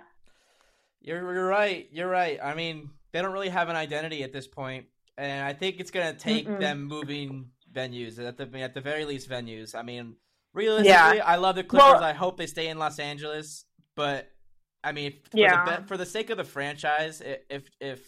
you're 1.01 1.33
you're 1.35 1.47
right. 1.47 1.89
You're 1.93 2.09
right. 2.09 2.39
I 2.43 2.55
mean, 2.55 2.91
they 3.13 3.23
don't 3.23 3.33
really 3.33 3.49
have 3.49 3.69
an 3.69 3.77
identity 3.77 4.23
at 4.23 4.33
this 4.33 4.47
point, 4.47 4.87
and 5.17 5.45
I 5.45 5.53
think 5.53 5.81
it's 5.81 5.91
gonna 5.91 6.15
take 6.15 6.47
Mm-mm. 6.47 6.61
them 6.61 6.85
moving 6.85 7.51
venues 7.73 8.19
at 8.19 8.37
the 8.37 8.59
at 8.61 8.75
the 8.75 8.81
very 8.81 9.05
least 9.05 9.29
venues. 9.29 9.75
I 9.75 9.83
mean, 9.83 10.17
realistically, 10.53 10.89
Yeah. 11.19 11.23
I 11.25 11.37
love 11.37 11.55
the 11.57 11.65
Clippers. 11.65 11.93
Well- 12.01 12.05
I 12.05 12.13
hope 12.13 12.37
they 12.37 12.47
stay 12.47 12.69
in 12.69 12.79
Los 12.79 12.99
Angeles, 12.99 13.65
but 13.95 14.31
I 14.83 14.93
mean, 14.93 15.13
for, 15.31 15.37
Yeah. 15.39 15.77
the, 15.81 15.87
for 15.87 15.97
the 15.97 16.07
sake 16.07 16.31
of 16.31 16.39
the 16.39 16.45
franchise, 16.45 17.23
if 17.51 17.69
if 17.81 18.01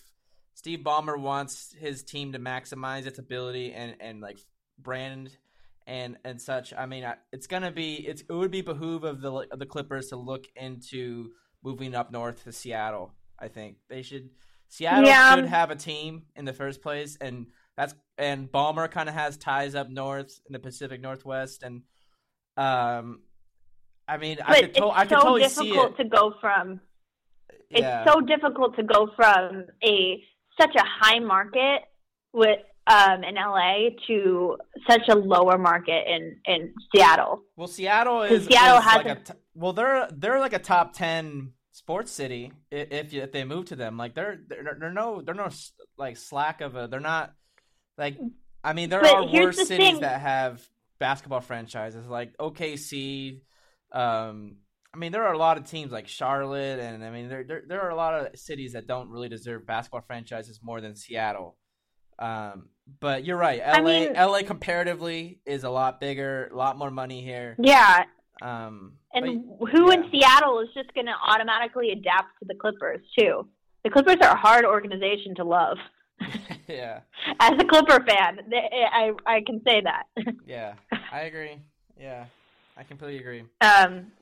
Steve 0.55 0.81
Ballmer 0.81 1.19
wants 1.19 1.73
his 1.79 2.03
team 2.03 2.33
to 2.33 2.39
maximize 2.39 3.07
its 3.07 3.19
ability 3.19 3.73
and 3.73 3.97
and 4.01 4.21
like 4.21 4.39
brand 4.79 5.37
and 5.87 6.17
and 6.25 6.41
such, 6.41 6.73
I 6.73 6.87
mean, 6.87 7.05
I- 7.05 7.17
it's 7.33 7.47
gonna 7.47 7.71
be 7.73 7.95
it's 8.07 8.23
it 8.23 8.33
would 8.33 8.51
be 8.51 8.61
behoove 8.63 9.05
of 9.05 9.21
the 9.21 9.33
of 9.51 9.59
the 9.59 9.67
Clippers 9.67 10.09
to 10.09 10.17
look 10.17 10.47
into 10.57 11.31
moving 11.63 11.95
up 11.95 12.11
north 12.11 12.45
to 12.45 12.53
Seattle. 12.53 13.15
I 13.39 13.49
think 13.49 13.77
they 13.89 14.03
should. 14.03 14.31
Seattle 14.69 15.05
Yeah. 15.07 15.35
should 15.35 15.45
have 15.47 15.71
a 15.71 15.77
team 15.77 16.25
in 16.35 16.45
the 16.45 16.53
first 16.53 16.81
place, 16.83 17.17
and 17.21 17.47
that's 17.77 17.95
and 18.17 18.51
Ballmer 18.51 18.91
kind 18.91 19.09
of 19.09 19.15
has 19.15 19.37
ties 19.37 19.75
up 19.75 19.89
north 19.91 20.41
in 20.47 20.53
the 20.53 20.59
Pacific 20.59 21.01
Northwest, 21.01 21.63
and 21.63 21.83
um, 22.57 23.23
I 24.09 24.17
mean, 24.19 24.39
I 24.45 24.49
but 24.49 24.61
could, 24.61 24.75
to- 24.75 24.87
it's 24.87 24.97
I 24.97 25.03
could 25.05 25.09
so 25.11 25.17
totally 25.23 25.49
see 25.49 25.65
difficult 25.65 26.01
it. 26.01 26.03
to 26.05 26.09
go 26.09 26.35
from. 26.41 26.81
yeah. 27.71 28.03
It's 28.05 28.13
so 28.13 28.21
difficult 28.21 28.77
to 28.77 28.83
go 28.83 29.09
from 29.17 29.65
a 29.85 30.23
such 30.61 30.75
a 30.75 30.83
high 30.85 31.19
market 31.19 31.83
with 32.33 32.59
um, 32.87 33.23
in 33.25 33.35
LA 33.37 33.91
to 34.07 34.57
such 34.89 35.03
a 35.09 35.15
lower 35.15 35.59
market 35.59 36.05
in 36.07 36.39
in 36.47 36.75
Seattle. 36.95 37.43
Well, 37.57 37.69
Seattle 37.69 38.23
is 38.23 38.47
Seattle 38.47 38.79
is 38.79 38.85
like 38.87 39.05
a 39.05 39.09
hasn't- 39.09 39.27
t- 39.27 39.33
well, 39.55 39.73
they're 39.73 40.09
they're 40.13 40.41
like 40.41 40.53
a 40.53 40.59
top 40.59 40.95
ten 40.95 41.53
sports 41.73 42.11
city 42.13 42.53
if 42.71 43.13
if 43.15 43.33
they 43.33 43.45
move 43.45 43.67
to 43.67 43.77
them. 43.77 43.97
Like 43.97 44.15
they're 44.15 44.39
they're, 44.49 44.77
they're 44.79 44.93
no 44.93 45.23
they're 45.23 45.35
no 45.35 45.49
like 45.97 46.17
slack 46.17 46.61
of 46.61 46.75
a 46.77 46.89
they're 46.89 47.01
not 47.01 47.33
like 47.99 48.19
I 48.65 48.73
mean 48.73 48.91
there 48.91 49.01
But 49.03 49.15
are 49.15 49.27
worse 49.27 49.57
the 49.57 49.67
cities 49.67 49.87
thing. 49.93 50.01
that 50.01 50.21
have 50.21 50.63
basketball 50.99 51.41
franchises 51.41 52.07
like 52.09 52.37
OKC. 52.39 53.41
Um, 53.93 54.57
I 54.95 54.99
mean 54.99 55.13
there 55.13 55.25
are 55.25 55.33
a 55.33 55.39
lot 55.39 55.57
of 55.59 55.65
teams 55.69 55.93
like 55.93 56.09
Charlotte, 56.09 56.79
and 56.81 57.05
I 57.05 57.11
mean 57.11 57.29
there 57.29 57.45
there 57.45 57.63
there 57.67 57.81
are 57.83 57.91
a 57.91 57.97
lot 57.97 58.15
of 58.15 58.39
cities 58.39 58.73
that 58.73 58.87
don't 58.87 59.09
really 59.11 59.29
deserve 59.29 59.67
basketball 59.67 60.03
franchises 60.03 60.61
more 60.63 60.81
than 60.81 60.97
Seattle. 60.97 61.57
Um, 62.23 62.69
but 63.01 63.25
you're 63.25 63.37
right. 63.37 63.61
LA 63.61 63.73
I 63.73 63.81
mean- 63.81 64.13
LA 64.15 64.43
comparatively 64.43 65.41
is 65.47 65.65
a 65.65 65.71
lot 65.71 66.01
bigger, 66.01 66.49
a 66.53 66.57
lot 66.57 66.77
more 66.79 66.91
money 66.91 67.23
here. 67.23 67.57
Yeah, 67.59 68.05
Um, 68.41 68.99
and 69.15 69.45
but- 69.59 69.71
who 69.73 69.91
yeah. 69.93 69.99
in 69.99 70.11
Seattle 70.11 70.61
is 70.61 70.69
just 70.75 70.93
going 70.95 71.07
to 71.07 71.15
automatically 71.27 71.91
adapt 71.91 72.39
to 72.41 72.45
the 72.47 72.55
Clippers 72.55 73.01
too? 73.19 73.49
The 73.85 73.91
Clippers 73.91 74.17
are 74.23 74.33
a 74.35 74.37
hard 74.39 74.65
organization 74.65 75.35
to 75.37 75.45
love. 75.45 75.79
yeah, 76.69 77.01
As 77.41 77.53
a 77.59 77.65
Clipper 77.65 78.05
fan, 78.07 78.39
I 78.53 79.11
I 79.27 79.41
can 79.45 79.61
say 79.67 79.81
that. 79.83 80.05
yeah, 80.47 80.75
I 81.11 81.23
agree. 81.23 81.59
Yeah, 81.99 82.27
I 82.77 82.85
completely 82.85 83.19
agree. 83.19 83.43
um, 83.61 84.13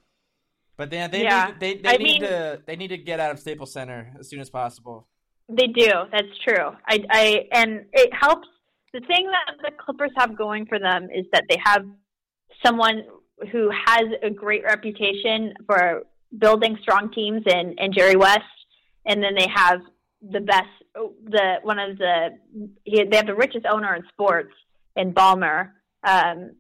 But 0.79 0.89
then 0.91 1.11
they 1.11 1.25
Yeah. 1.25 1.49
need, 1.49 1.61
they 1.61 1.75
they 1.77 1.89
I 1.91 1.97
need 1.99 2.05
mean- 2.05 2.23
to 2.23 2.63
they 2.67 2.77
need 2.77 2.89
to 2.89 2.97
get 2.99 3.21
out 3.21 3.31
of 3.33 3.39
Staples 3.39 3.73
Center 3.75 4.15
as 4.19 4.29
soon 4.31 4.41
as 4.41 4.49
possible. 4.49 5.09
They 5.57 5.67
do. 5.67 5.91
That's 6.13 6.39
true. 6.47 6.71
I, 6.87 7.05
I, 7.11 7.49
and 7.53 7.85
it 7.93 8.11
helps. 8.15 8.49
The 8.93 9.01
thing 9.01 9.29
that 9.31 9.57
the 9.63 9.71
Clippers 9.85 10.11
have 10.17 10.37
going 10.37 10.67
for 10.67 10.79
them 10.79 11.09
is 11.15 11.27
that 11.33 11.45
they 11.49 11.59
have 11.65 11.85
someone 12.65 13.05
who 13.53 13.71
has 13.87 14.05
a 14.23 14.31
great 14.31 14.65
reputation 14.65 15.55
for 15.67 16.03
building 16.39 16.77
strong 16.83 17.11
teams 17.13 17.43
and, 17.47 17.79
in 17.79 17.93
Jerry 17.93 18.17
West, 18.17 18.41
and 19.07 19.23
then 19.23 19.35
they 19.37 19.49
have 19.55 19.81
the 20.23 20.41
best, 20.41 20.69
the 20.95 21.57
one 21.63 21.79
of 21.79 21.99
the, 21.99 22.39
they 22.87 23.17
have 23.17 23.27
the 23.27 23.35
richest 23.35 23.67
owner 23.67 23.95
in 23.95 24.03
sports 24.13 24.53
in 24.97 25.13
Ballmer, 25.13 25.71
um, 26.05 26.53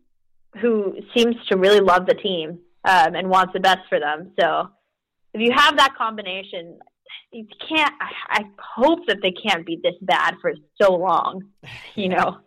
who 0.61 0.97
seems 1.15 1.37
to 1.49 1.57
really 1.57 1.81
love 1.81 2.07
the 2.07 2.15
team 2.15 2.59
um, 2.85 3.15
and 3.15 3.29
wants 3.29 3.53
the 3.53 3.61
best 3.61 3.81
for 3.89 4.01
them. 4.01 4.33
So 4.41 4.71
if 5.35 5.41
you 5.41 5.53
have 5.55 5.77
that 5.77 5.95
combination, 5.97 6.79
you 7.33 7.47
can't. 7.69 7.95
I, 8.01 8.41
I 8.41 8.45
hope 8.59 9.07
that 9.07 9.19
they 9.23 9.33
can't 9.33 9.65
be 9.67 9.79
this 9.83 9.95
bad 10.03 10.35
for 10.41 10.53
so 10.81 10.95
long. 10.95 11.43
You 11.95 12.09
know, 12.17 12.39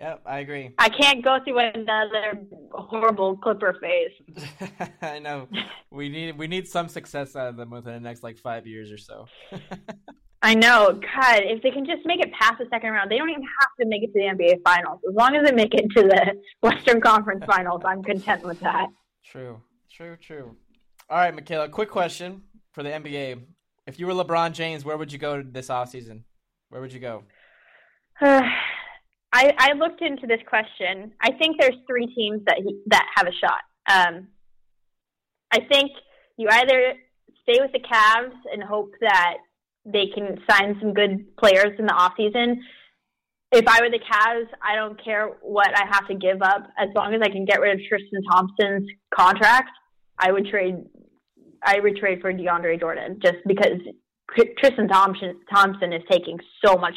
Yep, 0.00 0.22
I 0.24 0.38
agree. 0.38 0.70
I 0.78 0.88
can't 0.88 1.22
go 1.22 1.38
through 1.44 1.58
another 1.58 2.40
horrible 2.72 3.36
Clipper 3.36 3.76
phase. 3.82 4.48
I 5.02 5.18
know. 5.18 5.46
We 5.90 6.08
need 6.08 6.38
we 6.38 6.46
need 6.46 6.66
some 6.66 6.88
success 6.88 7.36
out 7.36 7.48
of 7.48 7.56
them 7.56 7.68
within 7.68 7.92
the 7.92 8.00
next 8.00 8.22
like 8.22 8.38
five 8.38 8.66
years 8.66 8.90
or 8.90 8.96
so. 8.96 9.26
I 10.42 10.54
know. 10.54 10.98
God, 11.14 11.42
if 11.42 11.62
they 11.62 11.70
can 11.70 11.84
just 11.84 12.06
make 12.06 12.20
it 12.20 12.32
past 12.32 12.54
the 12.58 12.66
second 12.70 12.92
round, 12.92 13.10
they 13.10 13.18
don't 13.18 13.28
even 13.28 13.42
have 13.42 13.68
to 13.78 13.86
make 13.86 14.02
it 14.02 14.06
to 14.06 14.12
the 14.14 14.20
NBA 14.20 14.62
Finals. 14.64 15.00
As 15.06 15.14
long 15.14 15.36
as 15.36 15.44
they 15.44 15.52
make 15.52 15.74
it 15.74 15.84
to 15.94 16.02
the 16.02 16.32
Western 16.62 17.02
Conference 17.02 17.44
Finals, 17.44 17.82
I'm 17.84 18.02
content 18.02 18.42
with 18.42 18.58
that. 18.60 18.86
True, 19.22 19.60
true, 19.92 20.16
true. 20.16 20.56
All 21.10 21.18
right, 21.18 21.34
Michaela. 21.34 21.68
Quick 21.68 21.90
question 21.90 22.40
for 22.72 22.82
the 22.82 22.88
NBA: 22.88 23.42
If 23.86 23.98
you 23.98 24.06
were 24.06 24.12
LeBron 24.12 24.52
James, 24.52 24.84
where 24.84 24.96
would 24.96 25.12
you 25.12 25.18
go 25.18 25.42
this 25.42 25.68
offseason? 25.68 26.22
Where 26.68 26.80
would 26.80 26.92
you 26.92 27.00
go? 27.00 27.24
I, 28.20 29.52
I 29.58 29.72
looked 29.74 30.02
into 30.02 30.26
this 30.26 30.40
question. 30.48 31.12
I 31.20 31.32
think 31.32 31.56
there's 31.58 31.76
three 31.86 32.06
teams 32.14 32.42
that 32.46 32.56
he, 32.58 32.80
that 32.86 33.06
have 33.16 33.26
a 33.26 33.32
shot. 33.32 33.60
Um, 33.88 34.28
I 35.52 35.60
think 35.70 35.90
you 36.36 36.48
either 36.50 36.94
stay 37.42 37.58
with 37.60 37.72
the 37.72 37.80
Cavs 37.80 38.34
and 38.52 38.62
hope 38.62 38.92
that 39.00 39.38
they 39.84 40.06
can 40.14 40.38
sign 40.48 40.76
some 40.80 40.94
good 40.94 41.36
players 41.36 41.78
in 41.78 41.86
the 41.86 41.92
off 41.92 42.12
season. 42.16 42.62
If 43.52 43.66
I 43.66 43.80
were 43.80 43.90
the 43.90 43.98
Cavs, 43.98 44.46
I 44.62 44.76
don't 44.76 45.02
care 45.02 45.30
what 45.42 45.76
I 45.76 45.84
have 45.90 46.06
to 46.08 46.14
give 46.14 46.40
up 46.42 46.68
as 46.78 46.88
long 46.94 47.14
as 47.14 47.20
I 47.22 47.28
can 47.28 47.44
get 47.44 47.60
rid 47.60 47.74
of 47.74 47.86
Tristan 47.88 48.22
Thompson's 48.30 48.88
contract. 49.14 49.70
I 50.18 50.30
would 50.32 50.46
trade. 50.46 50.76
I 51.62 51.78
trade 51.98 52.20
for 52.20 52.32
DeAndre 52.32 52.78
Jordan 52.80 53.18
just 53.22 53.38
because 53.46 53.78
Tristan 54.58 54.88
Thompson 54.88 55.40
Thompson 55.52 55.92
is 55.92 56.02
taking 56.10 56.38
so 56.64 56.76
much 56.76 56.94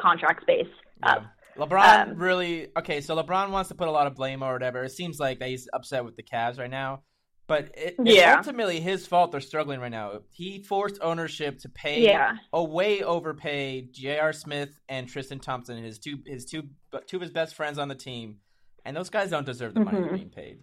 contract 0.00 0.42
space 0.42 0.66
up. 1.02 1.24
LeBron 1.58 2.08
Um, 2.12 2.16
really 2.16 2.68
okay. 2.78 3.00
So 3.02 3.14
LeBron 3.16 3.50
wants 3.50 3.68
to 3.68 3.74
put 3.74 3.88
a 3.88 3.90
lot 3.90 4.06
of 4.06 4.14
blame 4.14 4.42
or 4.42 4.52
whatever. 4.54 4.84
It 4.84 4.90
seems 4.92 5.20
like 5.20 5.38
that 5.40 5.48
he's 5.48 5.68
upset 5.72 6.04
with 6.04 6.16
the 6.16 6.22
Cavs 6.22 6.58
right 6.58 6.70
now, 6.70 7.02
but 7.46 7.66
it, 7.76 7.96
it's 7.98 8.16
Yeah. 8.16 8.36
ultimately 8.38 8.80
his 8.80 9.06
fault. 9.06 9.32
They're 9.32 9.40
struggling 9.42 9.78
right 9.78 9.90
now. 9.90 10.20
He 10.30 10.62
forced 10.62 10.98
ownership 11.02 11.58
to 11.58 11.68
pay 11.68 12.04
Yeah. 12.04 12.36
a 12.54 12.64
way 12.64 13.02
overpay 13.02 13.88
J.R. 13.92 14.32
Smith 14.32 14.80
and 14.88 15.06
Tristan 15.06 15.40
Thompson, 15.40 15.82
his 15.82 15.98
two 15.98 16.20
his 16.26 16.46
two 16.46 16.62
two 17.06 17.16
of 17.18 17.22
his 17.22 17.30
best 17.30 17.54
friends 17.54 17.78
on 17.78 17.88
the 17.88 17.94
team, 17.94 18.38
and 18.86 18.96
those 18.96 19.10
guys 19.10 19.28
don't 19.28 19.44
deserve 19.44 19.74
the 19.74 19.80
money 19.80 19.98
Mhm. 19.98 20.14
being 20.14 20.30
paid. 20.30 20.60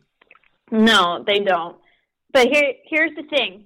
No, 0.72 1.24
they 1.26 1.40
don't. 1.40 1.78
But 2.32 2.48
here, 2.52 2.74
here's 2.86 3.16
the 3.16 3.24
thing. 3.24 3.66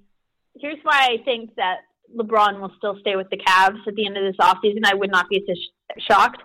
Here's 0.60 0.78
why 0.84 1.08
I 1.12 1.24
think 1.26 1.56
that 1.56 1.78
LeBron 2.16 2.60
will 2.62 2.72
still 2.78 2.98
stay 3.02 3.16
with 3.16 3.30
the 3.30 3.38
Cavs 3.38 3.80
at 3.88 3.96
the 3.96 4.06
end 4.06 4.18
of 4.18 4.24
this 4.24 4.38
offseason. 4.40 4.82
I 4.86 4.94
would 4.94 5.12
not 5.12 5.28
be 5.30 5.44
so 5.48 5.54
sh- 5.54 6.04
shocked. 6.08 6.42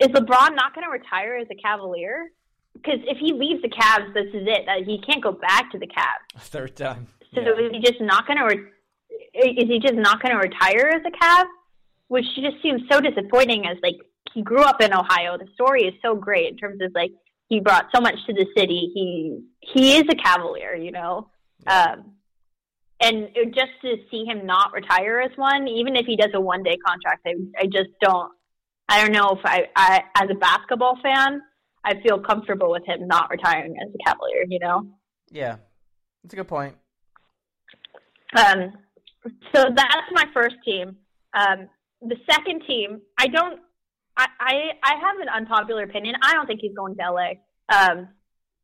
Is 0.00 0.08
LeBron 0.08 0.54
not 0.54 0.74
going 0.74 0.84
to 0.86 0.90
retire 0.90 1.36
as 1.36 1.46
a 1.50 1.54
Cavalier? 1.54 2.30
Because 2.74 3.00
if 3.06 3.18
he 3.18 3.32
leaves 3.32 3.60
the 3.62 3.68
Cavs, 3.68 4.14
this 4.14 4.28
is 4.32 4.46
it. 4.46 4.64
That 4.66 4.84
he 4.86 5.00
can't 5.02 5.22
go 5.22 5.32
back 5.32 5.70
to 5.72 5.78
the 5.78 5.86
Cavs. 5.86 6.38
Third 6.40 6.76
time. 6.76 7.08
So 7.34 7.40
Yeah. 7.40 7.66
is 7.66 7.72
he 7.72 7.80
just 7.80 8.00
not 8.00 8.26
going 8.26 8.38
to? 8.38 8.44
Re- 8.44 8.70
is 9.34 9.68
he 9.68 9.78
just 9.80 9.94
not 9.94 10.22
going 10.22 10.32
to 10.32 10.38
retire 10.40 10.88
as 10.94 11.02
a 11.06 11.10
Cav? 11.10 11.46
Which 12.08 12.24
just 12.36 12.62
seems 12.62 12.82
so 12.90 13.00
disappointing. 13.00 13.66
As 13.66 13.76
like 13.82 13.96
he 14.32 14.42
grew 14.42 14.62
up 14.62 14.80
in 14.80 14.92
Ohio. 14.94 15.36
The 15.36 15.48
story 15.54 15.82
is 15.82 15.94
so 16.02 16.14
great 16.14 16.46
in 16.50 16.56
terms 16.56 16.80
of 16.80 16.92
like 16.94 17.10
he 17.48 17.60
brought 17.60 17.86
so 17.94 18.00
much 18.00 18.14
to 18.26 18.32
the 18.32 18.46
city. 18.56 18.90
He 18.94 19.40
he 19.60 19.96
is 19.96 20.04
a 20.10 20.14
Cavalier, 20.14 20.74
you 20.74 20.92
know. 20.92 21.30
Yeah. 21.64 21.94
Um, 21.96 22.14
and 23.00 23.28
just 23.54 23.70
to 23.82 23.96
see 24.10 24.24
him 24.24 24.44
not 24.44 24.72
retire 24.72 25.20
as 25.20 25.30
one, 25.36 25.68
even 25.68 25.94
if 25.94 26.04
he 26.04 26.16
does 26.16 26.30
a 26.34 26.40
one 26.40 26.62
day 26.62 26.76
contract, 26.84 27.26
I 27.26 27.34
I 27.58 27.64
just 27.66 27.90
don't. 28.00 28.32
I 28.90 29.02
don't 29.02 29.12
know 29.12 29.38
if 29.38 29.40
I, 29.44 29.68
I 29.76 30.02
as 30.16 30.30
a 30.30 30.34
basketball 30.34 30.98
fan, 31.02 31.42
I 31.84 32.00
feel 32.02 32.18
comfortable 32.18 32.70
with 32.70 32.86
him 32.86 33.06
not 33.06 33.30
retiring 33.30 33.76
as 33.80 33.88
a 33.94 33.98
Cavalier. 34.04 34.44
You 34.48 34.58
know. 34.58 34.88
yeah, 35.30 35.56
that's 36.22 36.34
a 36.34 36.36
good 36.36 36.48
point. 36.48 36.74
Um, 38.34 38.72
so 39.54 39.66
that's 39.74 40.10
my 40.12 40.24
first 40.34 40.56
team. 40.64 40.96
Um, 41.34 41.68
the 42.02 42.16
second 42.30 42.62
team, 42.66 43.00
I 43.18 43.28
don't. 43.28 43.60
I, 44.18 44.26
I 44.40 44.54
I 44.82 44.94
have 44.94 45.20
an 45.20 45.28
unpopular 45.28 45.84
opinion. 45.84 46.16
I 46.22 46.34
don't 46.34 46.46
think 46.46 46.60
he's 46.60 46.74
going 46.74 46.96
to 46.96 47.02
LA. 47.10 47.30
Um, 47.72 48.08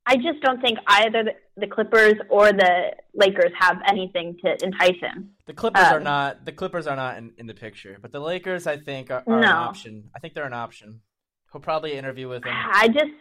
I 0.07 0.17
just 0.17 0.43
don't 0.43 0.61
think 0.61 0.79
either 0.87 1.25
the, 1.25 1.33
the 1.57 1.67
Clippers 1.67 2.15
or 2.29 2.53
the 2.53 2.93
Lakers 3.15 3.53
have 3.59 3.79
anything 3.89 4.37
to 4.45 4.57
entice 4.63 5.01
him. 5.01 5.31
The 5.47 5.55
Clippers 5.55 5.85
are 5.85 5.97
Um, 5.99 6.05
not 6.05 6.45
the 6.45 6.53
Clippers 6.53 6.87
are 6.87 6.97
not 6.97 7.17
in, 7.17 7.33
in 7.39 7.47
the 7.47 7.55
picture, 7.55 7.97
but 8.03 8.13
the 8.13 8.21
Lakers, 8.21 8.67
I 8.67 8.77
think, 8.77 9.11
are, 9.11 9.23
are 9.27 9.39
an 9.39 9.45
option. 9.45 10.11
I 10.15 10.19
think 10.19 10.35
they're 10.35 10.45
an 10.45 10.53
option. 10.53 11.01
He'll 11.53 11.63
probably 11.63 11.95
interview 11.95 12.29
with 12.29 12.45
him. 12.45 12.53
I 12.53 12.89
just 12.89 13.13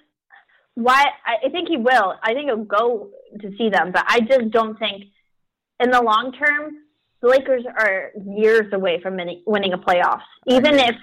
why 0.75 1.05
I, 1.25 1.49
think 1.49 1.69
he 1.69 1.77
will. 1.77 2.15
I 2.23 2.33
think 2.33 2.45
he'll 2.45 2.65
go 2.65 3.11
to 3.39 3.51
see 3.57 3.69
them, 3.69 3.91
but 3.91 4.03
I 4.07 4.21
just 4.21 4.49
don't 4.49 4.77
think 4.79 5.03
in 5.79 5.91
the 5.91 6.01
long 6.01 6.33
term 6.33 6.71
the 7.21 7.29
Lakers 7.29 7.63
are 7.79 8.11
years 8.25 8.73
away 8.73 8.99
from 9.01 9.15
winning, 9.15 9.43
winning 9.45 9.73
a 9.73 9.77
playoffs. 9.77 10.23
Even 10.47 10.75
if 10.79 10.95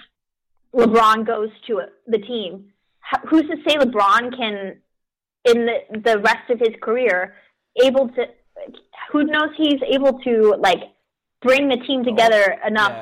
LeBron 0.74 1.26
goes 1.26 1.50
to 1.66 1.80
the 2.06 2.18
team, 2.18 2.72
who's 3.28 3.42
to 3.42 3.56
say 3.66 3.76
LeBron 3.76 4.36
can 4.36 4.76
in 5.46 5.66
the 5.66 6.00
the 6.04 6.18
rest 6.20 6.48
of 6.50 6.58
his 6.58 6.74
career 6.82 7.34
able 7.82 8.08
to? 8.10 8.24
Who 9.12 9.24
knows 9.24 9.50
he's 9.56 9.80
able 9.92 10.18
to 10.20 10.54
like 10.58 10.80
bring 11.42 11.68
the 11.68 11.76
team 11.78 12.04
together 12.04 12.56
enough 12.66 12.92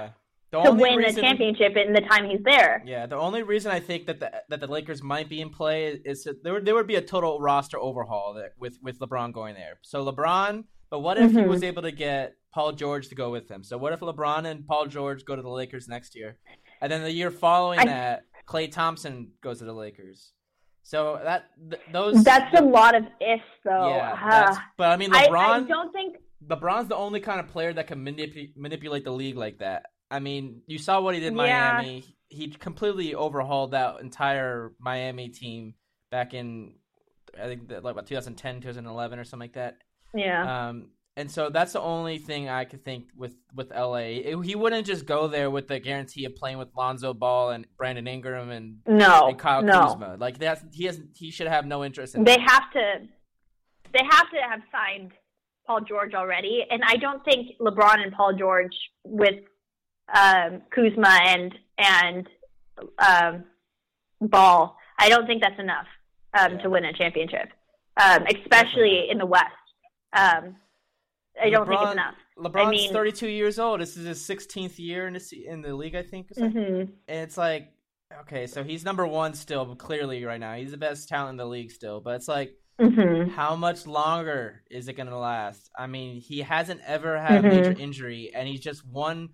Yeah. 0.53 0.63
To 0.63 0.73
win 0.73 0.97
reason- 0.97 1.19
a 1.19 1.23
championship 1.29 1.77
in 1.77 1.93
the 1.93 2.01
time 2.01 2.31
he's 2.31 2.41
there. 2.43 2.83
Yeah, 2.87 3.05
the 3.05 3.17
only 3.17 3.43
reason 3.43 3.71
I 3.71 3.81
think 3.81 4.07
that 4.07 4.19
the, 4.21 4.31
that 4.49 4.61
the 4.61 4.67
Lakers 4.67 5.03
might 5.03 5.29
be 5.29 5.43
in 5.43 5.51
play 5.51 6.01
is 6.07 6.25
that 6.25 6.43
there 6.43 6.55
would 6.55 6.65
there 6.65 6.75
would 6.75 6.87
be 6.87 6.95
a 6.95 7.03
total 7.03 7.39
roster 7.39 7.79
overhaul 7.79 8.33
that, 8.35 8.53
with 8.59 8.79
with 8.83 8.99
LeBron 8.99 9.33
going 9.35 9.55
there. 9.57 9.79
So 9.83 10.03
LeBron, 10.11 10.65
but 10.89 11.01
what 11.01 11.19
if 11.19 11.33
he 11.33 11.39
Mhm. 11.39 11.49
was 11.49 11.63
able 11.63 11.83
to 11.83 11.91
get 11.93 12.37
Paul 12.55 12.73
George 12.73 13.09
to 13.09 13.15
go 13.15 13.31
with 13.31 13.51
him? 13.51 13.63
So 13.63 13.77
what 13.77 13.93
if 13.93 14.01
LeBron 14.01 14.47
and 14.47 14.67
Paul 14.67 14.87
George 14.87 15.27
go 15.27 15.37
to 15.37 15.43
the 15.43 15.51
Lakers 15.51 15.87
next 15.87 16.15
year, 16.17 16.39
and 16.81 16.91
then 16.91 17.03
the 17.03 17.13
year 17.13 17.31
following 17.31 17.79
I- 17.81 17.85
that, 17.87 18.23
Klay 18.47 18.71
Thompson 18.71 19.33
goes 19.43 19.59
to 19.59 19.65
the 19.65 19.73
Lakers. 19.75 20.33
So 20.83 21.21
that 21.23 21.45
th- 21.71 21.83
those 21.93 22.25
That's 22.25 22.59
a 22.59 22.63
lot 22.63 22.95
of 22.95 23.03
ifs, 23.21 23.43
though. 23.63 23.89
yeah. 23.91 24.17
Ah. 24.19 24.67
But 24.79 24.89
I 24.91 24.97
mean, 24.97 25.11
LeBron. 25.11 25.37
I 25.37 25.61
don't 25.61 25.93
think. 25.93 26.17
LeBron's 26.47 26.89
the 26.89 26.97
only 26.97 27.21
kind 27.21 27.41
of 27.41 27.49
player 27.49 27.73
that 27.75 27.87
can 27.89 27.99
manip- 28.05 28.57
manipulate 28.57 29.05
the 29.05 29.11
league 29.13 29.37
like 29.37 29.59
that. 29.59 29.87
I 30.11 30.21
mean, 30.21 30.63
you 30.67 30.79
saw 30.79 31.01
what 31.03 31.15
he 31.15 31.21
did 31.21 31.33
in 31.33 31.37
Yeah. 31.39 31.73
Miami. 31.75 32.05
He 32.31 32.49
completely 32.49 33.15
overhauled 33.15 33.73
that 33.73 34.01
entire 34.01 34.73
Miami 34.81 35.29
team 35.29 35.75
back 36.11 36.33
in 36.33 36.77
I 37.39 37.47
think 37.47 37.69
that, 37.69 37.85
like 37.85 37.95
what 37.95 38.07
2010, 38.07 38.63
2011 38.63 39.19
or 39.19 39.25
something 39.25 39.45
like 39.45 39.55
that. 39.55 39.77
Yeah. 40.15 40.69
Um, 40.69 40.91
And 41.19 41.29
so 41.29 41.51
that's 41.51 41.73
the 41.73 41.81
only 41.81 42.19
thing 42.19 42.49
I 42.49 42.65
could 42.65 42.85
think 42.85 43.09
with 43.17 43.35
with 43.53 43.73
LA. 43.73 44.23
It, 44.23 44.41
he 44.45 44.55
wouldn't 44.55 44.87
just 44.87 45.05
go 45.05 45.27
there 45.27 45.51
with 45.51 45.67
the 45.67 45.81
guarantee 45.81 46.25
of 46.27 46.37
playing 46.37 46.59
with 46.59 46.69
Lonzo 46.77 47.13
Ball 47.13 47.51
and 47.51 47.67
Brandon 47.77 48.07
Ingram 48.07 48.51
and, 48.51 48.77
no, 48.87 49.27
and 49.27 49.37
Kyle 49.37 49.61
no. 49.61 49.73
Kuzma. 49.81 50.17
Like 50.21 50.39
that's 50.39 50.63
he 50.73 50.85
has 50.85 51.01
he 51.17 51.33
should 51.33 51.49
have 51.49 51.67
no 51.67 51.85
interest 51.85 52.15
in. 52.15 52.23
They 52.23 52.37
that. 52.37 52.49
have 52.49 52.71
to. 52.71 53.09
They 53.93 54.05
have 54.09 54.31
to 54.31 54.37
have 54.49 54.61
signed 54.71 55.11
Paul 55.67 55.81
George 55.81 56.15
already, 56.15 56.65
and 56.71 56.83
I 56.87 56.95
don't 56.95 57.25
think 57.25 57.49
LeBron 57.61 58.01
and 58.01 58.13
Paul 58.13 58.35
George 58.39 58.77
with 59.03 59.41
um, 60.15 60.63
Kuzma 60.71 61.19
and 61.25 61.53
and 61.79 62.29
um, 63.01 63.45
Ball. 64.21 64.77
I 65.01 65.09
don't 65.09 65.27
think 65.27 65.43
that's 65.43 65.59
enough 65.59 65.87
um, 66.39 66.53
Yeah. 66.53 66.59
to 66.63 66.71
win 66.71 66.85
a 66.85 66.93
championship, 66.93 67.49
um, 68.01 68.25
especially 68.29 69.09
in 69.11 69.19
the 69.19 69.27
West. 69.27 69.47
I 71.41 71.51
don't 71.51 71.67
think 71.67 71.81
LeBron- 71.81 71.85
it's 71.85 71.93
enough. 71.93 72.15
LeBron's 72.39 72.71
mean- 72.71 72.93
32 72.93 73.29
years 73.29 73.59
old. 73.59 73.81
This 73.81 73.97
is 73.97 74.07
his 74.07 74.21
16th 74.21 74.79
year 74.79 75.07
in 75.07 75.15
the 75.15 75.47
in 75.47 75.63
the 75.63 75.75
league, 75.75 75.95
I 75.95 76.03
think. 76.03 76.31
or 76.31 76.35
something. 76.35 76.65
hmm 76.65 76.81
And 77.09 77.21
it's 77.25 77.37
like, 77.37 77.73
okay, 78.23 78.47
so 78.47 78.63
he's 78.65 78.85
number 78.85 79.07
one 79.07 79.35
still, 79.35 79.75
clearly 79.77 80.25
right 80.25 80.41
now. 80.41 80.55
He's 80.55 80.71
the 80.71 80.77
best 80.77 81.09
talent 81.09 81.31
in 81.31 81.37
the 81.37 81.47
league 81.47 81.71
still. 81.71 82.01
But 82.01 82.15
it's 82.17 82.29
like, 82.29 82.55
hmm 82.81 83.29
how 83.31 83.57
much 83.57 83.87
longer 83.87 84.63
is 84.71 84.89
it 84.89 84.95
going 84.95 85.09
to 85.09 85.17
last? 85.19 85.69
I 85.77 85.87
mean, 85.89 86.21
he 86.21 86.39
hasn't 86.41 86.81
ever 86.87 87.19
had 87.19 87.45
a 87.45 87.49
Mhm. 87.49 87.49
major 87.51 87.73
injury, 87.73 88.31
and 88.35 88.47
he's 88.49 88.61
just 88.61 88.87
one 88.87 89.31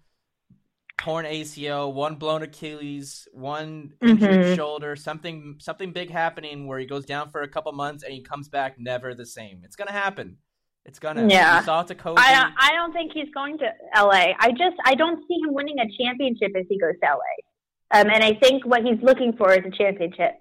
torn 0.97 1.27
ACL, 1.27 1.93
one 1.93 2.15
blown 2.17 2.43
Achilles, 2.43 3.29
one 3.33 3.93
injured 4.01 4.41
Mhm. 4.41 4.57
shoulder, 4.57 4.97
something 4.97 5.57
something 5.61 5.93
big 5.93 6.09
happening 6.11 6.67
where 6.67 6.79
he 6.79 6.87
goes 6.87 7.05
down 7.05 7.31
for 7.31 7.43
a 7.43 7.49
couple 7.49 7.71
months 7.73 8.03
and 8.05 8.13
he 8.15 8.23
comes 8.23 8.49
back 8.49 8.79
never 8.79 9.15
the 9.15 9.27
same. 9.27 9.61
It's 9.65 9.77
gonna 9.77 9.93
happen. 9.93 10.39
It's 10.85 10.99
gonna. 10.99 11.27
Yeah. 11.29 11.61
We 11.61 11.65
saw 11.65 11.81
it 11.81 11.87
to 11.89 11.95
Kobe. 11.95 12.21
I 12.21 12.33
don't, 12.35 12.55
I 12.59 12.73
don't 12.75 12.93
think 12.93 13.13
he's 13.13 13.31
going 13.33 13.59
to 13.59 13.67
LA. 13.97 14.33
I 14.39 14.51
just 14.51 14.77
I 14.85 14.95
don't 14.95 15.19
see 15.27 15.39
him 15.43 15.55
winning 15.55 15.79
a 15.79 15.87
championship 16.03 16.53
if 16.55 16.67
he 16.69 16.79
goes 16.79 16.95
to 17.03 17.09
LA. 17.09 18.01
Um, 18.01 18.11
and 18.13 18.23
I 18.25 18.35
think 18.35 18.65
what 18.67 18.83
he's 18.83 19.01
looking 19.03 19.35
for 19.37 19.53
is 19.53 19.61
a 19.65 19.71
championship. 19.71 20.35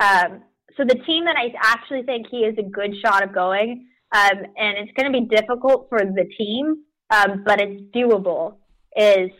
Um, 0.00 0.42
so 0.76 0.84
the 0.84 0.96
team 1.06 1.24
that 1.24 1.36
I 1.36 1.52
actually 1.62 2.02
think 2.02 2.26
he 2.30 2.38
is 2.38 2.56
a 2.58 2.62
good 2.62 2.94
shot 3.04 3.22
of 3.22 3.32
going, 3.34 3.86
um, 4.12 4.38
and 4.56 4.78
it's 4.78 4.92
going 4.96 5.12
to 5.12 5.18
be 5.20 5.26
difficult 5.26 5.86
for 5.88 5.98
the 6.00 6.24
team, 6.36 6.82
um, 7.10 7.42
but 7.44 7.60
it's 7.60 7.82
doable. 7.94 8.56
Is 8.96 9.30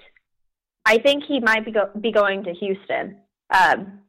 I 0.87 0.99
think 0.99 1.25
he 1.27 1.41
might 1.41 1.65
be 1.65 1.73
go- 1.73 1.91
be 2.01 2.13
going 2.13 2.45
to 2.45 2.53
Houston. 2.55 3.19
Um, 3.53 4.01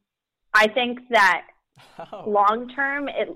I 0.54 0.68
think 0.68 1.00
that 1.10 1.44
Oh. 2.14 2.24
long 2.30 2.70
term, 2.76 3.10
it 3.10 3.28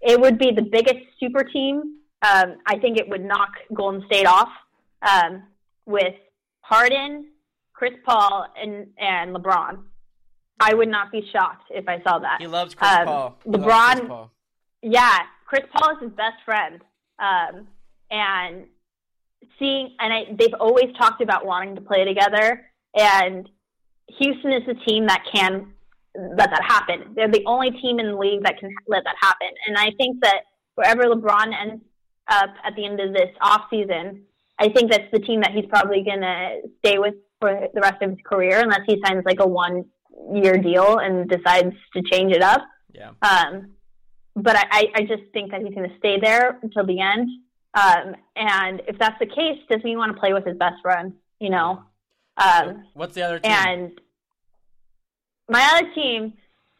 it 0.00 0.20
would 0.20 0.38
be 0.38 0.50
the 0.54 0.62
biggest 0.62 1.00
super 1.18 1.42
team. 1.44 1.98
Um, 2.22 2.56
I 2.66 2.78
think 2.78 2.98
it 2.98 3.08
would 3.08 3.24
knock 3.24 3.50
Golden 3.74 4.04
State 4.06 4.26
off 4.26 4.48
um, 5.02 5.42
with 5.86 6.14
Harden, 6.60 7.28
Chris 7.72 7.92
Paul, 8.06 8.46
and 8.60 8.86
and 8.98 9.34
LeBron. 9.34 9.78
I 10.60 10.74
would 10.74 10.88
not 10.88 11.10
be 11.10 11.22
shocked 11.32 11.64
if 11.70 11.88
I 11.88 12.00
saw 12.02 12.20
that. 12.20 12.36
He 12.40 12.46
loves 12.46 12.74
Chris 12.74 12.90
Um, 12.90 13.04
Paul. 13.06 13.38
He 13.44 13.50
LeBron- 13.50 13.96
Chris 13.96 14.08
Paul. 14.08 14.30
Yeah, 14.82 15.18
Chris 15.46 15.62
Paul 15.74 15.96
is 15.96 16.02
his 16.02 16.12
best 16.12 16.36
friend, 16.44 16.80
um, 17.18 17.66
and 18.10 18.66
seeing 19.58 19.94
and 19.98 20.12
I, 20.12 20.24
they've 20.38 20.54
always 20.60 20.86
talked 20.98 21.20
about 21.22 21.44
wanting 21.44 21.74
to 21.76 21.80
play 21.80 22.04
together. 22.04 22.66
And 22.94 23.48
Houston 24.18 24.52
is 24.52 24.62
the 24.66 24.74
team 24.86 25.06
that 25.06 25.24
can 25.34 25.72
let 26.14 26.50
that 26.50 26.62
happen. 26.62 27.14
They're 27.16 27.30
the 27.30 27.42
only 27.46 27.70
team 27.70 27.98
in 27.98 28.06
the 28.12 28.16
league 28.16 28.42
that 28.44 28.58
can 28.58 28.70
let 28.86 29.02
that 29.04 29.16
happen. 29.20 29.48
And 29.66 29.76
I 29.78 29.90
think 29.96 30.18
that 30.22 30.42
wherever 30.74 31.04
LeBron 31.04 31.52
ends 31.58 31.82
up 32.28 32.50
at 32.64 32.74
the 32.76 32.84
end 32.84 33.00
of 33.00 33.12
this 33.12 33.30
off 33.40 33.62
season, 33.70 34.22
I 34.58 34.68
think 34.68 34.90
that's 34.90 35.10
the 35.12 35.18
team 35.18 35.40
that 35.40 35.52
he's 35.52 35.66
probably 35.66 36.02
going 36.04 36.20
to 36.20 36.60
stay 36.84 36.98
with 36.98 37.14
for 37.40 37.68
the 37.74 37.80
rest 37.80 38.00
of 38.02 38.10
his 38.10 38.18
career, 38.24 38.60
unless 38.60 38.80
he 38.86 39.00
signs 39.04 39.24
like 39.24 39.40
a 39.40 39.46
one 39.46 39.84
year 40.32 40.56
deal 40.58 40.98
and 40.98 41.28
decides 41.28 41.74
to 41.94 42.02
change 42.02 42.32
it 42.32 42.42
up. 42.42 42.62
Yeah. 42.94 43.10
Um, 43.22 43.72
but 44.36 44.56
I, 44.56 44.86
I- 44.94 45.02
just 45.02 45.24
think 45.32 45.50
that 45.50 45.60
he's 45.62 45.74
going 45.74 45.88
to 45.90 45.96
stay 45.98 46.20
there 46.20 46.58
until 46.62 46.86
the 46.86 47.00
end. 47.00 47.28
Um, 47.74 48.14
and 48.36 48.82
if 48.86 48.98
that's 48.98 49.18
the 49.18 49.26
case, 49.26 49.58
does 49.70 49.80
he 49.82 49.96
want 49.96 50.14
to 50.14 50.20
play 50.20 50.32
with 50.32 50.44
his 50.46 50.56
best 50.58 50.80
friend? 50.82 51.14
You 51.40 51.50
know. 51.50 51.82
Um, 52.36 52.84
What's 52.94 53.14
the 53.14 53.22
other 53.22 53.38
team? 53.40 53.50
and 53.52 54.00
my 55.48 55.62
other 55.74 55.92
team 55.94 56.34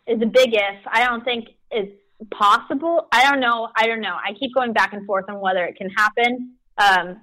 is 0.06 0.20
a 0.22 0.26
big 0.26 0.54
if. 0.54 0.80
I 0.86 1.04
don't 1.04 1.24
think 1.24 1.48
it's 1.70 1.92
possible. 2.30 3.08
I 3.12 3.28
don't 3.28 3.40
know. 3.40 3.68
I 3.76 3.86
don't 3.86 4.00
know. 4.00 4.14
I 4.14 4.32
keep 4.38 4.54
going 4.54 4.72
back 4.72 4.92
and 4.92 5.06
forth 5.06 5.24
on 5.28 5.40
whether 5.40 5.64
it 5.64 5.76
can 5.76 5.90
happen. 5.90 6.54
Um, 6.78 7.20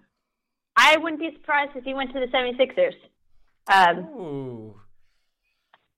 I 0.76 0.98
wouldn't 0.98 1.20
be 1.20 1.32
surprised 1.34 1.72
if 1.76 1.84
he 1.84 1.94
went 1.94 2.14
to 2.14 2.20
the 2.20 2.28
76ers. 2.28 2.94
Um, 3.72 4.00
Ooh. 4.20 4.76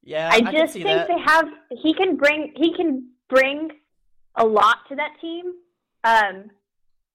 Yeah, 0.04 0.30
I, 0.32 0.42
can 0.42 0.54
just 0.54 0.74
think 0.74 0.86
that. 0.86 1.08
they 1.08 1.20
have 1.20 1.46
he 1.70 1.94
can 1.94 2.18
bring 2.18 2.54
he 2.56 2.74
can 2.76 3.10
bring 3.30 3.70
a 4.36 4.46
lot 4.46 4.78
to 4.90 4.96
that 4.96 5.12
team. 5.22 5.54
Um 6.04 6.50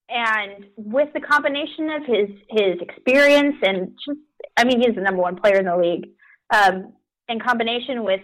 and 0.09 0.65
with 0.77 1.11
the 1.13 1.19
combination 1.19 1.89
of 1.89 2.05
his 2.05 2.29
his 2.49 2.79
experience 2.79 3.57
and 3.61 3.89
just 4.05 4.19
I 4.55 4.63
mean 4.63 4.79
he's 4.79 4.95
the 4.95 5.01
number 5.01 5.21
one 5.21 5.35
player 5.35 5.57
in 5.57 5.65
the 5.65 5.75
league. 5.75 6.07
Um 6.53 6.93
in 7.27 7.39
combination 7.41 8.05
with 8.05 8.21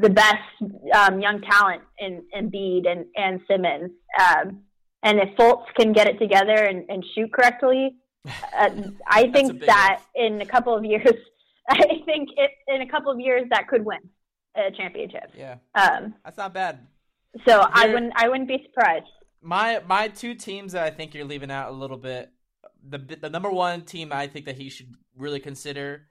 the 0.00 0.10
best 0.10 0.72
um, 0.94 1.20
young 1.20 1.40
talent 1.42 1.82
in, 1.98 2.22
in 2.32 2.50
Embiid 2.50 2.88
and, 2.88 3.04
and 3.16 3.40
Simmons. 3.48 3.90
Um, 4.18 4.62
and 5.02 5.18
if 5.20 5.36
Fultz 5.36 5.66
can 5.78 5.92
get 5.92 6.08
it 6.08 6.18
together 6.18 6.54
and, 6.54 6.84
and 6.88 7.04
shoot 7.14 7.32
correctly, 7.32 7.96
uh, 8.26 8.70
I 9.06 9.30
think 9.32 9.64
that 9.66 10.00
in 10.14 10.40
a 10.40 10.46
couple 10.46 10.74
of 10.76 10.84
years, 10.84 11.06
I 11.68 12.00
think 12.06 12.30
it, 12.36 12.50
in 12.68 12.80
a 12.82 12.88
couple 12.88 13.12
of 13.12 13.20
years 13.20 13.42
that 13.50 13.68
could 13.68 13.84
win 13.84 13.98
a 14.56 14.70
championship. 14.72 15.30
Yeah, 15.36 15.56
Um, 15.74 16.14
that's 16.24 16.38
not 16.38 16.54
bad. 16.54 16.86
so 17.46 17.64
I 17.70 17.88
wouldn't 17.88 18.12
I 18.16 18.28
wouldn't 18.28 18.48
be 18.48 18.62
surprised. 18.66 19.06
My 19.42 19.80
my 19.86 20.08
two 20.08 20.34
teams 20.34 20.72
that 20.72 20.84
I 20.84 20.90
think 20.90 21.14
you're 21.14 21.24
leaving 21.26 21.50
out 21.50 21.68
a 21.68 21.72
little 21.72 21.98
bit. 21.98 22.30
The 22.88 22.98
the 22.98 23.30
number 23.30 23.50
one 23.50 23.82
team 23.82 24.12
I 24.12 24.26
think 24.26 24.46
that 24.46 24.56
he 24.56 24.70
should 24.70 24.94
really 25.16 25.40
consider 25.40 26.08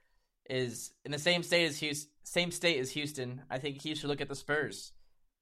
is 0.48 0.92
in 1.04 1.10
the 1.12 1.18
same 1.18 1.42
state 1.42 1.66
as 1.66 1.78
Houston. 1.78 2.10
Same 2.28 2.50
state 2.50 2.78
as 2.78 2.90
Houston. 2.90 3.42
I 3.50 3.58
think 3.58 3.80
he 3.80 3.94
should 3.94 4.08
look 4.08 4.20
at 4.20 4.28
the 4.28 4.34
Spurs. 4.34 4.92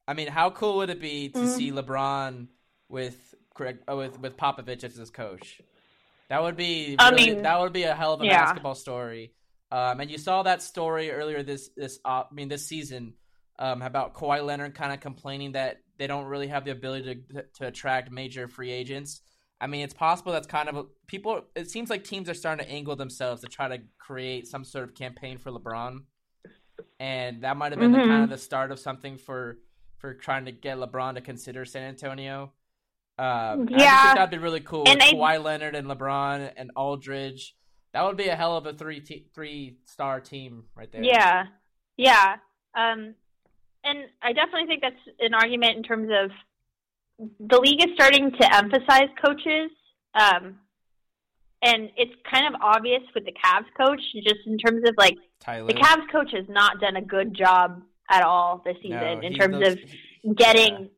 I 0.07 0.15
mean, 0.15 0.29
how 0.29 0.51
cool 0.51 0.77
would 0.77 0.91
it 0.91 1.01
be 1.01 1.31
to 1.31 1.39
Mhm. 1.41 1.49
see 1.57 1.73
LeBron 1.73 2.47
with 2.89 3.35
Gregg, 3.55 3.79
uh, 3.91 3.97
with 3.97 4.21
with 4.21 4.37
Popovich 4.37 4.85
as 4.85 4.95
his 4.95 5.11
coach? 5.11 5.61
That 6.29 6.43
would 6.43 6.57
be. 6.57 6.95
I 6.99 7.11
really- 7.11 7.33
mean, 7.35 7.43
that 7.43 7.59
would 7.59 7.73
be 7.73 7.83
a 7.83 7.95
hell 7.95 8.13
of 8.15 8.21
a 8.21 8.25
yeah. 8.27 8.45
basketball 8.45 8.77
story. 8.77 9.35
Um, 9.73 9.99
and 10.01 10.09
you 10.09 10.17
saw 10.17 10.45
that 10.45 10.63
story 10.63 11.11
earlier 11.11 11.43
this 11.43 11.71
this 11.77 11.99
uh, 12.05 12.23
I 12.31 12.35
mean 12.35 12.49
this 12.49 12.65
season 12.67 13.15
um, 13.59 13.83
about 13.83 14.15
Kawhi 14.15 14.45
Leonard 14.45 14.77
kind 14.77 14.93
of 14.93 15.01
complaining 15.01 15.53
that 15.53 15.79
they 15.99 16.07
don't 16.07 16.27
really 16.27 16.47
have 16.47 16.65
the 16.65 16.71
ability 16.71 17.23
to 17.35 17.43
to 17.55 17.67
attract 17.67 18.13
major 18.13 18.47
free 18.47 18.71
agents. 18.71 19.23
I 19.61 19.67
mean, 19.67 19.83
it's 19.83 19.95
possible 19.95 20.31
that's 20.33 20.47
kind 20.47 20.69
of 20.69 20.77
a, 20.77 20.85
people. 21.09 21.43
It 21.57 21.69
seems 21.69 21.91
like 21.91 22.05
teams 22.05 22.29
are 22.29 22.35
starting 22.35 22.65
to 22.65 22.71
angle 22.71 22.95
themselves 22.95 23.41
to 23.43 23.49
try 23.49 23.67
to 23.69 23.83
create 23.99 24.47
some 24.47 24.65
sort 24.65 24.85
of 24.85 24.95
campaign 24.95 25.39
for 25.39 25.51
LeBron, 25.51 26.05
and 27.01 27.43
that 27.43 27.57
might 27.57 27.73
have 27.73 27.81
been 27.81 27.93
the, 27.93 27.99
Mhm. 27.99 28.07
kind 28.07 28.25
of 28.25 28.31
the 28.31 28.39
start 28.39 28.71
of 28.71 28.79
something 28.79 29.19
for 29.19 29.59
for 29.99 30.13
trying 30.15 30.45
to 30.45 30.53
get 30.53 30.77
LeBron 30.77 31.15
to 31.15 31.21
consider 31.23 31.65
San 31.65 31.85
Antonio. 31.89 32.53
I 33.19 33.55
Yeah. 33.71 34.03
think 34.05 34.17
that'd 34.17 34.31
be 34.31 34.39
really 34.39 34.61
cool. 34.61 34.85
And 34.87 35.03
I- 35.03 35.13
Kawhi 35.13 35.43
Leonard 35.43 35.75
and 35.75 35.89
LeBron 35.89 36.53
and 36.55 36.71
Aldridge. 36.77 37.57
That 37.93 38.03
would 38.05 38.17
be 38.19 38.29
a 38.29 38.37
hell 38.37 38.57
of 38.59 38.67
a 38.67 38.75
three 38.75 39.01
te- 39.01 39.27
three 39.35 39.79
star 39.85 40.21
team 40.21 40.65
right 40.75 40.91
there. 40.93 41.03
Yeah, 41.03 41.47
yeah. 41.97 42.37
Um, 42.75 43.15
and 43.85 44.11
I 44.21 44.35
definitely 44.35 44.67
think 44.67 44.83
that's 44.83 45.17
an 45.19 45.33
argument 45.33 45.79
in 45.79 45.83
terms 45.83 46.11
of 46.13 46.31
the 47.41 47.59
league 47.59 47.83
is 47.83 47.95
starting 47.95 48.33
to 48.33 48.55
emphasize 48.55 49.09
coaches. 49.25 49.71
Um, 50.15 50.61
and 51.63 51.91
it's 51.97 52.13
kind 52.31 52.53
of 52.55 52.61
obvious 52.61 53.03
with 53.15 53.25
the 53.25 53.33
Cavs 53.33 53.67
coach, 53.77 54.01
just 54.15 54.47
in 54.47 54.59
terms 54.59 54.83
of 54.89 54.95
like 54.99 55.15
Tyler. 55.41 55.67
the 55.69 55.75
Cavs 55.75 56.11
coach 56.13 56.31
has 56.33 56.45
not 56.49 56.81
done 56.81 56.97
a 56.97 57.03
good 57.03 57.35
job 57.35 57.83
at 58.11 58.23
all 58.23 58.63
this 58.65 58.77
season 58.83 59.01
No, 59.01 59.21
in 59.21 59.35
terms 59.35 59.67
of 59.67 60.37
getting. 60.37 60.91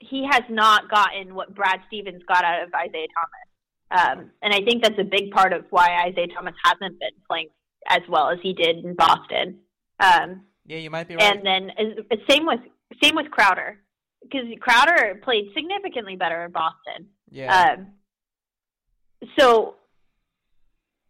He 0.00 0.24
has 0.30 0.42
not 0.48 0.88
gotten 0.88 1.34
what 1.34 1.54
Brad 1.54 1.80
Stevens 1.88 2.22
got 2.28 2.44
out 2.44 2.62
of 2.62 2.72
Isaiah 2.72 3.08
Thomas, 3.90 4.18
um, 4.18 4.30
and 4.42 4.54
I 4.54 4.60
think 4.64 4.82
that's 4.84 4.98
a 4.98 5.04
big 5.04 5.32
part 5.32 5.52
of 5.52 5.64
why 5.70 6.04
Isaiah 6.06 6.28
Thomas 6.28 6.54
hasn't 6.64 6.98
been 7.00 7.10
playing 7.28 7.48
as 7.88 8.00
well 8.08 8.30
as 8.30 8.38
he 8.42 8.52
did 8.52 8.84
in 8.84 8.94
Boston. 8.94 9.58
Um, 10.00 10.44
Yeah, 10.66 10.78
you 10.78 10.90
might 10.90 11.08
be 11.08 11.16
right. 11.16 11.36
and 11.36 11.44
then 11.44 11.70
uh, 11.76 12.16
same 12.28 12.46
with 12.46 12.60
same 13.02 13.16
with 13.16 13.30
Crowder 13.32 13.80
because 14.22 14.46
Crowder 14.60 15.20
played 15.24 15.46
significantly 15.54 16.14
better 16.16 16.44
in 16.44 16.52
Boston. 16.52 17.08
yeah. 17.30 17.72
Um, 17.76 17.88
so, 19.38 19.76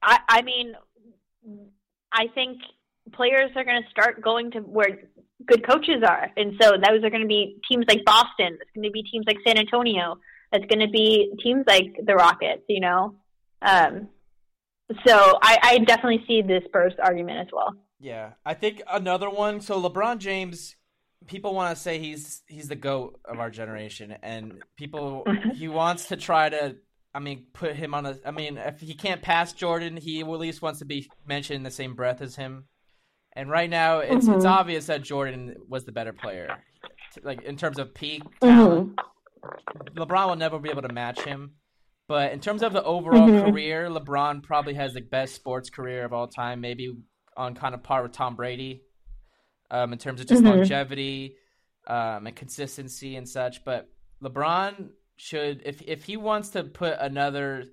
I, 0.03 0.19
I 0.29 0.43
mean, 0.43 0.75
I 2.13 2.27
think 2.35 2.59
players 3.13 3.51
are 3.57 3.65
going 3.65 3.83
to 3.83 3.91
start 3.91 4.23
going 4.23 4.51
to 4.53 4.61
where 4.61 4.99
good 5.47 5.67
coaches 5.67 6.03
are, 6.07 6.31
and 6.37 6.55
so 6.61 6.73
those 6.73 7.05
are 7.05 7.11
going 7.11 7.23
to 7.23 7.29
be 7.29 7.61
teams 7.71 7.85
like 7.89 8.05
Boston. 8.05 8.59
It's 8.61 8.71
going 8.75 8.85
to 8.85 8.91
be 8.91 9.03
teams 9.03 9.25
like 9.27 9.39
San 9.47 9.59
Antonio. 9.59 10.19
It's 10.53 10.67
going 10.67 10.87
to 10.87 10.91
be 10.91 11.33
teams 11.43 11.65
like 11.67 11.95
the 12.05 12.15
Rockets, 12.15 12.63
you 12.69 12.81
know. 12.81 13.17
Um, 13.63 14.09
so 15.07 15.39
I, 15.43 15.59
I 15.63 15.79
definitely 15.79 16.25
see 16.27 16.43
the 16.43 16.63
Spurs 16.67 16.95
argument 17.03 17.41
as 17.41 17.49
well. 17.53 17.75
Yeah, 18.01 18.33
I 18.45 18.55
think 18.55 18.83
another 18.91 19.29
one. 19.29 19.61
So 19.61 19.81
LeBron 19.81 20.19
James, 20.19 20.77
people 21.27 21.55
want 21.55 21.77
to 21.77 21.83
say 21.83 21.99
he's 21.99 22.43
he's 22.47 22.69
the 22.69 22.77
goat 22.77 23.21
of 23.25 23.39
our 23.41 23.51
generation, 23.51 24.17
and 24.23 24.63
people 24.77 25.25
he 25.55 25.69
wants 25.69 26.07
to 26.07 26.17
try 26.17 26.49
to. 26.49 26.77
I 27.15 27.21
mean, 27.21 27.47
put 27.53 27.75
him 27.75 27.95
on 27.95 28.07
a. 28.07 28.17
I 28.25 28.31
mean, 28.31 28.59
if 28.59 28.81
he 28.81 28.95
can't 28.95 29.23
pass 29.23 29.53
Jordan, 29.53 29.97
he 29.97 30.21
at 30.21 30.29
least 30.29 30.63
wants 30.63 30.81
to 30.81 30.85
be 30.85 31.11
mentioned 31.27 31.57
in 31.57 31.63
the 31.63 31.71
same 31.71 31.95
breath 31.95 32.21
as 32.21 32.37
him. 32.37 32.65
And 33.35 33.51
right 33.51 33.71
now, 33.71 33.99
it's 33.99 34.27
mm-hmm. 34.27 34.35
it's 34.35 34.45
obvious 34.45 34.87
that 34.87 35.03
Jordan 35.03 35.55
was 35.69 35.85
the 35.85 35.93
better 35.93 36.13
player, 36.13 36.59
like 37.23 37.43
in 37.43 37.57
terms 37.57 37.79
of 37.79 37.95
peak 37.95 38.23
talent. 38.41 38.97
Mm-hmm. 38.97 39.99
LeBron 39.99 40.29
will 40.29 40.37
never 40.37 40.59
be 40.59 40.71
able 40.71 40.83
to 40.83 40.93
match 40.93 41.21
him. 41.21 41.53
But 42.09 42.33
in 42.33 42.41
terms 42.41 42.63
of 42.63 42.73
the 42.73 42.83
overall 42.83 43.29
mm-hmm. 43.29 43.51
career, 43.51 43.89
LeBron 43.89 44.43
probably 44.43 44.75
has 44.75 44.95
the 44.95 45.03
best 45.03 45.35
sports 45.35 45.71
career 45.71 46.05
of 46.05 46.13
all 46.13 46.27
time, 46.27 46.61
maybe 46.61 46.97
on 47.37 47.55
kind 47.55 47.75
of 47.75 47.83
par 47.83 48.03
with 48.03 48.13
Tom 48.13 48.35
Brady, 48.35 48.83
um, 49.71 49.93
in 49.93 49.99
terms 49.99 50.21
of 50.21 50.27
just 50.27 50.43
mm-hmm. 50.43 50.59
longevity 50.59 51.37
um, 51.87 52.27
and 52.27 52.35
consistency 52.35 53.17
and 53.17 53.29
such. 53.29 53.63
But 53.65 53.89
LeBron 54.23 54.89
should, 55.19 55.63
if 55.67 55.83
if 55.83 56.05
he 56.05 56.17
wants 56.17 56.51
to 56.51 56.65
put 56.65 56.97
another 56.99 57.65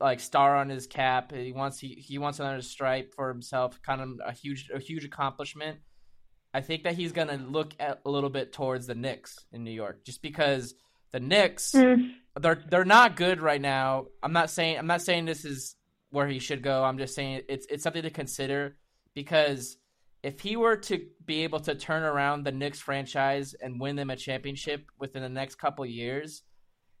like 0.00 0.20
star 0.20 0.56
on 0.56 0.68
his 0.68 0.86
cap, 0.86 1.32
he 1.32 1.52
wants 1.52 1.80
he, 1.80 1.94
he 1.94 2.18
wants 2.18 2.38
another 2.38 2.62
stripe 2.62 3.14
for 3.14 3.28
himself, 3.28 3.80
kind 3.82 4.00
of 4.00 4.10
a 4.24 4.32
huge 4.32 4.70
a 4.72 4.78
huge 4.78 5.04
accomplishment. 5.04 5.78
I 6.54 6.60
think 6.60 6.84
that 6.84 6.94
he's 6.94 7.12
gonna 7.12 7.36
look 7.36 7.74
at 7.80 8.00
a 8.04 8.10
little 8.10 8.30
bit 8.30 8.52
towards 8.52 8.86
the 8.86 8.94
Knicks 8.94 9.38
in 9.52 9.64
New 9.64 9.72
York, 9.72 10.04
just 10.04 10.22
because 10.22 10.74
the 11.10 11.20
Knicks 11.20 11.72
mm. 11.72 12.12
they're 12.38 12.62
they're 12.68 12.84
not 12.84 13.16
good 13.16 13.40
right 13.40 13.60
now. 13.60 14.06
I'm 14.22 14.32
not 14.32 14.50
saying 14.50 14.78
I'm 14.78 14.86
not 14.86 15.02
saying 15.02 15.24
this 15.24 15.44
is 15.44 15.74
where 16.10 16.28
he 16.28 16.38
should 16.38 16.62
go. 16.62 16.84
I'm 16.84 16.98
just 16.98 17.14
saying 17.14 17.42
it's 17.48 17.66
it's 17.70 17.82
something 17.82 18.02
to 18.02 18.10
consider 18.10 18.76
because 19.14 19.78
if 20.22 20.40
he 20.40 20.56
were 20.56 20.76
to 20.76 21.06
be 21.24 21.44
able 21.44 21.60
to 21.60 21.74
turn 21.74 22.02
around 22.02 22.44
the 22.44 22.52
Knicks 22.52 22.80
franchise 22.80 23.54
and 23.54 23.80
win 23.80 23.96
them 23.96 24.10
a 24.10 24.16
championship 24.16 24.90
within 24.98 25.22
the 25.22 25.28
next 25.28 25.56
couple 25.56 25.86
years, 25.86 26.42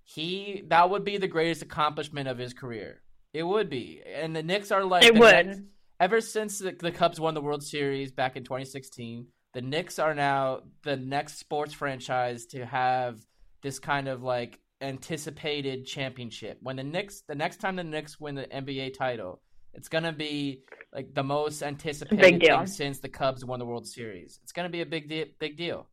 he 0.08 0.64
that 0.68 0.88
would 0.88 1.04
be 1.04 1.18
the 1.18 1.28
greatest 1.28 1.60
accomplishment 1.60 2.28
of 2.28 2.38
his 2.38 2.54
career. 2.54 3.02
It 3.34 3.42
would 3.42 3.68
be, 3.68 4.02
and 4.06 4.34
the 4.34 4.42
Knicks 4.42 4.72
are 4.72 4.82
like 4.82 5.04
it 5.04 5.14
would. 5.14 5.46
Next, 5.46 5.60
ever 6.00 6.22
since 6.22 6.58
the, 6.58 6.72
the 6.72 6.90
Cubs 6.90 7.20
won 7.20 7.34
the 7.34 7.42
World 7.42 7.62
Series 7.62 8.10
back 8.10 8.34
in 8.34 8.42
2016, 8.42 9.26
the 9.52 9.60
Knicks 9.60 9.98
are 9.98 10.14
now 10.14 10.62
the 10.82 10.96
next 10.96 11.38
sports 11.38 11.74
franchise 11.74 12.46
to 12.46 12.64
have 12.64 13.20
this 13.62 13.78
kind 13.78 14.08
of 14.08 14.22
like 14.22 14.58
anticipated 14.80 15.84
championship. 15.84 16.56
When 16.62 16.76
the 16.76 16.84
Knicks, 16.84 17.22
the 17.28 17.34
next 17.34 17.58
time 17.58 17.76
the 17.76 17.84
Knicks 17.84 18.18
win 18.18 18.34
the 18.34 18.46
NBA 18.46 18.96
title, 18.96 19.42
it's 19.74 19.90
gonna 19.90 20.12
be 20.12 20.62
like 20.94 21.12
the 21.12 21.22
most 21.22 21.62
anticipated 21.62 22.40
thing 22.40 22.66
since 22.66 23.00
the 23.00 23.10
Cubs 23.10 23.44
won 23.44 23.58
the 23.58 23.66
World 23.66 23.86
Series. 23.86 24.40
It's 24.42 24.52
gonna 24.52 24.70
be 24.70 24.80
a 24.80 24.86
big 24.86 25.06
de- 25.10 25.34
big 25.38 25.58
deal. 25.58 25.86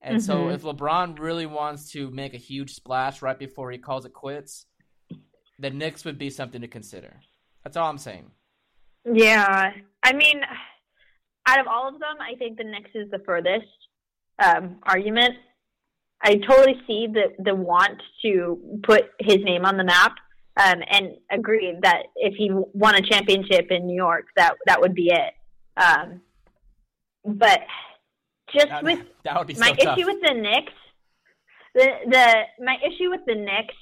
And 0.00 0.18
mm-hmm. 0.18 0.26
so 0.26 0.48
if 0.50 0.62
LeBron 0.62 1.18
really 1.18 1.46
wants 1.46 1.90
to 1.92 2.10
make 2.10 2.34
a 2.34 2.38
huge 2.38 2.74
splash 2.74 3.20
right 3.20 3.38
before 3.38 3.70
he 3.70 3.78
calls 3.78 4.04
it 4.04 4.12
quits, 4.12 4.66
the 5.58 5.70
Knicks 5.70 6.04
would 6.04 6.18
be 6.18 6.30
something 6.30 6.60
to 6.60 6.68
consider. 6.68 7.20
That's 7.64 7.76
all 7.76 7.90
I'm 7.90 7.98
saying. 7.98 8.30
Yeah, 9.04 9.72
I 10.02 10.12
mean, 10.12 10.40
out 11.46 11.60
of 11.60 11.66
all 11.66 11.88
of 11.88 11.94
them, 11.94 12.16
I 12.20 12.36
think 12.36 12.58
the 12.58 12.64
Knicks 12.64 12.90
is 12.94 13.10
the 13.10 13.20
furthest 13.24 13.66
um, 14.38 14.76
argument. 14.84 15.34
I 16.22 16.36
totally 16.36 16.80
see 16.86 17.06
the 17.06 17.32
the 17.42 17.54
want 17.54 18.02
to 18.22 18.80
put 18.82 19.10
his 19.20 19.38
name 19.44 19.64
on 19.64 19.76
the 19.76 19.84
map, 19.84 20.16
um, 20.56 20.82
and 20.90 21.12
agree 21.30 21.76
that 21.82 22.04
if 22.16 22.34
he 22.34 22.50
won 22.52 22.96
a 22.96 23.02
championship 23.02 23.70
in 23.70 23.86
New 23.86 23.96
York, 23.96 24.26
that 24.36 24.54
that 24.66 24.80
would 24.80 24.94
be 24.94 25.10
it. 25.12 25.34
Um, 25.76 26.20
but 27.24 27.60
just 28.52 28.68
that, 28.68 28.82
with 28.82 29.00
that 29.24 29.38
would 29.38 29.46
be 29.46 29.54
so 29.54 29.60
my 29.60 29.72
tough. 29.72 29.98
issue 29.98 30.06
with 30.06 30.20
the 30.22 30.34
Knicks, 30.34 30.72
the 31.74 31.88
the 32.06 32.64
my 32.64 32.76
issue 32.84 33.10
with 33.10 33.20
the 33.26 33.34
Knicks 33.34 33.74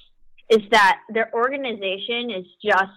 is 0.50 0.62
that 0.70 1.00
their 1.12 1.32
organization 1.34 2.30
is 2.30 2.46
just 2.64 2.92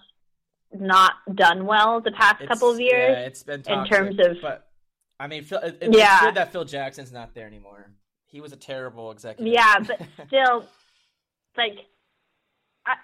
not 0.73 1.13
done 1.33 1.65
well 1.65 1.99
the 2.01 2.11
past 2.11 2.37
it's, 2.41 2.47
couple 2.47 2.69
of 2.69 2.79
years. 2.79 3.15
Yeah, 3.17 3.25
it's 3.25 3.43
been 3.43 3.63
toxic, 3.63 3.91
in 3.91 3.97
terms 3.97 4.19
of. 4.19 4.37
But 4.41 4.67
I 5.19 5.27
mean, 5.27 5.43
Phil, 5.43 5.59
it, 5.59 5.77
it's 5.81 5.97
yeah. 5.97 6.21
good 6.21 6.35
that 6.35 6.51
Phil 6.51 6.65
Jackson's 6.65 7.11
not 7.11 7.33
there 7.33 7.47
anymore. 7.47 7.91
He 8.27 8.41
was 8.41 8.53
a 8.53 8.57
terrible 8.57 9.11
executive. 9.11 9.51
Yeah, 9.51 9.79
but 9.79 10.01
still, 10.27 10.65
like 11.57 11.77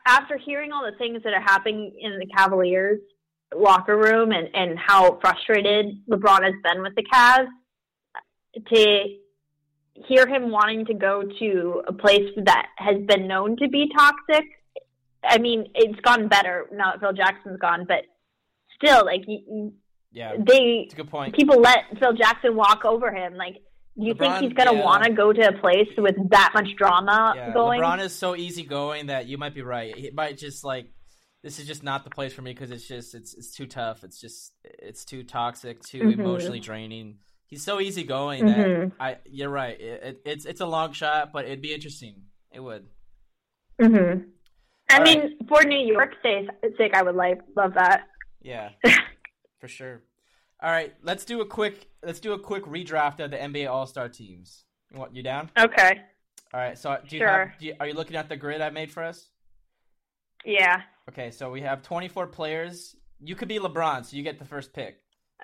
after 0.05 0.38
hearing 0.38 0.72
all 0.72 0.89
the 0.89 0.97
things 0.97 1.24
that 1.24 1.34
are 1.34 1.41
happening 1.41 1.97
in 1.99 2.20
the 2.20 2.28
Cavaliers 2.28 2.99
locker 3.55 3.97
room 3.97 4.32
and 4.32 4.49
and 4.53 4.78
how 4.78 5.20
frustrated 5.20 6.01
LeBron 6.09 6.43
has 6.43 6.53
been 6.63 6.82
with 6.82 6.95
the 6.95 7.03
Cavs, 7.03 7.47
to 8.74 9.16
hear 10.08 10.28
him 10.28 10.51
wanting 10.51 10.86
to 10.86 10.93
go 10.93 11.24
to 11.39 11.84
a 11.88 11.93
place 11.93 12.30
that 12.43 12.68
has 12.78 12.97
been 13.08 13.28
known 13.28 13.58
to 13.58 13.68
be 13.70 13.89
toxic. 13.95 14.45
I 15.24 15.38
mean, 15.38 15.68
it's 15.74 15.99
gotten 16.01 16.28
better 16.28 16.68
now 16.72 16.91
that 16.91 16.99
Phil 16.99 17.14
Jackson's 17.14 17.60
gone, 17.60 17.86
but 17.88 18.03
still, 18.76 19.06
like, 19.06 19.22
yeah, 20.12 20.34
they. 20.38 20.88
Good 20.95 21.10
point. 21.10 21.36
People 21.36 21.62
let 21.62 21.80
Phil 21.99 22.14
Jackson 22.14 22.56
walk 22.56 22.86
over 22.86 23.12
him. 23.12 23.36
Like, 23.36 23.56
do 23.97 24.06
you 24.06 24.14
LeBron, 24.14 24.18
think 24.20 24.36
he's 24.43 24.53
gonna 24.53 24.78
yeah. 24.78 24.84
want 24.84 25.03
to 25.06 25.14
go 25.14 25.32
to 25.32 25.47
a 25.47 25.53
place 25.60 25.88
with 25.97 26.16
that 26.30 26.51
much 26.53 26.68
drama 26.78 27.34
yeah, 27.36 27.53
going? 27.53 27.82
LeBron 27.82 27.99
is 27.99 28.14
so 28.14 28.36
easygoing 28.36 29.08
that 29.08 29.26
you 29.26 29.38
might 29.38 29.56
be 29.56 29.62
right. 29.62 29.95
He 29.95 30.12
might 30.12 30.38
just 30.38 30.64
like 30.64 30.91
this 31.43 31.60
is 31.60 31.68
just 31.68 31.84
not 31.84 32.03
the 32.03 32.10
place 32.10 32.34
for 32.34 32.41
me 32.41 32.53
because 32.53 32.72
it's 32.72 32.88
just 32.88 33.16
it's 33.16 33.34
it's 33.36 33.56
too 33.56 33.68
tough. 33.68 34.03
It's 34.03 34.20
just 34.20 34.51
it's 34.64 35.06
too 35.06 35.24
toxic, 35.24 35.82
too 35.82 35.99
mm-hmm. 35.99 36.20
emotionally 36.20 36.60
draining. 36.60 37.20
He's 37.47 37.63
so 37.63 37.79
easygoing 37.79 38.45
mm-hmm. 38.45 38.89
that 38.89 38.91
I 38.99 39.17
you're 39.25 39.49
right. 39.49 39.79
It, 39.79 40.03
it, 40.03 40.21
it's 40.25 40.45
it's 40.45 40.61
a 40.61 40.65
long 40.65 40.93
shot, 40.93 41.31
but 41.31 41.45
it'd 41.45 41.61
be 41.61 41.73
interesting. 41.73 42.23
It 42.51 42.59
would. 42.59 42.87
Mhm. 43.79 44.25
I 44.89 44.97
All 44.97 45.03
mean, 45.03 45.21
right. 45.21 45.31
for 45.47 45.63
New 45.63 45.79
York's 45.79 46.17
sake, 46.23 46.93
I 46.93 47.03
would 47.03 47.15
like 47.15 47.39
love 47.55 47.73
that. 47.75 48.07
Yeah, 48.41 48.69
for 49.59 49.67
sure. 49.67 50.01
All 50.61 50.71
right, 50.71 50.93
let's 51.03 51.25
do 51.25 51.41
a 51.41 51.45
quick 51.45 51.87
let's 52.03 52.19
do 52.19 52.33
a 52.33 52.39
quick 52.39 52.63
redraft 52.65 53.19
of 53.19 53.31
the 53.31 53.37
NBA 53.37 53.69
All 53.69 53.85
Star 53.85 54.09
teams. 54.09 54.65
You 54.91 54.99
want 54.99 55.15
you 55.15 55.23
down? 55.23 55.49
Okay. 55.57 56.01
All 56.53 56.59
right. 56.59 56.77
So 56.77 56.97
do 57.07 57.15
you 57.15 57.21
sure. 57.21 57.27
have? 57.27 57.59
Do 57.59 57.65
you, 57.65 57.75
are 57.79 57.87
you 57.87 57.93
looking 57.93 58.15
at 58.15 58.29
the 58.29 58.37
grid 58.37 58.61
I 58.61 58.69
made 58.69 58.91
for 58.91 59.03
us? 59.03 59.29
Yeah. 60.45 60.81
Okay, 61.09 61.31
so 61.31 61.51
we 61.51 61.61
have 61.61 61.81
24 61.81 62.27
players. 62.27 62.95
You 63.19 63.35
could 63.35 63.47
be 63.47 63.59
LeBron, 63.59 64.05
so 64.05 64.15
you 64.15 64.23
get 64.23 64.39
the 64.39 64.45
first 64.45 64.73
pick. 64.73 64.97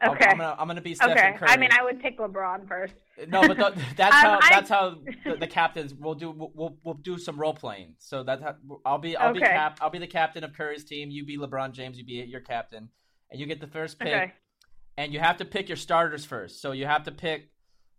Okay. 0.03 0.25
I'm 0.25 0.37
gonna, 0.37 0.55
I'm 0.57 0.67
gonna 0.67 0.81
be 0.81 0.95
Stephen 0.95 1.17
okay. 1.17 1.35
Curry. 1.37 1.49
I 1.49 1.57
mean, 1.57 1.69
I 1.71 1.83
would 1.83 1.99
pick 1.99 2.17
LeBron 2.17 2.67
first. 2.67 2.95
No, 3.27 3.47
but 3.47 3.57
the, 3.57 3.73
that's 3.97 4.15
um, 4.15 4.21
how 4.21 4.39
I... 4.41 4.49
that's 4.49 4.69
how 4.69 4.95
the, 5.25 5.35
the, 5.35 5.47
captains 5.47 5.93
will 5.93 6.15
do. 6.15 6.31
We'll, 6.31 6.75
we'll, 6.83 6.95
do 6.95 7.19
some 7.19 7.39
role 7.39 7.53
playing. 7.53 7.95
So 7.99 8.23
that 8.23 8.57
I'll 8.83 8.97
be 8.97 9.15
I'll 9.15 9.29
okay. 9.29 9.39
be 9.39 9.45
cap 9.45 9.77
I'll 9.79 9.91
be 9.91 9.99
the 9.99 10.07
captain 10.07 10.43
of 10.43 10.53
Curry's 10.53 10.85
team. 10.85 11.11
You 11.11 11.23
be 11.23 11.37
LeBron 11.37 11.73
James. 11.73 11.97
You 11.99 12.05
be 12.05 12.13
your 12.13 12.41
captain, 12.41 12.89
and 13.29 13.39
you 13.39 13.45
get 13.45 13.61
the 13.61 13.67
first 13.67 13.99
pick. 13.99 14.07
Okay 14.07 14.33
and 14.97 15.13
you 15.13 15.19
have 15.19 15.37
to 15.37 15.45
pick 15.45 15.69
your 15.69 15.77
starters 15.77 16.25
first. 16.25 16.61
So 16.61 16.71
you 16.73 16.85
have 16.85 17.03
to 17.03 17.11
pick 17.11 17.49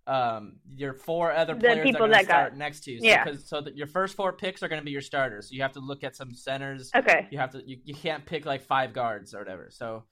um, 0.07 0.57
your 0.69 0.95
four 0.95 1.33
other 1.33 1.55
players 1.55 1.79
the 1.79 1.83
people 1.83 2.09
that, 2.09 2.13
that 2.13 2.25
start 2.25 2.51
got... 2.53 2.59
next 2.59 2.85
to 2.85 2.93
you. 2.93 3.01
So, 3.01 3.07
yeah. 3.07 3.33
so 3.45 3.61
that 3.61 3.77
your 3.77 3.87
first 3.87 4.17
four 4.17 4.33
picks 4.33 4.63
are 4.63 4.69
going 4.69 4.81
to 4.81 4.85
be 4.85 4.91
your 4.91 5.01
starters. 5.01 5.49
So 5.49 5.55
you 5.55 5.63
have 5.63 5.73
to 5.73 5.81
look 5.81 6.05
at 6.05 6.17
some 6.17 6.35
centers. 6.35 6.91
Okay. 6.95 7.29
You 7.31 7.39
have 7.39 7.51
to. 7.53 7.63
You, 7.67 7.79
you 7.85 7.95
can't 7.95 8.25
pick 8.25 8.45
like 8.45 8.63
five 8.63 8.93
guards 8.93 9.35
or 9.35 9.39
whatever. 9.39 9.69
So. 9.71 10.05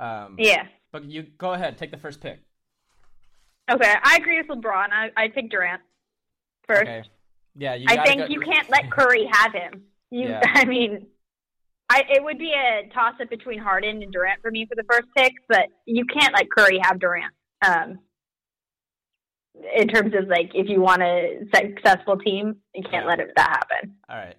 Um, 0.00 0.36
yeah. 0.38 0.64
But 0.90 1.04
you 1.04 1.26
go 1.38 1.52
ahead, 1.52 1.78
take 1.78 1.92
the 1.92 1.98
first 1.98 2.20
pick. 2.20 2.40
Okay, 3.70 3.94
I 4.02 4.16
agree 4.16 4.38
with 4.38 4.48
LeBron. 4.48 4.88
I 4.90 5.10
I 5.16 5.28
pick 5.28 5.50
Durant 5.50 5.82
first. 6.66 6.82
Okay. 6.82 7.02
Yeah, 7.54 7.76
I 7.88 8.04
think 8.06 8.22
go... 8.22 8.26
you 8.28 8.40
can't 8.40 8.68
let 8.70 8.90
Curry 8.90 9.28
have 9.30 9.52
him. 9.52 9.82
You, 10.10 10.28
yeah. 10.28 10.40
I 10.54 10.64
mean, 10.64 11.06
I, 11.88 12.04
it 12.08 12.22
would 12.22 12.38
be 12.38 12.52
a 12.52 12.88
toss 12.94 13.14
up 13.20 13.28
between 13.28 13.58
Harden 13.58 14.02
and 14.02 14.12
Durant 14.12 14.40
for 14.40 14.50
me 14.50 14.66
for 14.66 14.76
the 14.76 14.84
first 14.90 15.08
pick, 15.16 15.34
but 15.48 15.66
you 15.84 16.04
can't 16.06 16.32
let 16.32 16.46
Curry 16.50 16.78
have 16.82 17.00
Durant. 17.00 17.34
Um, 17.66 17.98
in 19.76 19.88
terms 19.88 20.14
of 20.14 20.28
like, 20.28 20.52
if 20.54 20.68
you 20.68 20.80
want 20.80 21.02
a 21.02 21.40
successful 21.54 22.16
team, 22.16 22.56
you 22.74 22.84
can't 22.88 23.06
let 23.06 23.18
it, 23.18 23.32
that 23.36 23.48
happen. 23.48 23.96
All 24.08 24.16
right, 24.16 24.36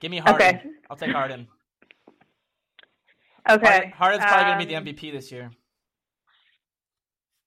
give 0.00 0.10
me 0.10 0.18
Harden. 0.18 0.46
Okay. 0.46 0.62
I'll 0.90 0.96
take 0.96 1.10
Harden. 1.10 1.46
Okay, 3.48 3.66
Harden, 3.66 3.90
Harden's 3.92 4.24
probably 4.24 4.52
um, 4.52 4.58
gonna 4.58 4.84
be 4.84 4.92
the 4.92 4.92
MVP 4.92 5.12
this 5.12 5.32
year. 5.32 5.50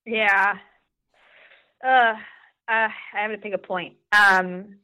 Yeah. 0.05 0.57
Uh, 1.83 1.87
uh, 1.87 2.15
I 2.67 2.89
have 3.13 3.31
to 3.31 3.37
pick 3.37 3.53
a 3.53 3.57
point. 3.57 3.95
Um, 4.11 4.77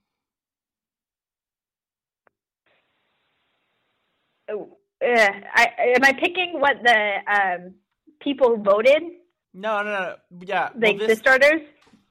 Oh, 4.51 4.77
I, 5.01 5.67
am 5.95 6.03
I 6.03 6.13
picking 6.13 6.59
what 6.59 6.77
the 6.83 7.15
um, 7.27 7.73
people 8.21 8.57
voted? 8.57 9.03
No, 9.53 9.83
no, 9.83 9.91
no. 9.91 10.15
Yeah, 10.41 10.69
like 10.75 10.97
well, 10.97 11.07
this, 11.07 11.07
the 11.07 11.15
starters. 11.15 11.61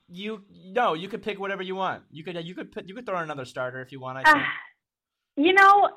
You 0.08 0.42
no, 0.66 0.94
you 0.94 1.08
could 1.08 1.22
pick 1.22 1.40
whatever 1.40 1.62
you 1.62 1.74
want. 1.74 2.02
You 2.10 2.22
could 2.22 2.36
you 2.46 2.54
could 2.54 2.70
put 2.70 2.86
you 2.86 2.94
could 2.94 3.06
throw 3.06 3.16
in 3.18 3.24
another 3.24 3.44
starter 3.44 3.80
if 3.80 3.92
you 3.92 4.00
want. 4.00 4.18
I 4.18 4.32
think. 4.32 4.44
You 5.36 5.54
know, 5.54 5.88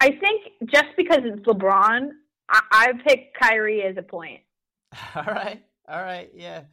I 0.00 0.10
think 0.10 0.70
just 0.72 0.88
because 0.96 1.20
it's 1.22 1.46
LeBron, 1.46 2.08
I, 2.48 2.60
I 2.70 2.92
pick 3.06 3.34
Kyrie 3.34 3.82
as 3.82 3.96
a 3.96 4.02
point. 4.02 4.40
All 5.14 5.24
right, 5.24 5.62
all 5.88 6.02
right, 6.02 6.30
yeah. 6.34 6.64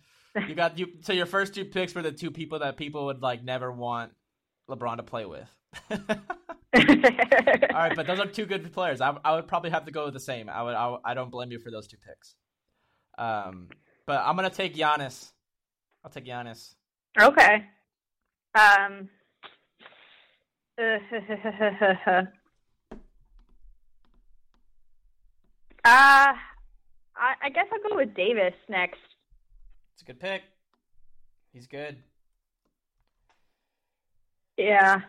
You 0.48 0.54
got 0.54 0.78
you. 0.78 0.88
So 1.02 1.14
your 1.14 1.26
first 1.26 1.56
two 1.56 1.66
picks 1.66 1.96
were 1.96 2.02
the 2.02 2.12
two 2.12 2.32
people 2.32 2.60
that 2.60 2.78
people 2.78 3.06
would 3.06 3.22
like 3.22 3.44
never 3.44 3.72
want 3.72 4.12
LeBron 4.70 4.98
to 4.98 5.04
play 5.04 5.26
with. 5.26 5.50
all 5.92 5.98
right, 6.74 7.96
but 7.96 8.06
those 8.08 8.20
are 8.20 8.28
two 8.28 8.46
good 8.46 8.72
players. 8.72 9.02
I, 9.02 9.16
I 9.24 9.36
would 9.36 9.48
probably 9.48 9.72
have 9.72 9.86
to 9.86 9.92
go 9.92 10.06
with 10.06 10.14
the 10.14 10.20
same. 10.20 10.50
I 10.50 10.64
would. 10.64 10.76
I, 10.76 10.98
I 11.04 11.14
don't 11.14 11.32
blame 11.32 11.52
you 11.52 11.60
for 11.60 11.72
those 11.72 11.88
two 11.88 11.98
picks. 11.98 12.36
Um, 13.18 13.70
but 14.06 14.22
I'm 14.24 14.36
gonna 14.36 14.50
take 14.50 14.76
Giannis. 14.76 15.32
I'll 16.04 16.12
take 16.12 16.26
Giannis. 16.26 16.76
Okay. 17.20 17.66
Um. 18.56 19.10
Uh, 25.90 26.34
I, 27.16 27.34
I 27.46 27.50
guess 27.50 27.66
I'll 27.74 27.90
go 27.90 27.96
with 27.96 28.14
Davis 28.14 28.54
next. 28.68 29.00
It's 29.94 30.04
a 30.04 30.06
good 30.06 30.20
pick. 30.20 30.44
He's 31.52 31.66
good. 31.66 31.98
Yeah. 34.56 35.02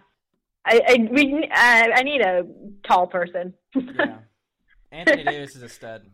I 0.65 0.81
I 0.89 1.09
we 1.13 1.45
uh, 1.55 1.87
I 1.95 2.03
need 2.03 2.23
a 2.23 2.47
tall 2.83 3.07
person. 3.07 3.53
Yeah. 3.75 4.17
Anthony 4.93 5.25
Davis 5.25 5.55
is 5.55 5.63
a 5.63 5.69
stud. 5.69 6.07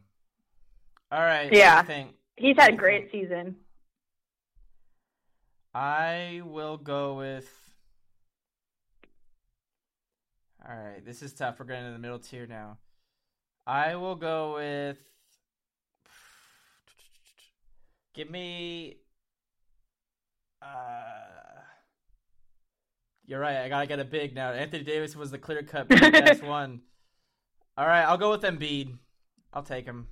All 1.12 1.20
right. 1.20 1.52
Yeah. 1.52 1.76
what 1.76 1.86
do 1.86 1.92
you 1.92 1.98
think? 1.98 2.16
He's 2.36 2.56
had 2.58 2.74
a 2.74 2.76
great 2.76 3.12
season. 3.12 3.54
I 5.74 6.42
will 6.44 6.76
go 6.76 7.14
with. 7.14 7.48
All 10.68 10.76
right, 10.76 11.04
this 11.04 11.22
is 11.22 11.32
tough. 11.32 11.60
We're 11.60 11.66
getting 11.66 11.86
in 11.86 11.92
the 11.92 12.00
middle 12.00 12.18
tier 12.18 12.48
now. 12.48 12.78
I 13.66 13.96
will 13.96 14.14
go 14.14 14.54
with. 14.54 14.98
Give 18.14 18.30
me. 18.30 18.98
Uh, 20.62 20.66
you're 23.26 23.40
right. 23.40 23.58
I 23.58 23.68
gotta 23.68 23.86
get 23.86 23.98
a 23.98 24.04
big 24.04 24.34
now. 24.34 24.52
Anthony 24.52 24.84
Davis 24.84 25.16
was 25.16 25.30
the 25.30 25.38
clear 25.38 25.62
cut 25.62 25.88
best 25.88 26.42
one. 26.44 26.80
All 27.76 27.86
right, 27.86 28.04
I'll 28.04 28.16
go 28.16 28.30
with 28.30 28.42
Embiid. 28.42 28.96
I'll 29.52 29.62
take 29.62 29.84
him. 29.84 30.06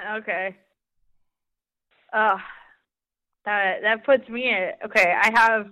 Okay. 0.00 0.56
Uh 2.12 2.36
that 3.44 3.82
that 3.82 4.04
puts 4.04 4.28
me 4.28 4.48
in 4.48 4.70
okay, 4.84 5.14
I 5.20 5.30
have 5.34 5.68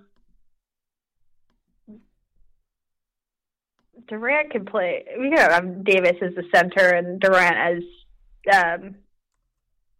Durant 4.09 4.50
can 4.50 4.64
play 4.64 5.05
we 5.18 5.30
could 5.30 5.38
have 5.38 5.84
Davis 5.84 6.16
as 6.22 6.34
the 6.34 6.44
center 6.55 6.90
and 6.90 7.20
Durant 7.20 7.57
as 7.57 8.55
um 8.55 8.96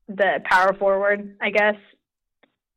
the 0.09 0.41
power 0.45 0.75
forward, 0.75 1.37
I 1.41 1.51
guess. 1.51 1.77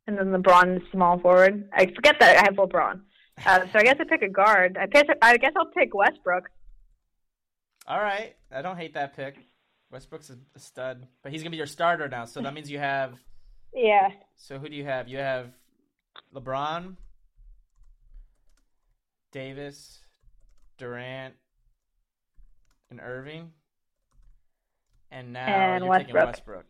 And 0.05 0.17
then 0.17 0.27
LeBron 0.27 0.77
is 0.77 0.83
small 0.91 1.19
forward. 1.19 1.69
I 1.73 1.87
forget 1.93 2.15
that 2.19 2.37
I 2.37 2.41
have 2.45 2.55
LeBron. 2.55 3.01
Uh, 3.45 3.59
so 3.71 3.79
I 3.79 3.83
guess 3.83 3.97
I 3.99 4.05
pick 4.05 4.21
a 4.21 4.29
guard. 4.29 4.77
I 4.79 4.87
pick, 4.87 5.07
I 5.21 5.37
guess 5.37 5.51
I'll 5.55 5.65
pick 5.65 5.93
Westbrook. 5.93 6.49
All 7.87 7.99
right, 7.99 8.35
I 8.51 8.61
don't 8.61 8.77
hate 8.77 8.93
that 8.95 9.15
pick. 9.15 9.35
Westbrook's 9.91 10.29
a, 10.29 10.37
a 10.55 10.59
stud, 10.59 11.07
but 11.23 11.31
he's 11.31 11.41
gonna 11.41 11.51
be 11.51 11.57
your 11.57 11.65
starter 11.65 12.07
now. 12.09 12.25
So 12.25 12.41
that 12.41 12.53
means 12.53 12.69
you 12.69 12.79
have. 12.79 13.13
Yeah. 13.73 14.09
So 14.35 14.57
who 14.57 14.67
do 14.67 14.75
you 14.75 14.83
have? 14.83 15.07
You 15.07 15.17
have 15.19 15.51
LeBron, 16.33 16.95
Davis, 19.31 19.99
Durant, 20.77 21.33
and 22.89 22.99
Irving, 23.01 23.51
and 25.11 25.33
now 25.33 25.45
And 25.45 25.85
you're 25.85 25.93
taking 25.97 26.13
Westbrook. 26.13 26.27
Westbrook. 26.27 26.65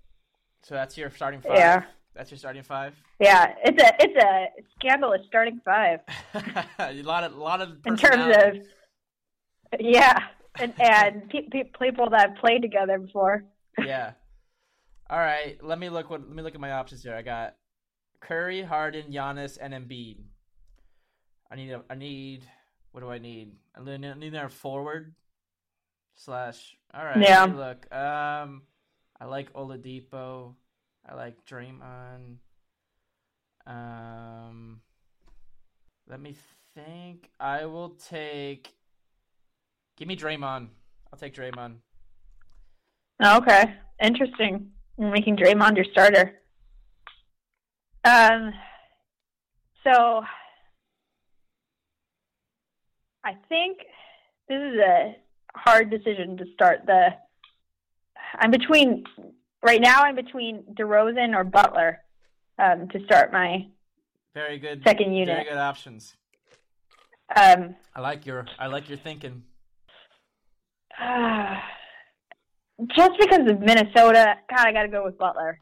So 0.63 0.75
that's 0.75 0.97
your 0.97 1.09
starting 1.09 1.41
five. 1.41 1.57
Yeah. 1.57 1.83
That's 2.15 2.31
your 2.31 2.39
starting 2.39 2.63
five. 2.63 2.95
Yeah, 3.19 3.53
it's 3.63 3.81
a 3.81 3.93
it's 3.99 4.23
a 4.23 4.47
scandalous 4.75 5.21
starting 5.27 5.61
five 5.63 5.99
a 6.79 6.93
lot 7.03 7.23
of, 7.23 7.33
a 7.33 7.39
lot 7.39 7.61
of. 7.61 7.77
in 7.85 7.95
terms 7.95 8.35
of 8.35 9.79
yeah, 9.79 10.23
and 10.59 10.73
and 10.79 11.29
pe- 11.29 11.47
pe- 11.51 11.71
people 11.79 12.09
that 12.09 12.29
have 12.29 12.37
played 12.37 12.63
together 12.63 12.97
before. 12.97 13.45
yeah. 13.79 14.13
All 15.09 15.19
right, 15.19 15.57
let 15.63 15.77
me 15.77 15.89
look. 15.89 16.09
What 16.09 16.21
let 16.21 16.35
me 16.35 16.41
look 16.41 16.55
at 16.55 16.59
my 16.59 16.71
options 16.71 17.03
here. 17.03 17.15
I 17.15 17.21
got 17.21 17.55
Curry, 18.19 18.63
Harden, 18.63 19.11
Giannis, 19.11 19.57
and 19.61 19.73
Embiid. 19.73 20.17
I 21.51 21.55
need. 21.55 21.71
A, 21.71 21.83
I 21.89 21.95
need. 21.95 22.43
What 22.97 23.03
do 23.03 23.11
I 23.11 23.19
need? 23.19 23.51
I 23.75 24.15
need, 24.17 24.33
their 24.33 24.49
forward 24.49 25.13
slash. 26.15 26.75
All 26.91 27.05
right. 27.05 27.21
Yeah. 27.21 27.43
Look. 27.43 27.85
Um, 27.93 28.63
I 29.21 29.25
like 29.25 29.53
Oladipo. 29.53 30.55
I 31.07 31.13
like 31.13 31.35
Draymond. 31.45 32.37
Um, 33.67 34.81
let 36.09 36.19
me 36.19 36.35
think. 36.73 37.29
I 37.39 37.67
will 37.67 37.89
take. 38.09 38.73
Give 39.95 40.07
me 40.07 40.17
Draymond. 40.17 40.69
I'll 41.13 41.19
take 41.19 41.35
Draymond. 41.35 41.75
Okay, 43.23 43.75
interesting. 44.01 44.71
You're 44.97 45.11
making 45.11 45.37
Draymond 45.37 45.75
your 45.75 45.85
starter. 45.91 46.39
Um, 48.03 48.53
so 49.83 50.23
I 53.28 53.36
think 53.49 53.80
this 54.47 54.55
is 54.57 54.80
a 54.80 55.17
hard 55.53 55.89
decision 55.89 56.38
to 56.38 56.45
start 56.53 56.86
the. 56.86 57.09
I'm 58.39 58.51
between 58.51 59.03
right 59.61 59.82
now. 59.82 60.03
I'm 60.03 60.15
between 60.15 60.63
DeRozan 60.80 61.36
or 61.36 61.43
Butler 61.43 61.99
um, 62.57 62.88
to 62.88 63.03
start 63.03 63.34
my 63.34 63.67
Very 64.34 64.59
good. 64.59 64.82
second 64.88 65.13
unit. 65.13 65.36
Very 65.36 65.49
good 65.49 65.57
options. 65.57 66.15
Um, 67.36 67.75
I 67.93 67.99
like 67.99 68.25
your 68.25 68.45
I 68.57 68.67
like 68.67 68.88
your 68.88 68.97
thinking. 68.97 69.43
just 72.95 73.11
because 73.19 73.49
of 73.49 73.59
Minnesota, 73.59 74.36
God, 74.49 74.67
I 74.67 74.71
got 74.71 74.84
to 74.84 74.88
go 74.88 75.03
with 75.03 75.17
Butler. 75.17 75.59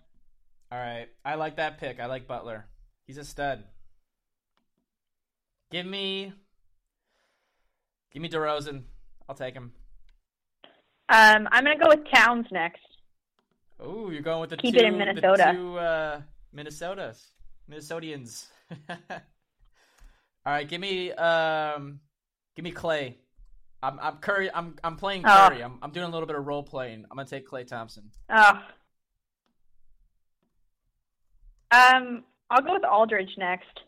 All 0.72 0.78
right. 0.78 1.08
I 1.26 1.34
like 1.34 1.56
that 1.56 1.80
pick. 1.80 2.00
I 2.00 2.06
like 2.06 2.28
Butler. 2.28 2.68
He's 3.08 3.18
a 3.18 3.26
stud. 3.26 3.64
Give 5.72 5.88
me 5.88 6.32
Give 8.16 8.22
me 8.22 8.30
DeRozan. 8.30 8.84
I'll 9.28 9.36
take 9.36 9.54
him. 9.54 9.74
Um, 11.10 11.50
I'm 11.52 11.66
gonna 11.66 11.78
go 11.78 11.90
with 11.90 12.10
Towns 12.14 12.48
next. 12.50 12.80
Oh, 13.78 14.10
you're 14.10 14.22
going 14.22 14.40
with 14.40 14.52
the 14.52 14.56
Keep 14.58 14.76
two 14.76 14.80
it 14.80 14.86
in 14.86 14.98
Minnesota. 14.98 15.44
the 15.48 15.52
two 15.52 15.78
uh 15.78 16.22
Minnesotas. 16.56 17.22
Minnesotians. 17.70 18.46
All 18.90 18.98
right, 20.46 20.66
give 20.68 20.80
me 20.80 21.12
um 21.12 22.00
give 22.56 22.64
me 22.64 22.72
Klay. 22.72 23.16
I'm 23.84 24.00
I'm 24.02 24.16
Curry 24.20 24.50
I'm 24.54 24.76
I'm 24.82 24.96
playing 24.96 25.24
Oh. 25.26 25.48
Curry. 25.50 25.62
I'm 25.62 25.78
I'm 25.82 25.92
doing 25.92 26.06
a 26.06 26.10
little 26.10 26.26
bit 26.26 26.38
of 26.38 26.48
role 26.48 26.64
playing. 26.64 27.04
I'm 27.12 27.18
gonna 27.18 27.28
take 27.28 27.46
Klay 27.46 27.68
Thompson. 27.68 28.10
Oh. 28.30 28.62
Um, 31.72 32.24
I'll 32.50 32.62
go 32.62 32.76
with 32.76 32.86
Aldridge 32.86 33.32
next. 33.38 33.82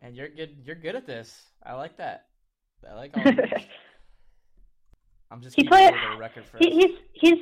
And 0.00 0.16
you're 0.16 0.28
good 0.28 0.56
you're 0.64 0.74
good 0.74 0.96
at 0.96 1.06
this. 1.06 1.40
I 1.64 1.74
like 1.74 1.98
that. 1.98 2.26
I 2.90 2.94
like 2.94 3.16
all 3.16 3.24
I'm 5.30 5.40
just 5.40 5.56
He 5.56 5.66
a 5.66 5.68
played- 5.68 5.94
record 6.18 6.44
for 6.44 6.58
he, 6.58 6.70
he's 6.70 6.90
he's 7.14 7.38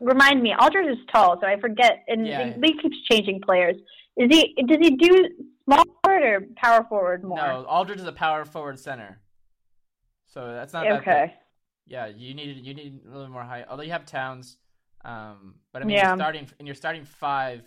remind 0.00 0.42
me. 0.42 0.54
Aldridge 0.58 0.88
is 0.88 0.98
tall, 1.12 1.38
so 1.40 1.46
I 1.46 1.58
forget. 1.60 2.04
And 2.08 2.26
Yeah. 2.26 2.50
the 2.52 2.58
league 2.58 2.80
keeps 2.82 2.96
changing 3.10 3.40
players. 3.40 3.76
Is 4.16 4.28
he? 4.30 4.54
Does 4.66 4.78
he 4.80 4.96
do 4.96 5.28
small 5.64 5.84
forward 6.04 6.22
or 6.24 6.40
power 6.56 6.84
forward 6.88 7.22
more? 7.22 7.36
No, 7.38 7.64
Aldridge 7.68 8.00
is 8.00 8.06
a 8.06 8.12
power 8.12 8.44
forward 8.44 8.78
center. 8.80 9.20
So 10.26 10.52
that's 10.52 10.72
not 10.72 10.86
Okay. 10.86 11.34
Yeah, 11.86 12.06
you 12.06 12.34
need 12.34 12.64
you 12.66 12.74
need 12.74 13.00
a 13.06 13.10
little 13.16 13.32
more 13.32 13.44
height. 13.44 13.66
Although 13.68 13.84
you 13.84 13.92
have 13.92 14.04
Towns, 14.04 14.58
um, 15.04 15.54
but 15.72 15.82
I 15.82 15.84
mean, 15.84 15.96
Yeah. 15.96 16.08
you're 16.08 16.16
starting 16.16 16.48
in 16.58 16.66
your 16.66 16.74
starting 16.74 17.04
five, 17.04 17.62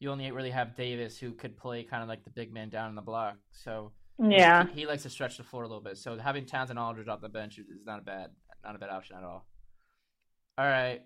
you 0.00 0.10
only 0.10 0.30
really 0.32 0.50
have 0.50 0.74
Davis, 0.74 1.18
who 1.18 1.32
could 1.32 1.56
play 1.56 1.84
kind 1.84 2.02
of 2.02 2.08
like 2.08 2.24
the 2.24 2.30
big 2.30 2.52
man 2.52 2.70
down 2.70 2.88
in 2.88 2.96
the 2.96 3.02
block. 3.02 3.36
So 3.52 3.92
Yeah. 4.18 4.66
he, 4.74 4.80
he 4.80 4.86
likes 4.86 5.02
to 5.04 5.10
stretch 5.10 5.36
the 5.36 5.42
floor 5.44 5.62
a 5.64 5.66
little 5.68 5.82
bit. 5.82 5.96
So 5.98 6.16
having 6.18 6.46
Towns 6.46 6.70
and 6.70 6.78
Aldridge 6.78 7.08
off 7.08 7.20
the 7.20 7.28
bench 7.28 7.58
is- 7.58 7.68
is 7.68 7.84
not 7.86 7.98
a 7.98 8.02
bad 8.02 8.30
not 8.64 8.76
a 8.76 8.78
bad 8.78 8.90
option 8.90 9.16
at 9.16 9.24
all. 9.24 9.44
All 10.56 10.64
right. 10.66 11.02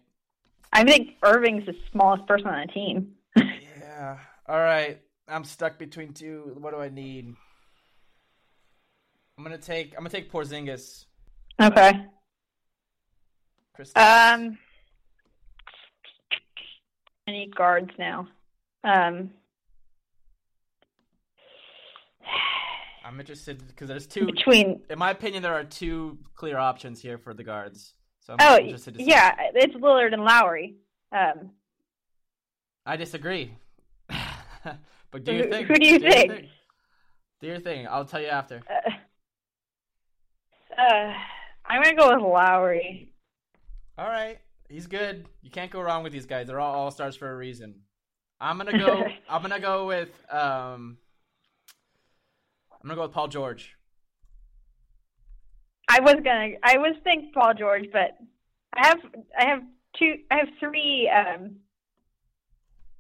I 0.73 0.85
think 0.85 1.13
Irving's 1.23 1.65
the 1.65 1.75
smallest 1.91 2.27
person 2.27 2.49
on 2.49 2.67
the 2.67 2.73
team. 2.73 3.15
Yeah. 3.37 4.19
All 4.47 4.59
right. 4.59 5.01
I'm 5.29 5.45
stuck 5.45 5.79
between 5.79 6.13
two. 6.13 6.55
What 6.59 6.73
do 6.75 6.81
I 6.81 6.89
need? 6.91 7.35
I'm 9.39 9.45
gonna 9.45 9.57
take. 9.59 9.93
I'm 9.93 9.99
gonna 10.01 10.11
take 10.11 10.31
Porzingis. 10.31 11.07
Okay. 11.61 11.93
Chris. 13.75 13.91
Um, 13.97 14.59
I 17.29 17.31
need 17.33 17.55
guards 17.57 17.91
now. 17.99 18.29
Um, 18.85 19.31
I'm 23.07 23.21
interested 23.21 23.63
because 23.69 23.89
there's 23.89 24.07
two. 24.07 24.27
between. 24.27 24.81
In 24.91 24.99
my 24.99 25.11
opinion, 25.11 25.43
there 25.43 25.55
are 25.55 25.63
two 25.65 26.19
clear 26.35 26.59
options 26.59 27.01
here 27.01 27.19
for 27.19 27.33
the 27.35 27.45
guards. 27.45 27.95
So 28.21 28.33
I'm 28.33 28.39
Oh, 28.41 28.59
interested 28.59 28.95
to 28.95 29.01
see. 29.01 29.09
yeah, 29.09 29.35
it's 29.55 29.75
Lillard 29.77 30.13
and 30.13 30.25
Lowry. 30.25 30.75
Um, 31.13 31.51
I 32.85 32.97
disagree. 32.97 33.53
but 35.11 35.23
do 35.25 35.33
your 35.33 35.49
thing. 35.49 35.67
who 35.67 35.75
do 35.75 35.87
you 35.87 35.99
your 35.99 36.11
think? 36.11 36.33
thing. 36.33 36.49
Do 37.41 37.47
your 37.47 37.61
thing. 37.61 37.87
I'll 37.89 38.05
tell 38.05 38.21
you 38.21 38.27
after. 38.29 38.63
uh, 38.69 38.91
uh, 40.81 41.13
I'm 41.65 41.83
gonna 41.83 41.97
go 41.97 42.13
with 42.15 42.23
Lowry. 42.23 43.13
All 43.99 44.09
right, 44.09 44.39
he's 44.69 44.87
good. 44.89 45.27
You 45.43 45.51
can't 45.51 45.71
go 45.71 45.81
wrong 45.81 46.03
with 46.03 46.13
these 46.13 46.27
guys. 46.27 46.49
They're 46.49 46.61
all 46.61 46.75
all 46.75 46.91
stars 46.91 47.15
for 47.17 47.31
a 47.31 47.37
reason. 47.37 47.83
I'm 48.41 48.57
gonna 48.59 48.77
go. 48.79 49.07
I'm 49.29 49.43
gonna 49.43 49.61
go 49.61 49.87
with. 49.87 50.11
Um, 50.33 50.99
I'm 52.87 52.91
gonna 52.91 53.01
go 53.01 53.07
with 53.07 53.15
Paul 53.15 53.27
George. 53.27 53.77
I 55.89 55.99
was 56.03 56.15
gonna. 56.23 56.51
I 56.63 56.79
was 56.79 56.95
thinking 57.03 57.33
Paul 57.35 57.53
George, 57.59 57.87
but 57.93 58.17
I 58.75 58.87
have. 58.87 58.99
I 59.37 59.49
have 59.49 59.63
two. 59.99 60.15
I 60.31 60.37
have 60.37 60.49
three. 60.61 61.11
Um, 61.11 61.57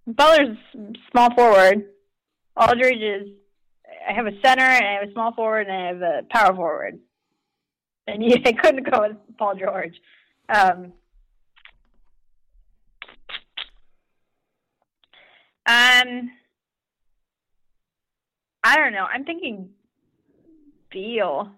Butler's 0.09 0.57
small 1.13 1.33
forward. 1.37 1.85
Aldridge 2.57 3.01
is. 3.01 3.29
I 4.09 4.13
have 4.13 4.27
a 4.27 4.33
center 4.45 4.65
and 4.65 4.85
I 4.85 4.93
have 4.95 5.09
a 5.09 5.13
small 5.13 5.33
forward 5.35 5.69
and 5.69 5.77
I 5.77 5.87
have 5.87 6.03
a 6.03 6.23
power 6.31 6.57
forward. 6.57 6.99
And 8.09 8.25
yeah, 8.29 8.39
I 8.45 8.53
couldn't 8.55 8.91
go 8.91 9.03
with 9.03 9.17
Paul 9.39 9.55
George. 9.55 9.95
Um, 10.49 10.95
um, 15.65 16.31
I 18.67 18.77
don't 18.77 18.93
know. 18.93 19.05
I'm 19.05 19.25
thinking 19.25 19.71
Beal. 20.91 21.53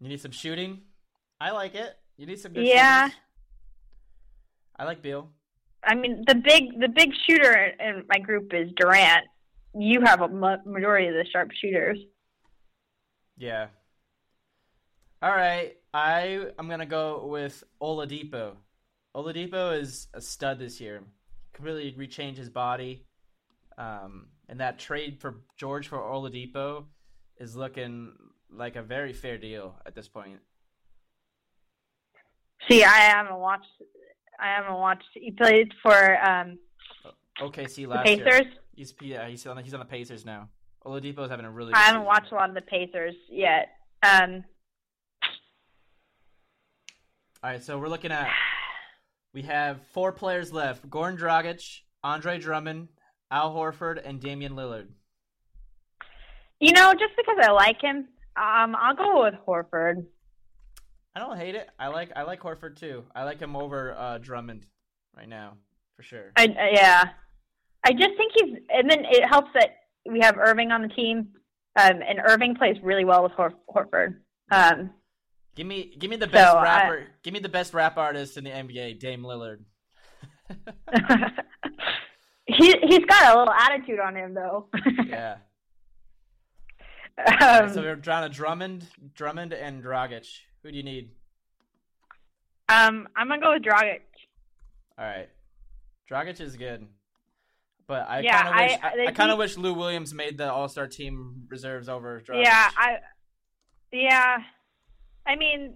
You 0.00 0.08
need 0.08 0.20
some 0.20 0.32
shooting. 0.32 0.80
I 1.40 1.52
like 1.52 1.74
it. 1.74 1.96
You 2.16 2.26
need 2.26 2.40
some 2.40 2.52
good 2.52 2.66
Yeah. 2.66 3.06
shooters. 3.08 3.20
I 4.76 4.84
like 4.84 5.02
Beal. 5.02 5.30
I 5.84 5.94
mean, 5.94 6.24
the 6.26 6.34
big 6.34 6.80
the 6.80 6.88
big 6.88 7.10
shooter 7.26 7.54
in 7.78 8.04
my 8.08 8.18
group 8.18 8.52
is 8.52 8.70
Durant. 8.76 9.24
You 9.78 10.00
have 10.02 10.20
a 10.20 10.28
majority 10.28 11.06
of 11.06 11.14
the 11.14 11.24
sharp 11.30 11.50
shooters. 11.52 11.98
Yeah. 13.36 13.68
All 15.22 15.30
right. 15.30 15.76
I 15.94 16.50
I'm 16.58 16.68
gonna 16.68 16.86
go 16.86 17.26
with 17.26 17.62
Oladipo. 17.80 18.56
Oladipo 19.14 19.78
is 19.78 20.08
a 20.12 20.20
stud 20.20 20.58
this 20.58 20.80
year. 20.80 21.04
Completely 21.52 21.92
rechange 22.06 22.36
his 22.36 22.50
body. 22.50 23.06
Um, 23.78 24.28
and 24.48 24.60
that 24.60 24.78
trade 24.78 25.18
for 25.20 25.40
George 25.56 25.88
for 25.88 25.98
Oladipo 25.98 26.84
is 27.38 27.56
looking 27.56 28.12
like 28.50 28.76
a 28.76 28.82
very 28.82 29.12
fair 29.12 29.38
deal 29.38 29.74
at 29.84 29.94
this 29.94 30.08
point. 30.08 30.38
See, 32.68 32.84
I 32.84 32.96
haven't 32.96 33.38
watched. 33.38 33.66
I 34.40 34.48
haven't 34.48 34.74
watched. 34.74 35.08
He 35.14 35.30
played 35.30 35.72
for 35.82 36.24
um, 36.24 36.58
OKC 37.40 37.74
the 37.76 37.86
last 37.86 38.08
year. 38.08 38.24
Pacers. 38.24 38.52
He's 38.74 38.94
yeah, 39.00 39.28
he's 39.28 39.46
on 39.46 39.62
he's 39.62 39.74
on 39.74 39.80
the 39.80 39.86
Pacers 39.86 40.24
now. 40.24 40.48
Oladipo's 40.84 41.30
having 41.30 41.46
a 41.46 41.50
really. 41.50 41.72
I 41.74 41.78
haven't 41.78 42.00
season. 42.00 42.06
watched 42.06 42.32
a 42.32 42.34
lot 42.34 42.48
of 42.48 42.54
the 42.54 42.62
Pacers 42.62 43.14
yet. 43.30 43.68
Um, 44.02 44.44
All 47.42 47.50
right, 47.50 47.62
so 47.62 47.78
we're 47.78 47.88
looking 47.88 48.12
at 48.12 48.28
we 49.32 49.42
have 49.42 49.80
four 49.92 50.12
players 50.12 50.52
left: 50.52 50.88
Goran 50.88 51.18
Dragic, 51.18 51.80
Andre 52.02 52.38
Drummond, 52.38 52.88
Al 53.30 53.54
Horford, 53.54 54.00
and 54.04 54.20
Damian 54.20 54.52
Lillard. 54.54 54.86
you 56.60 56.72
know, 56.72 56.92
just 56.92 57.12
because 57.16 57.36
I 57.42 57.50
like 57.50 57.80
him, 57.80 58.08
um, 58.36 58.76
I'll 58.76 58.94
go 58.94 59.24
with 59.24 59.34
Horford. 59.46 60.04
I 61.14 61.18
don't 61.20 61.38
hate 61.38 61.54
it. 61.54 61.68
I 61.78 61.88
like 61.88 62.10
I 62.14 62.22
like 62.22 62.40
Horford 62.40 62.76
too. 62.78 63.04
I 63.14 63.24
like 63.24 63.40
him 63.40 63.56
over 63.56 63.94
uh, 63.96 64.18
Drummond 64.18 64.66
right 65.16 65.28
now 65.28 65.54
for 65.96 66.02
sure. 66.02 66.32
I, 66.36 66.44
uh, 66.44 66.66
yeah, 66.72 67.04
I 67.84 67.92
just 67.92 68.16
think 68.16 68.32
he's, 68.34 68.58
and 68.70 68.90
then 68.90 69.04
it 69.06 69.26
helps 69.26 69.48
that 69.54 69.70
we 70.08 70.20
have 70.20 70.36
Irving 70.38 70.70
on 70.72 70.82
the 70.82 70.88
team, 70.88 71.28
um, 71.80 72.00
and 72.06 72.20
Irving 72.24 72.54
plays 72.54 72.76
really 72.82 73.04
well 73.06 73.22
with 73.22 73.32
Hor- 73.32 73.54
Horford. 73.74 74.16
Um, 74.50 74.90
Give 75.56 75.66
me 75.66 75.96
give 75.98 76.10
me 76.10 76.16
the 76.16 76.26
best 76.26 76.52
So, 76.52 76.58
I- 76.58 76.62
rapper. 76.62 77.06
give 77.22 77.32
me 77.32 77.40
the 77.40 77.48
best 77.48 77.72
rap 77.72 77.96
artist 77.96 78.36
in 78.36 78.44
the 78.44 78.50
NBA, 78.50 79.00
Dame 79.00 79.22
Lillard. 79.22 79.60
he 82.46 82.76
he's 82.82 83.04
got 83.06 83.34
a 83.34 83.38
little 83.38 83.52
attitude 83.54 84.00
on 84.00 84.14
him 84.16 84.34
though. 84.34 84.66
yeah. 85.06 85.36
Um, 87.40 87.72
so 87.72 87.80
we're 87.80 87.96
down 87.96 88.22
to 88.24 88.28
Drummond, 88.28 88.86
Drummond, 89.14 89.52
and 89.54 89.82
Dragic. 89.82 90.26
Who 90.62 90.70
do 90.70 90.76
you 90.76 90.82
need? 90.82 91.10
um, 92.68 93.08
I'm 93.16 93.28
gonna 93.28 93.40
go 93.40 93.52
with 93.54 93.62
Dragic. 93.62 94.00
All 94.98 95.04
right, 95.04 95.28
Dragic 96.10 96.40
is 96.40 96.56
good, 96.56 96.86
but 97.86 98.06
I 98.08 98.20
Yeah, 98.20 98.42
kind 98.42 98.48
of 98.48 98.70
wish 98.70 98.78
I- 98.82 99.02
I, 99.04 99.06
I, 99.08 99.12
kind 99.12 99.30
of 99.30 99.38
wish 99.38 99.56
Lou 99.56 99.72
Williams 99.74 100.12
made 100.12 100.36
the 100.38 100.52
All 100.52 100.68
Star 100.68 100.86
team 100.86 101.46
reserves 101.48 101.88
over 101.88 102.20
Dragic. 102.20 102.44
Yeah, 102.44 102.70
I. 102.76 102.98
Yeah, 103.92 104.38
I 105.26 105.36
mean, 105.36 105.74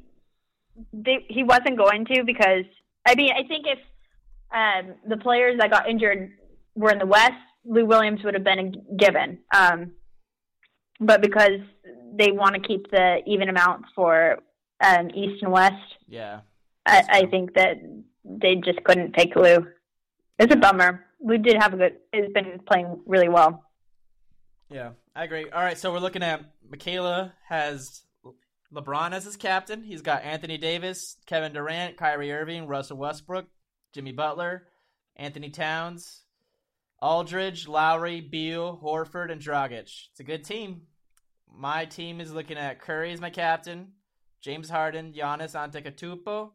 they, 0.93 1.25
he 1.29 1.43
wasn't 1.43 1.79
going 1.79 2.05
to 2.07 2.23
because 2.25 2.65
I 3.07 3.15
mean 3.15 3.33
I 3.33 3.45
think 3.47 3.67
if 3.67 3.79
um, 4.53 4.95
the 5.09 5.17
players 5.17 5.59
that 5.59 5.71
got 5.71 5.89
injured 5.89 6.33
were 6.75 6.91
in 6.91 6.99
the 6.99 7.07
West, 7.07 7.33
Lou 7.65 7.85
Williams 7.85 8.23
would 8.25 8.35
have 8.35 8.45
been 8.45 8.59
a 8.59 8.95
given. 8.97 9.39
Um, 9.55 9.93
but 11.01 11.23
because 11.23 11.61
they 12.15 12.31
want 12.31 12.55
to 12.55 12.61
keep 12.61 12.91
the 12.91 13.21
even 13.27 13.49
amount 13.49 13.87
for 13.95 14.39
um, 14.83 15.11
East 15.15 15.43
and 15.43 15.53
West, 15.53 15.75
yeah. 16.09 16.41
I, 16.87 17.05
I 17.09 17.27
think 17.27 17.55
that 17.55 17.77
they 18.25 18.57
just 18.57 18.83
couldn't 18.85 19.15
pick 19.15 19.37
Lou. 19.37 19.67
It's 20.39 20.55
a 20.55 20.57
bummer. 20.57 21.05
Lou 21.21 21.39
did 21.39 21.57
have 21.61 21.75
a 21.75 21.77
good. 21.77 21.97
Has 22.15 22.33
been 22.33 22.61
playing 22.67 23.01
really 23.07 23.29
well. 23.29 23.65
Yeah, 24.71 24.91
I 25.15 25.25
agree. 25.25 25.51
All 25.51 25.63
right, 25.63 25.77
so 25.77 25.93
we're 25.93 25.99
looking 25.99 26.23
at 26.23 26.45
Michaela 26.69 27.35
has 27.49 28.03
LeBron 28.73 29.13
as 29.13 29.25
his 29.25 29.37
captain. 29.37 29.83
He's 29.83 30.03
got 30.03 30.23
Anthony 30.23 30.57
Davis, 30.57 31.17
Kevin 31.27 31.53
Durant, 31.53 31.97
Kyrie 31.97 32.33
Irving, 32.33 32.67
Russell 32.67 32.97
Westbrook, 32.97 33.47
Jimmy 33.93 34.13
Butler, 34.13 34.69
Anthony 35.17 35.51
Towns, 35.51 36.23
Aldridge, 37.01 37.67
Lowry, 37.67 38.21
Beal, 38.21 38.79
Horford, 38.83 39.33
and 39.33 39.41
Dragic. 39.41 39.83
It's 40.11 40.21
a 40.21 40.25
good 40.25 40.45
team. 40.45 40.83
My 41.53 41.85
team 41.87 42.21
is 42.21 42.33
looking 42.33 42.59
at 42.59 42.81
Curry 42.81 43.13
as 43.13 43.21
my 43.21 43.31
captain, 43.31 43.93
James 44.41 44.69
Harden, 44.69 45.13
Giannis 45.13 45.55
Antetokounmpo, 45.55 46.51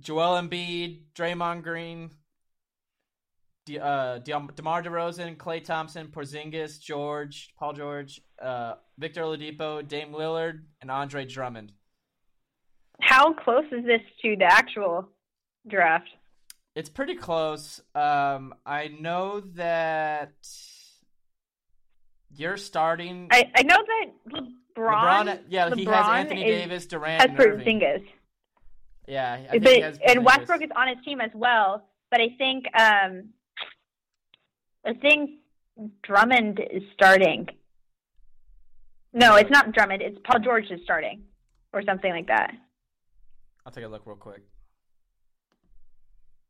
Joel 0.00 0.42
Embiid, 0.42 1.04
Draymond 1.14 1.62
Green, 1.62 2.10
De- 3.66 3.78
uh, 3.78 4.18
De- 4.18 4.48
DeMar 4.54 4.82
DeRozan, 4.82 5.36
Klay 5.36 5.64
Thompson, 5.64 6.08
Porzingis, 6.08 6.80
George, 6.80 7.52
Paul 7.58 7.72
George, 7.72 8.20
uh, 8.40 8.74
Victor 8.98 9.22
Oladipo, 9.22 9.86
Dame 9.86 10.12
Lillard, 10.12 10.64
and 10.82 10.90
Andre 10.90 11.24
Drummond. 11.24 11.72
How 13.00 13.32
close 13.32 13.64
is 13.72 13.84
this 13.84 14.02
to 14.22 14.36
the 14.36 14.44
actual 14.44 15.08
draft? 15.68 16.08
It's 16.74 16.88
pretty 16.88 17.14
close. 17.14 17.80
Um, 17.94 18.54
I 18.66 18.88
know 18.88 19.40
that 19.54 20.32
you're 22.34 22.56
starting. 22.56 23.28
I, 23.30 23.50
I 23.54 23.62
know 23.62 23.76
that 23.76 24.44
LeBron, 24.76 25.40
yeah, 25.48 25.72
he 25.74 25.84
has 25.84 26.06
Anthony 26.08 26.44
is- 26.44 26.62
Davis, 26.62 26.86
Durant, 26.86 27.30
has. 27.30 27.38
Porzingis, 27.38 28.04
Yeah, 29.06 29.40
I 29.50 29.58
think 29.58 29.64
but 30.00 30.10
and 30.10 30.24
Westbrook 30.24 30.62
is 30.62 30.70
on 30.74 30.88
his 30.88 30.96
team 31.04 31.20
as 31.20 31.30
well. 31.34 31.88
But 32.10 32.20
I 32.20 32.28
think 32.38 32.64
um, 32.78 33.28
I 34.84 34.94
think 34.94 35.30
Drummond 36.02 36.60
is 36.72 36.82
starting. 36.92 37.48
No, 39.12 39.36
it's 39.36 39.50
not 39.50 39.72
Drummond. 39.72 40.02
It's 40.02 40.18
Paul 40.24 40.40
George 40.40 40.70
is 40.72 40.80
starting, 40.82 41.22
or 41.72 41.82
something 41.82 42.10
like 42.10 42.26
that. 42.26 42.52
I'll 43.64 43.72
take 43.72 43.84
a 43.84 43.88
look 43.88 44.02
real 44.06 44.16
quick. 44.16 44.42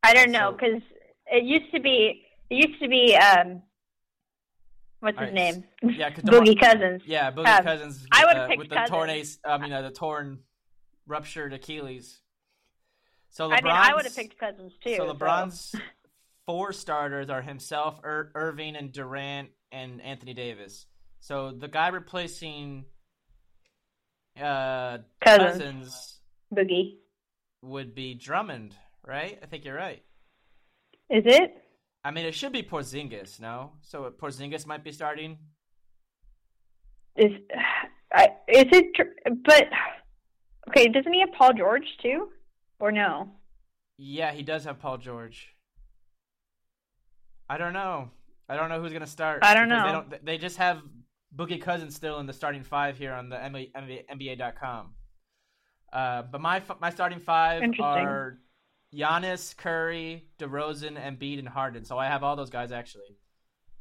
I 0.05 0.13
don't 0.13 0.31
know 0.31 0.51
So- 0.51 0.57
because 0.57 0.81
it 1.27 1.43
used 1.43 1.73
to 1.73 1.79
be. 1.79 2.21
It 2.49 2.67
used 2.67 2.79
to 2.81 2.87
be. 2.87 3.15
Um, 3.15 3.63
what's 4.99 5.19
his 5.19 5.33
name? 5.33 5.63
Yeah, 5.83 6.09
Boogie 6.13 6.59
Cousins. 6.59 7.01
Yeah, 7.05 7.31
Boogie 7.31 7.47
Um, 7.57 7.63
Cousins. 7.63 8.01
With, 8.01 8.09
I 8.11 8.33
the, 8.41 8.47
picked 8.47 8.59
with 8.59 8.69
the 8.69 8.75
Cousins. 8.75 8.89
torn 8.89 9.09
ace, 9.09 9.39
I 9.45 9.57
mean, 9.57 9.73
uh, 9.73 9.81
the 9.81 9.91
torn 9.91 10.39
ruptured 11.07 11.53
Achilles. 11.53 12.21
So 13.29 13.49
LeBron's, 13.49 13.59
I 13.61 13.63
mean, 13.63 13.73
I 13.73 13.93
would 13.95 14.05
have 14.05 14.15
picked 14.15 14.39
Cousins 14.39 14.73
too. 14.83 14.95
So 14.95 15.11
LeBron's 15.13 15.75
four 16.45 16.71
starters 16.71 17.29
are 17.29 17.41
himself, 17.41 17.99
Ir- 18.03 18.31
Irving, 18.35 18.75
and 18.75 18.91
Durant, 18.91 19.49
and 19.71 20.01
Anthony 20.01 20.33
Davis. 20.33 20.85
So 21.19 21.51
the 21.51 21.67
guy 21.67 21.87
replacing 21.89 22.85
uh, 24.39 24.99
Cousins. 25.21 25.57
Cousins 25.57 26.19
Boogie. 26.53 26.97
would 27.61 27.95
be 27.95 28.13
Drummond, 28.13 28.75
right? 29.07 29.39
I 29.41 29.45
think 29.45 29.65
you're 29.65 29.75
right. 29.75 30.03
Is 31.09 31.23
it? 31.25 31.51
I 32.03 32.11
mean, 32.11 32.25
it 32.25 32.35
should 32.35 32.51
be 32.51 32.63
Porzingis, 32.63 33.39
no? 33.39 33.71
So 33.81 34.11
Porzingis 34.11 34.65
might 34.65 34.83
be 34.83 34.91
starting. 34.91 35.37
is 37.15 37.31
I, 38.13 38.27
is 38.47 38.65
it? 38.71 38.93
tr- 38.95 39.29
But 39.43 39.67
okay, 40.69 40.87
doesn't 40.87 41.11
he 41.11 41.19
have 41.21 41.31
Paul 41.37 41.53
George 41.53 41.97
too, 42.01 42.29
or 42.79 42.91
no? 42.91 43.31
Yeah, 43.97 44.31
he 44.31 44.43
does 44.43 44.65
have 44.65 44.79
Paul 44.79 44.97
George. 44.97 45.49
I 47.49 47.57
don't 47.57 47.73
know. 47.73 48.09
I 48.49 48.55
don't 48.55 48.69
know 48.69 48.81
who's 48.81 48.93
gonna 48.93 49.07
start. 49.07 49.39
I 49.43 49.53
don't 49.53 49.69
know. 49.69 49.85
They, 49.85 49.91
don't, 49.91 50.25
they 50.25 50.37
just 50.37 50.57
have 50.57 50.81
Boogie 51.35 51.61
Cousins 51.61 51.95
still 51.95 52.19
in 52.19 52.25
the 52.25 52.33
starting 52.33 52.63
five 52.63 52.97
here 52.97 53.13
on 53.13 53.29
the 53.29 53.35
NBA, 53.35 53.71
NBA, 53.73 54.05
NBA.com. 54.39 54.91
Uh, 55.91 56.23
but 56.23 56.41
my 56.41 56.61
my 56.79 56.89
starting 56.89 57.19
five 57.19 57.63
are 57.81 58.39
Giannis, 58.95 59.55
Curry, 59.55 60.27
DeRozan, 60.39 60.97
Embiid, 60.97 61.39
and 61.39 61.47
Harden. 61.47 61.83
So 61.85 61.97
I 61.97 62.07
have 62.07 62.23
all 62.23 62.35
those 62.35 62.49
guys 62.49 62.71
actually. 62.71 63.17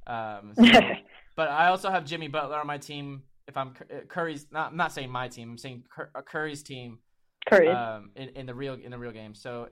Um, 0.06 0.52
so- 0.56 0.62
but 1.36 1.48
I 1.48 1.68
also 1.68 1.90
have 1.90 2.04
Jimmy 2.04 2.28
Butler 2.28 2.58
on 2.58 2.66
my 2.66 2.78
team. 2.78 3.22
If 3.46 3.56
I'm 3.56 3.74
uh, 3.90 4.00
Curry's 4.08 4.46
not, 4.50 4.70
I'm 4.72 4.76
not 4.76 4.92
saying 4.92 5.10
my 5.10 5.28
team. 5.28 5.50
I'm 5.52 5.58
saying 5.58 5.84
uh, 5.98 6.22
Curry's 6.22 6.62
team 6.62 6.98
Curry. 7.46 7.68
um, 7.68 8.10
in, 8.16 8.30
in 8.30 8.46
the 8.46 8.54
real 8.54 8.74
in 8.74 8.90
the 8.90 8.98
real 8.98 9.12
game. 9.12 9.34
So, 9.34 9.68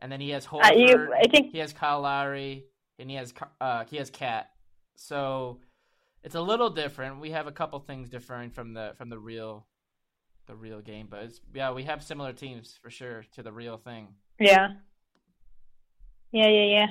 and 0.00 0.12
then 0.12 0.20
he 0.20 0.30
has 0.30 0.46
Uh, 0.52 0.58
you, 0.74 1.12
I 1.14 1.26
think 1.28 1.50
he 1.50 1.58
has 1.58 1.72
Kyle 1.72 2.02
Lowry, 2.02 2.66
and 2.98 3.08
he 3.08 3.16
has 3.16 3.32
uh, 3.60 3.84
he 3.88 3.96
has 3.96 4.10
Cat. 4.10 4.50
So 4.96 5.60
it's 6.22 6.34
a 6.34 6.40
little 6.42 6.68
different. 6.70 7.20
We 7.20 7.30
have 7.30 7.46
a 7.46 7.52
couple 7.52 7.78
things 7.80 8.10
differing 8.10 8.50
from 8.50 8.74
the 8.74 8.92
from 8.98 9.08
the 9.08 9.18
real 9.18 9.66
the 10.46 10.54
real 10.54 10.82
game, 10.82 11.06
but 11.10 11.22
it's, 11.22 11.40
yeah, 11.54 11.72
we 11.72 11.84
have 11.84 12.02
similar 12.02 12.34
teams 12.34 12.78
for 12.82 12.90
sure 12.90 13.24
to 13.32 13.42
the 13.42 13.50
real 13.52 13.78
thing. 13.78 14.08
Yeah, 14.40 14.68
yeah, 16.32 16.48
yeah, 16.48 16.64
yeah, 16.64 16.86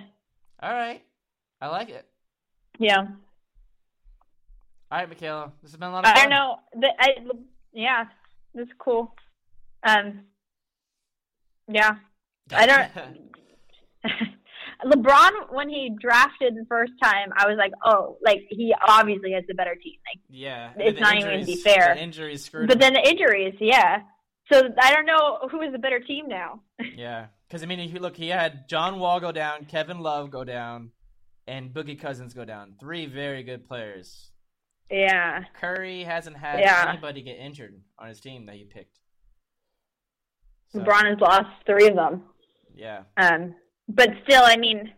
All 0.62 0.74
right, 0.74 1.02
I 1.62 1.68
like 1.68 1.90
it. 1.90 2.06
yeah. 2.80 3.00
All 4.92 5.00
right, 5.00 5.10
Michaela, 5.10 5.52
this 5.62 5.72
has 5.72 5.80
been 5.80 5.90
a 5.90 5.92
lot 5.92 6.06
of 6.06 6.12
fun. 6.14 6.18
I 6.18 6.22
don't 6.22 6.30
know. 6.30 6.56
The, 6.80 6.88
I 7.00 7.08
yeah, 7.74 8.06
this 8.54 8.68
is 8.68 8.74
cool. 8.78 9.16
Um, 9.82 10.22
yeah. 11.68 11.96
I 12.54 12.66
don't- 12.68 12.92
LeBron, 14.86 15.52
when 15.54 15.70
he 15.70 15.90
drafted 16.00 16.56
the 16.56 16.66
first 16.68 16.92
time, 17.02 17.30
I 17.38 17.48
was 17.48 17.56
like, 17.58 17.72
oh, 17.86 18.18
like 18.22 18.42
he 18.50 18.76
obviously 18.88 19.32
has 19.32 19.44
the 19.48 19.54
better 19.56 19.76
team. 19.76 19.96
Like, 20.14 20.22
yeah, 20.30 20.72
It's 20.76 21.00
not 21.00 21.16
even 21.16 21.30
gonna 21.32 21.46
be 21.46 21.56
fair. 21.56 21.96
The 21.96 22.02
injuries 22.04 22.44
screwed 22.44 22.68
but 22.68 22.76
him. 22.76 22.80
then 22.80 22.94
the 22.94 23.10
injuries, 23.10 23.56
yeah. 23.60 24.02
So 24.52 24.62
I 24.82 24.94
don't 24.94 25.06
know 25.06 25.40
who 25.50 25.62
is 25.62 25.72
the 25.72 25.80
better 25.80 26.00
team 26.00 26.28
now. 26.28 26.62
Yeah, 26.96 27.28
because 27.48 27.64
I 27.64 27.66
mean, 27.66 27.80
you 27.90 28.00
look, 28.00 28.16
he 28.18 28.28
had 28.30 28.68
John 28.70 29.00
Wall 29.00 29.20
go 29.20 29.32
down, 29.32 29.66
Kevin 29.66 30.00
Love 30.00 30.30
go 30.32 30.44
down, 30.44 30.92
and 31.48 31.74
Boogie 31.74 32.00
Cousins 32.00 32.34
go 32.34 32.46
down. 32.46 32.76
Three 32.80 33.06
very 33.06 33.44
good 33.44 33.66
players. 33.66 34.32
yeah, 34.92 35.44
Curry 35.60 36.04
hasn't 36.04 36.38
had 36.38 36.60
Yeah. 36.60 36.86
anybody 36.90 37.22
get 37.24 37.38
injured 37.38 37.82
on 37.98 38.10
his 38.10 38.20
team 38.20 38.46
that 38.48 38.56
he 38.56 38.66
picked. 38.66 39.00
So, 40.70 40.80
LeBron 40.80 41.06
has 41.10 41.20
lost 41.20 41.50
three 41.66 41.88
of 41.88 41.96
them. 41.96 42.24
Yeah, 42.76 43.04
Um, 43.18 43.56
but 43.88 44.10
still, 44.28 44.44
I 44.44 44.58
mean, 44.58 44.92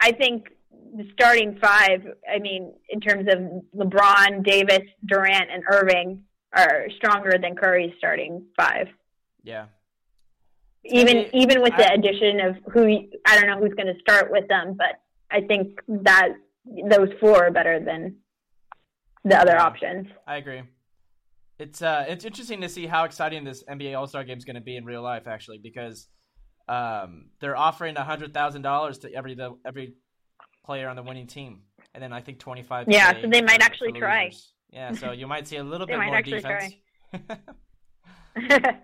I 0.00 0.12
think 0.12 0.48
the 0.96 1.08
starting 1.12 1.58
five. 1.62 2.04
I 2.32 2.38
mean, 2.38 2.74
in 2.90 3.00
terms 3.00 3.28
of 3.32 3.38
LeBron, 3.74 4.44
Davis, 4.44 4.82
Durant, 5.04 5.50
and 5.50 5.62
Irving, 5.70 6.24
are 6.56 6.86
stronger 6.96 7.38
than 7.40 7.54
Curry's 7.54 7.92
starting 7.98 8.46
five. 8.58 8.88
yeah, 9.42 9.66
even 10.84 11.16
Maybe- 11.16 11.30
even 11.38 11.62
with 11.62 11.76
the 11.76 11.92
addition 11.92 12.40
of 12.40 12.56
who 12.72 13.08
I 13.26 13.38
don't 13.38 13.48
know 13.48 13.58
who's 13.58 13.74
going 13.74 13.92
to 13.92 14.00
start 14.00 14.30
with 14.30 14.48
them, 14.48 14.74
but 14.76 15.00
I 15.30 15.40
think 15.42 15.78
that 15.88 16.30
those 16.88 17.08
four 17.20 17.46
are 17.46 17.50
better 17.50 17.78
than 17.80 18.16
the 19.24 19.36
other 19.36 19.52
Yeah. 19.52 19.64
options. 19.64 20.06
I 20.26 20.36
agree. 20.36 20.62
It's 21.58 21.80
uh, 21.82 22.04
it's 22.08 22.24
interesting 22.24 22.60
to 22.62 22.68
see 22.68 22.86
how 22.86 23.04
exciting 23.04 23.44
this 23.44 23.64
NBA 23.68 23.94
All 23.98 24.06
Star 24.06 24.24
Game 24.24 24.36
is 24.38 24.44
going 24.44 24.56
to 24.56 24.60
be 24.62 24.76
in 24.76 24.84
real 24.84 25.02
life, 25.02 25.26
actually, 25.26 25.58
because 25.58 26.08
um, 26.68 27.30
they're 27.40 27.56
offering 27.56 27.96
a 27.96 28.04
hundred 28.04 28.34
thousand 28.34 28.62
dollars 28.62 28.98
to 28.98 29.12
every 29.14 29.34
the 29.34 29.56
every 29.66 29.94
player 30.64 30.88
on 30.88 30.96
the 30.96 31.02
winning 31.02 31.26
team, 31.26 31.62
and 31.94 32.02
then 32.02 32.12
I 32.12 32.20
think 32.20 32.38
twenty 32.40 32.62
five. 32.62 32.86
Yeah, 32.88 33.12
so 33.22 33.28
they 33.28 33.40
might 33.42 33.62
actually 33.62 33.92
try. 33.92 34.30
Yeah, 34.70 34.92
so 34.92 35.12
you 35.12 35.26
might 35.26 35.46
see 35.46 35.56
a 35.56 35.64
little 35.64 35.86
bit 35.86 35.98
more 35.98 36.22
defense. 36.22 36.74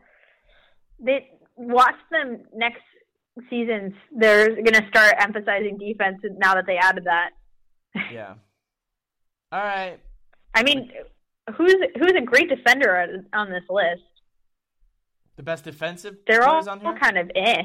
they 1.00 1.28
watch 1.56 1.96
them 2.10 2.44
next 2.54 2.82
seasons. 3.50 3.92
They're 4.16 4.48
going 4.48 4.74
to 4.74 4.86
start 4.88 5.14
emphasizing 5.18 5.78
defense 5.78 6.18
now 6.38 6.54
that 6.54 6.64
they 6.66 6.76
added 6.76 7.04
that. 7.04 7.30
yeah. 8.12 8.34
All 9.50 9.62
right. 9.62 9.98
I 10.54 10.62
mean, 10.62 10.90
who's 11.56 11.74
who's 11.98 12.12
a 12.16 12.22
great 12.22 12.48
defender 12.48 13.24
on- 13.32 13.50
this 13.50 13.64
list? 13.68 14.02
The 15.36 15.42
best 15.42 15.64
defensive 15.64 16.16
They're 16.26 16.44
all, 16.44 16.68
all 16.68 16.94
kind 16.94 17.18
of 17.18 17.30
eh. 17.34 17.62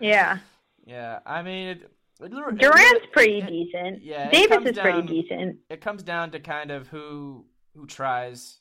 Yeah, 0.00 0.38
yeah, 0.86 1.18
I 1.26 1.42
mean, 1.42 1.68
it- 1.68 1.90
Durant's 2.28 3.06
pretty 3.12 3.40
decent. 3.42 4.02
yeah, 4.02 4.30
Davis 4.30 4.66
is 4.66 4.78
pretty 4.78 5.02
decent. 5.02 5.56
it 5.68 5.80
comes 5.80 6.02
down 6.02 6.30
to 6.32 6.40
kind 6.40 6.70
of 6.70 6.88
who 6.88 7.46
who 7.74 7.86
tries. 7.86 8.58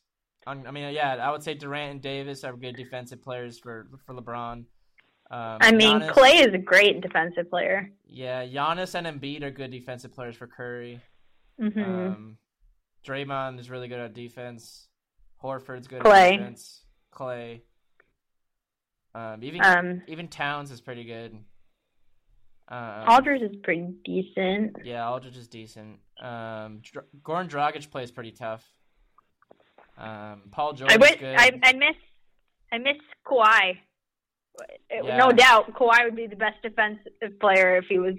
I 0.47 0.55
mean, 0.71 0.93
yeah, 0.93 1.15
I 1.21 1.31
would 1.31 1.43
say 1.43 1.53
Durant 1.53 1.91
and 1.91 2.01
Davis 2.01 2.43
are 2.43 2.53
good 2.55 2.75
defensive 2.75 3.21
players 3.21 3.59
for 3.59 3.87
for 4.05 4.15
LeBron. 4.15 4.53
Um, 5.31 5.57
I 5.61 5.71
mean, 5.71 5.99
Giannis- 5.99 6.09
Klay 6.11 6.47
is 6.47 6.53
a 6.55 6.57
great 6.57 7.01
defensive 7.01 7.49
player. 7.51 7.91
Yeah, 8.07 8.45
Giannis 8.47 8.95
and 8.95 9.05
Embiid 9.05 9.43
are 9.43 9.51
good 9.51 9.69
defensive 9.69 10.11
players 10.11 10.35
for 10.35 10.47
Curry. 10.47 10.99
hmm 11.59 11.79
Um, 11.79 12.37
Draymond 13.05 13.59
is 13.59 13.69
really 13.69 13.87
good 13.87 13.99
at 13.99 14.13
defense. 14.13 14.87
Horford's 15.43 15.87
good 15.87 16.01
Klay. 16.01 16.33
at 16.33 16.37
defense. 16.37 16.83
Klay. 17.13 17.61
Um, 19.13 19.43
even 19.43 19.61
um, 19.63 20.01
even 20.07 20.27
Towns 20.27 20.71
is 20.71 20.81
pretty 20.81 21.03
good. 21.03 21.37
Um, 22.69 23.05
Aldridge 23.09 23.41
is 23.41 23.55
pretty 23.63 23.87
decent. 24.05 24.75
Yeah, 24.83 25.09
Aldridge 25.09 25.37
is 25.37 25.47
decent. 25.47 25.97
Um, 26.21 26.81
Dr- 26.83 27.07
Goran 27.23 27.49
Dragic 27.49 27.89
plays 27.89 28.11
pretty 28.11 28.31
tough. 28.31 28.63
Um, 29.97 30.43
Paul 30.51 30.73
George 30.73 30.91
I 30.91 30.95
is 30.95 30.99
wish 31.01 31.19
good. 31.19 31.35
I 31.37 31.59
I 31.63 31.73
miss 31.73 31.95
I 32.71 32.77
miss 32.77 32.97
Kawhi. 33.25 33.77
Yeah. 34.91 35.17
No 35.17 35.31
doubt, 35.31 35.73
Kawhi 35.73 36.03
would 36.05 36.15
be 36.15 36.27
the 36.27 36.35
best 36.35 36.61
defensive 36.61 37.39
player 37.39 37.77
if 37.77 37.85
he 37.89 37.97
was 37.97 38.15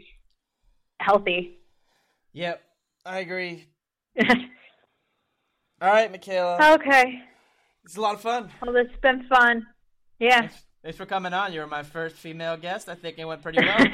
healthy. 0.99 1.59
Yep, 2.33 2.63
I 3.07 3.19
agree. 3.19 3.67
All 4.21 4.29
right, 5.81 6.11
Michaela. 6.11 6.75
okay, 6.75 7.21
It's 7.85 7.97
a 7.97 8.01
lot 8.01 8.15
of 8.15 8.21
fun. 8.21 8.51
well, 8.63 8.75
has 8.75 8.87
been 9.03 9.27
fun. 9.29 9.67
Yeah. 10.19 10.41
Thanks, 10.41 10.63
thanks 10.83 10.99
for 10.99 11.07
coming 11.07 11.33
on. 11.33 11.53
You 11.53 11.61
were 11.61 11.67
my 11.67 11.83
first 11.83 12.17
female 12.17 12.57
guest. 12.57 12.89
I 12.89 12.95
think 12.95 13.19
it 13.19 13.25
went 13.25 13.43
pretty 13.43 13.61
well. 13.65 13.87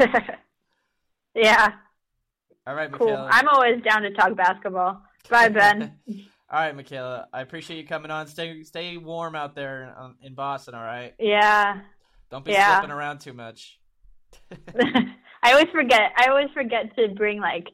Yeah, 1.36 1.72
All 2.66 2.74
right, 2.74 2.90
cool. 2.92 3.08
Michaela. 3.08 3.28
I'm 3.30 3.48
always 3.48 3.82
down 3.82 4.02
to 4.02 4.10
talk 4.12 4.34
basketball. 4.36 5.02
Bye, 5.30 5.48
Ben. 5.48 5.92
all 6.50 6.60
right, 6.60 6.74
Michaela. 6.74 7.28
I 7.32 7.42
appreciate 7.42 7.78
you 7.78 7.86
coming 7.86 8.10
on. 8.10 8.26
Stay 8.26 8.62
stay 8.62 8.96
warm 8.96 9.34
out 9.34 9.54
there 9.54 9.94
um, 9.98 10.16
in 10.22 10.34
Boston. 10.34 10.74
All 10.74 10.82
right. 10.84 11.14
yeah. 11.18 11.80
Don't 12.30 12.44
be 12.44 12.52
Yeah. 12.52 12.78
slipping 12.78 12.90
around 12.96 13.18
too 13.20 13.32
much. 13.32 13.78
I 15.42 15.52
always 15.52 15.68
forget. 15.72 16.12
I 16.16 16.26
always 16.28 16.48
forget 16.54 16.94
to 16.96 17.08
bring 17.14 17.40
like 17.40 17.68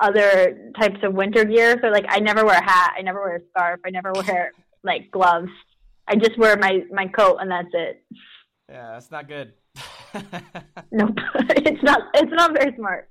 other 0.00 0.72
types 0.80 0.98
of 1.02 1.12
winter 1.14 1.44
gear. 1.44 1.78
So 1.82 1.88
like, 1.88 2.06
I 2.08 2.20
never 2.20 2.44
wear 2.44 2.58
a 2.58 2.62
hat. 2.64 2.94
I 2.98 3.02
never 3.02 3.20
wear 3.20 3.36
a 3.36 3.40
scarf. 3.50 3.80
I 3.84 3.90
never 3.90 4.12
wear 4.12 4.52
like 4.82 5.10
gloves. 5.10 5.50
I 6.08 6.14
just 6.16 6.38
wear 6.38 6.56
my 6.56 6.84
my 6.92 7.06
coat 7.08 7.38
and 7.40 7.50
that's 7.50 7.68
it. 7.72 8.02
Yeah, 8.70 8.92
that's 8.92 9.10
not 9.10 9.28
good. 9.28 9.52
Nope, 10.92 11.16
it's 11.50 11.82
not. 11.82 12.02
It's 12.14 12.32
not 12.32 12.52
very 12.52 12.74
smart. 12.76 13.08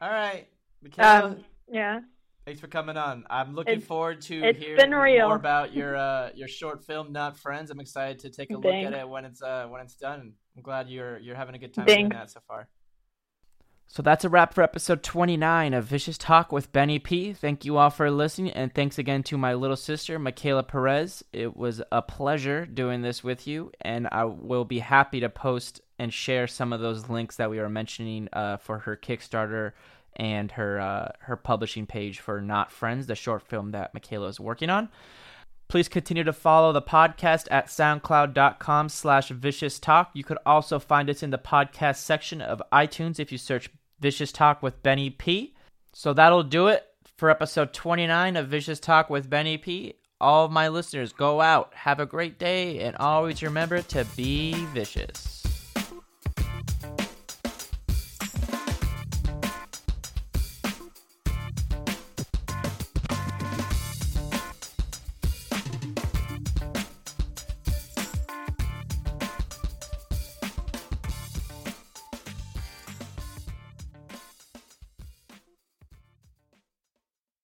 all 0.00 0.10
right, 0.10 0.48
Michaela. 0.82 1.30
Um, 1.30 1.44
yeah. 1.70 2.00
Thanks 2.44 2.60
for 2.60 2.66
coming 2.66 2.96
on. 2.96 3.24
I'm 3.30 3.54
looking 3.54 3.74
It's- 3.74 3.86
forward 3.86 4.20
to 4.22 4.42
it's 4.42 4.58
hearing 4.58 4.90
more 4.90 5.36
about 5.36 5.72
your 5.78 5.96
uh, 5.96 6.30
your 6.34 6.48
short 6.48 6.84
film, 6.84 7.12
Not 7.12 7.38
Friends. 7.38 7.70
I'm 7.70 7.80
excited 7.80 8.18
to 8.20 8.30
take 8.30 8.50
a 8.50 8.54
look 8.54 8.64
Thanks. 8.64 8.88
at 8.92 8.98
it 8.98 9.08
when 9.08 9.24
it's 9.24 9.42
uh, 9.42 9.66
when 9.68 9.80
it's 9.80 9.94
done. 9.94 10.32
I'm 10.56 10.62
glad 10.62 10.88
you're 10.88 11.18
you're 11.18 11.36
having 11.36 11.54
a 11.54 11.58
good 11.58 11.72
time 11.72 11.86
Thanks. 11.86 12.10
doing 12.10 12.20
that 12.20 12.30
so 12.30 12.40
far. 12.48 12.68
So 13.86 14.02
that's 14.02 14.24
a 14.24 14.30
wrap 14.30 14.54
for 14.54 14.62
episode 14.62 15.02
29 15.02 15.74
of 15.74 15.84
Vicious 15.84 16.16
Talk 16.16 16.50
with 16.50 16.72
Benny 16.72 16.98
P. 16.98 17.34
Thank 17.34 17.66
you 17.66 17.76
all 17.76 17.90
for 17.90 18.10
listening, 18.10 18.50
and 18.52 18.74
thanks 18.74 18.98
again 18.98 19.22
to 19.24 19.36
my 19.36 19.52
little 19.52 19.76
sister, 19.76 20.18
Michaela 20.18 20.62
Perez. 20.62 21.22
It 21.32 21.54
was 21.56 21.82
a 21.92 22.00
pleasure 22.00 22.64
doing 22.64 23.02
this 23.02 23.22
with 23.22 23.46
you, 23.46 23.70
and 23.82 24.08
I 24.10 24.24
will 24.24 24.64
be 24.64 24.78
happy 24.78 25.20
to 25.20 25.28
post 25.28 25.82
and 26.02 26.12
share 26.12 26.48
some 26.48 26.72
of 26.72 26.80
those 26.80 27.08
links 27.08 27.36
that 27.36 27.48
we 27.48 27.60
were 27.60 27.68
mentioning 27.68 28.28
uh, 28.32 28.56
for 28.56 28.80
her 28.80 28.96
Kickstarter 28.96 29.70
and 30.16 30.50
her 30.50 30.80
uh, 30.80 31.12
her 31.20 31.36
publishing 31.36 31.86
page 31.86 32.18
for 32.18 32.40
Not 32.40 32.72
Friends, 32.72 33.06
the 33.06 33.14
short 33.14 33.42
film 33.42 33.70
that 33.70 33.94
Michaela 33.94 34.26
is 34.26 34.40
working 34.40 34.68
on. 34.68 34.88
Please 35.68 35.88
continue 35.88 36.24
to 36.24 36.32
follow 36.32 36.72
the 36.72 36.82
podcast 36.82 37.46
at 37.52 37.68
soundcloud.com 37.68 38.88
slash 38.88 39.28
vicious 39.28 39.78
talk. 39.78 40.10
You 40.12 40.24
could 40.24 40.38
also 40.44 40.80
find 40.80 41.08
us 41.08 41.22
in 41.22 41.30
the 41.30 41.38
podcast 41.38 41.96
section 41.98 42.42
of 42.42 42.60
iTunes 42.72 43.20
if 43.20 43.30
you 43.30 43.38
search 43.38 43.70
Vicious 44.00 44.32
Talk 44.32 44.60
with 44.60 44.82
Benny 44.82 45.08
P. 45.08 45.54
So 45.92 46.12
that'll 46.12 46.42
do 46.42 46.66
it. 46.66 46.84
for 47.16 47.30
episode 47.30 47.72
29 47.72 48.36
of 48.36 48.48
Vicious 48.48 48.80
Talk 48.80 49.08
with 49.08 49.30
Benny 49.30 49.56
P. 49.56 49.94
All 50.20 50.46
of 50.46 50.50
my 50.50 50.66
listeners, 50.66 51.12
go 51.12 51.40
out, 51.40 51.72
have 51.74 52.00
a 52.00 52.06
great 52.06 52.38
day, 52.38 52.80
and 52.80 52.96
always 52.96 53.42
remember 53.42 53.80
to 53.82 54.04
be 54.16 54.66
vicious. 54.66 55.41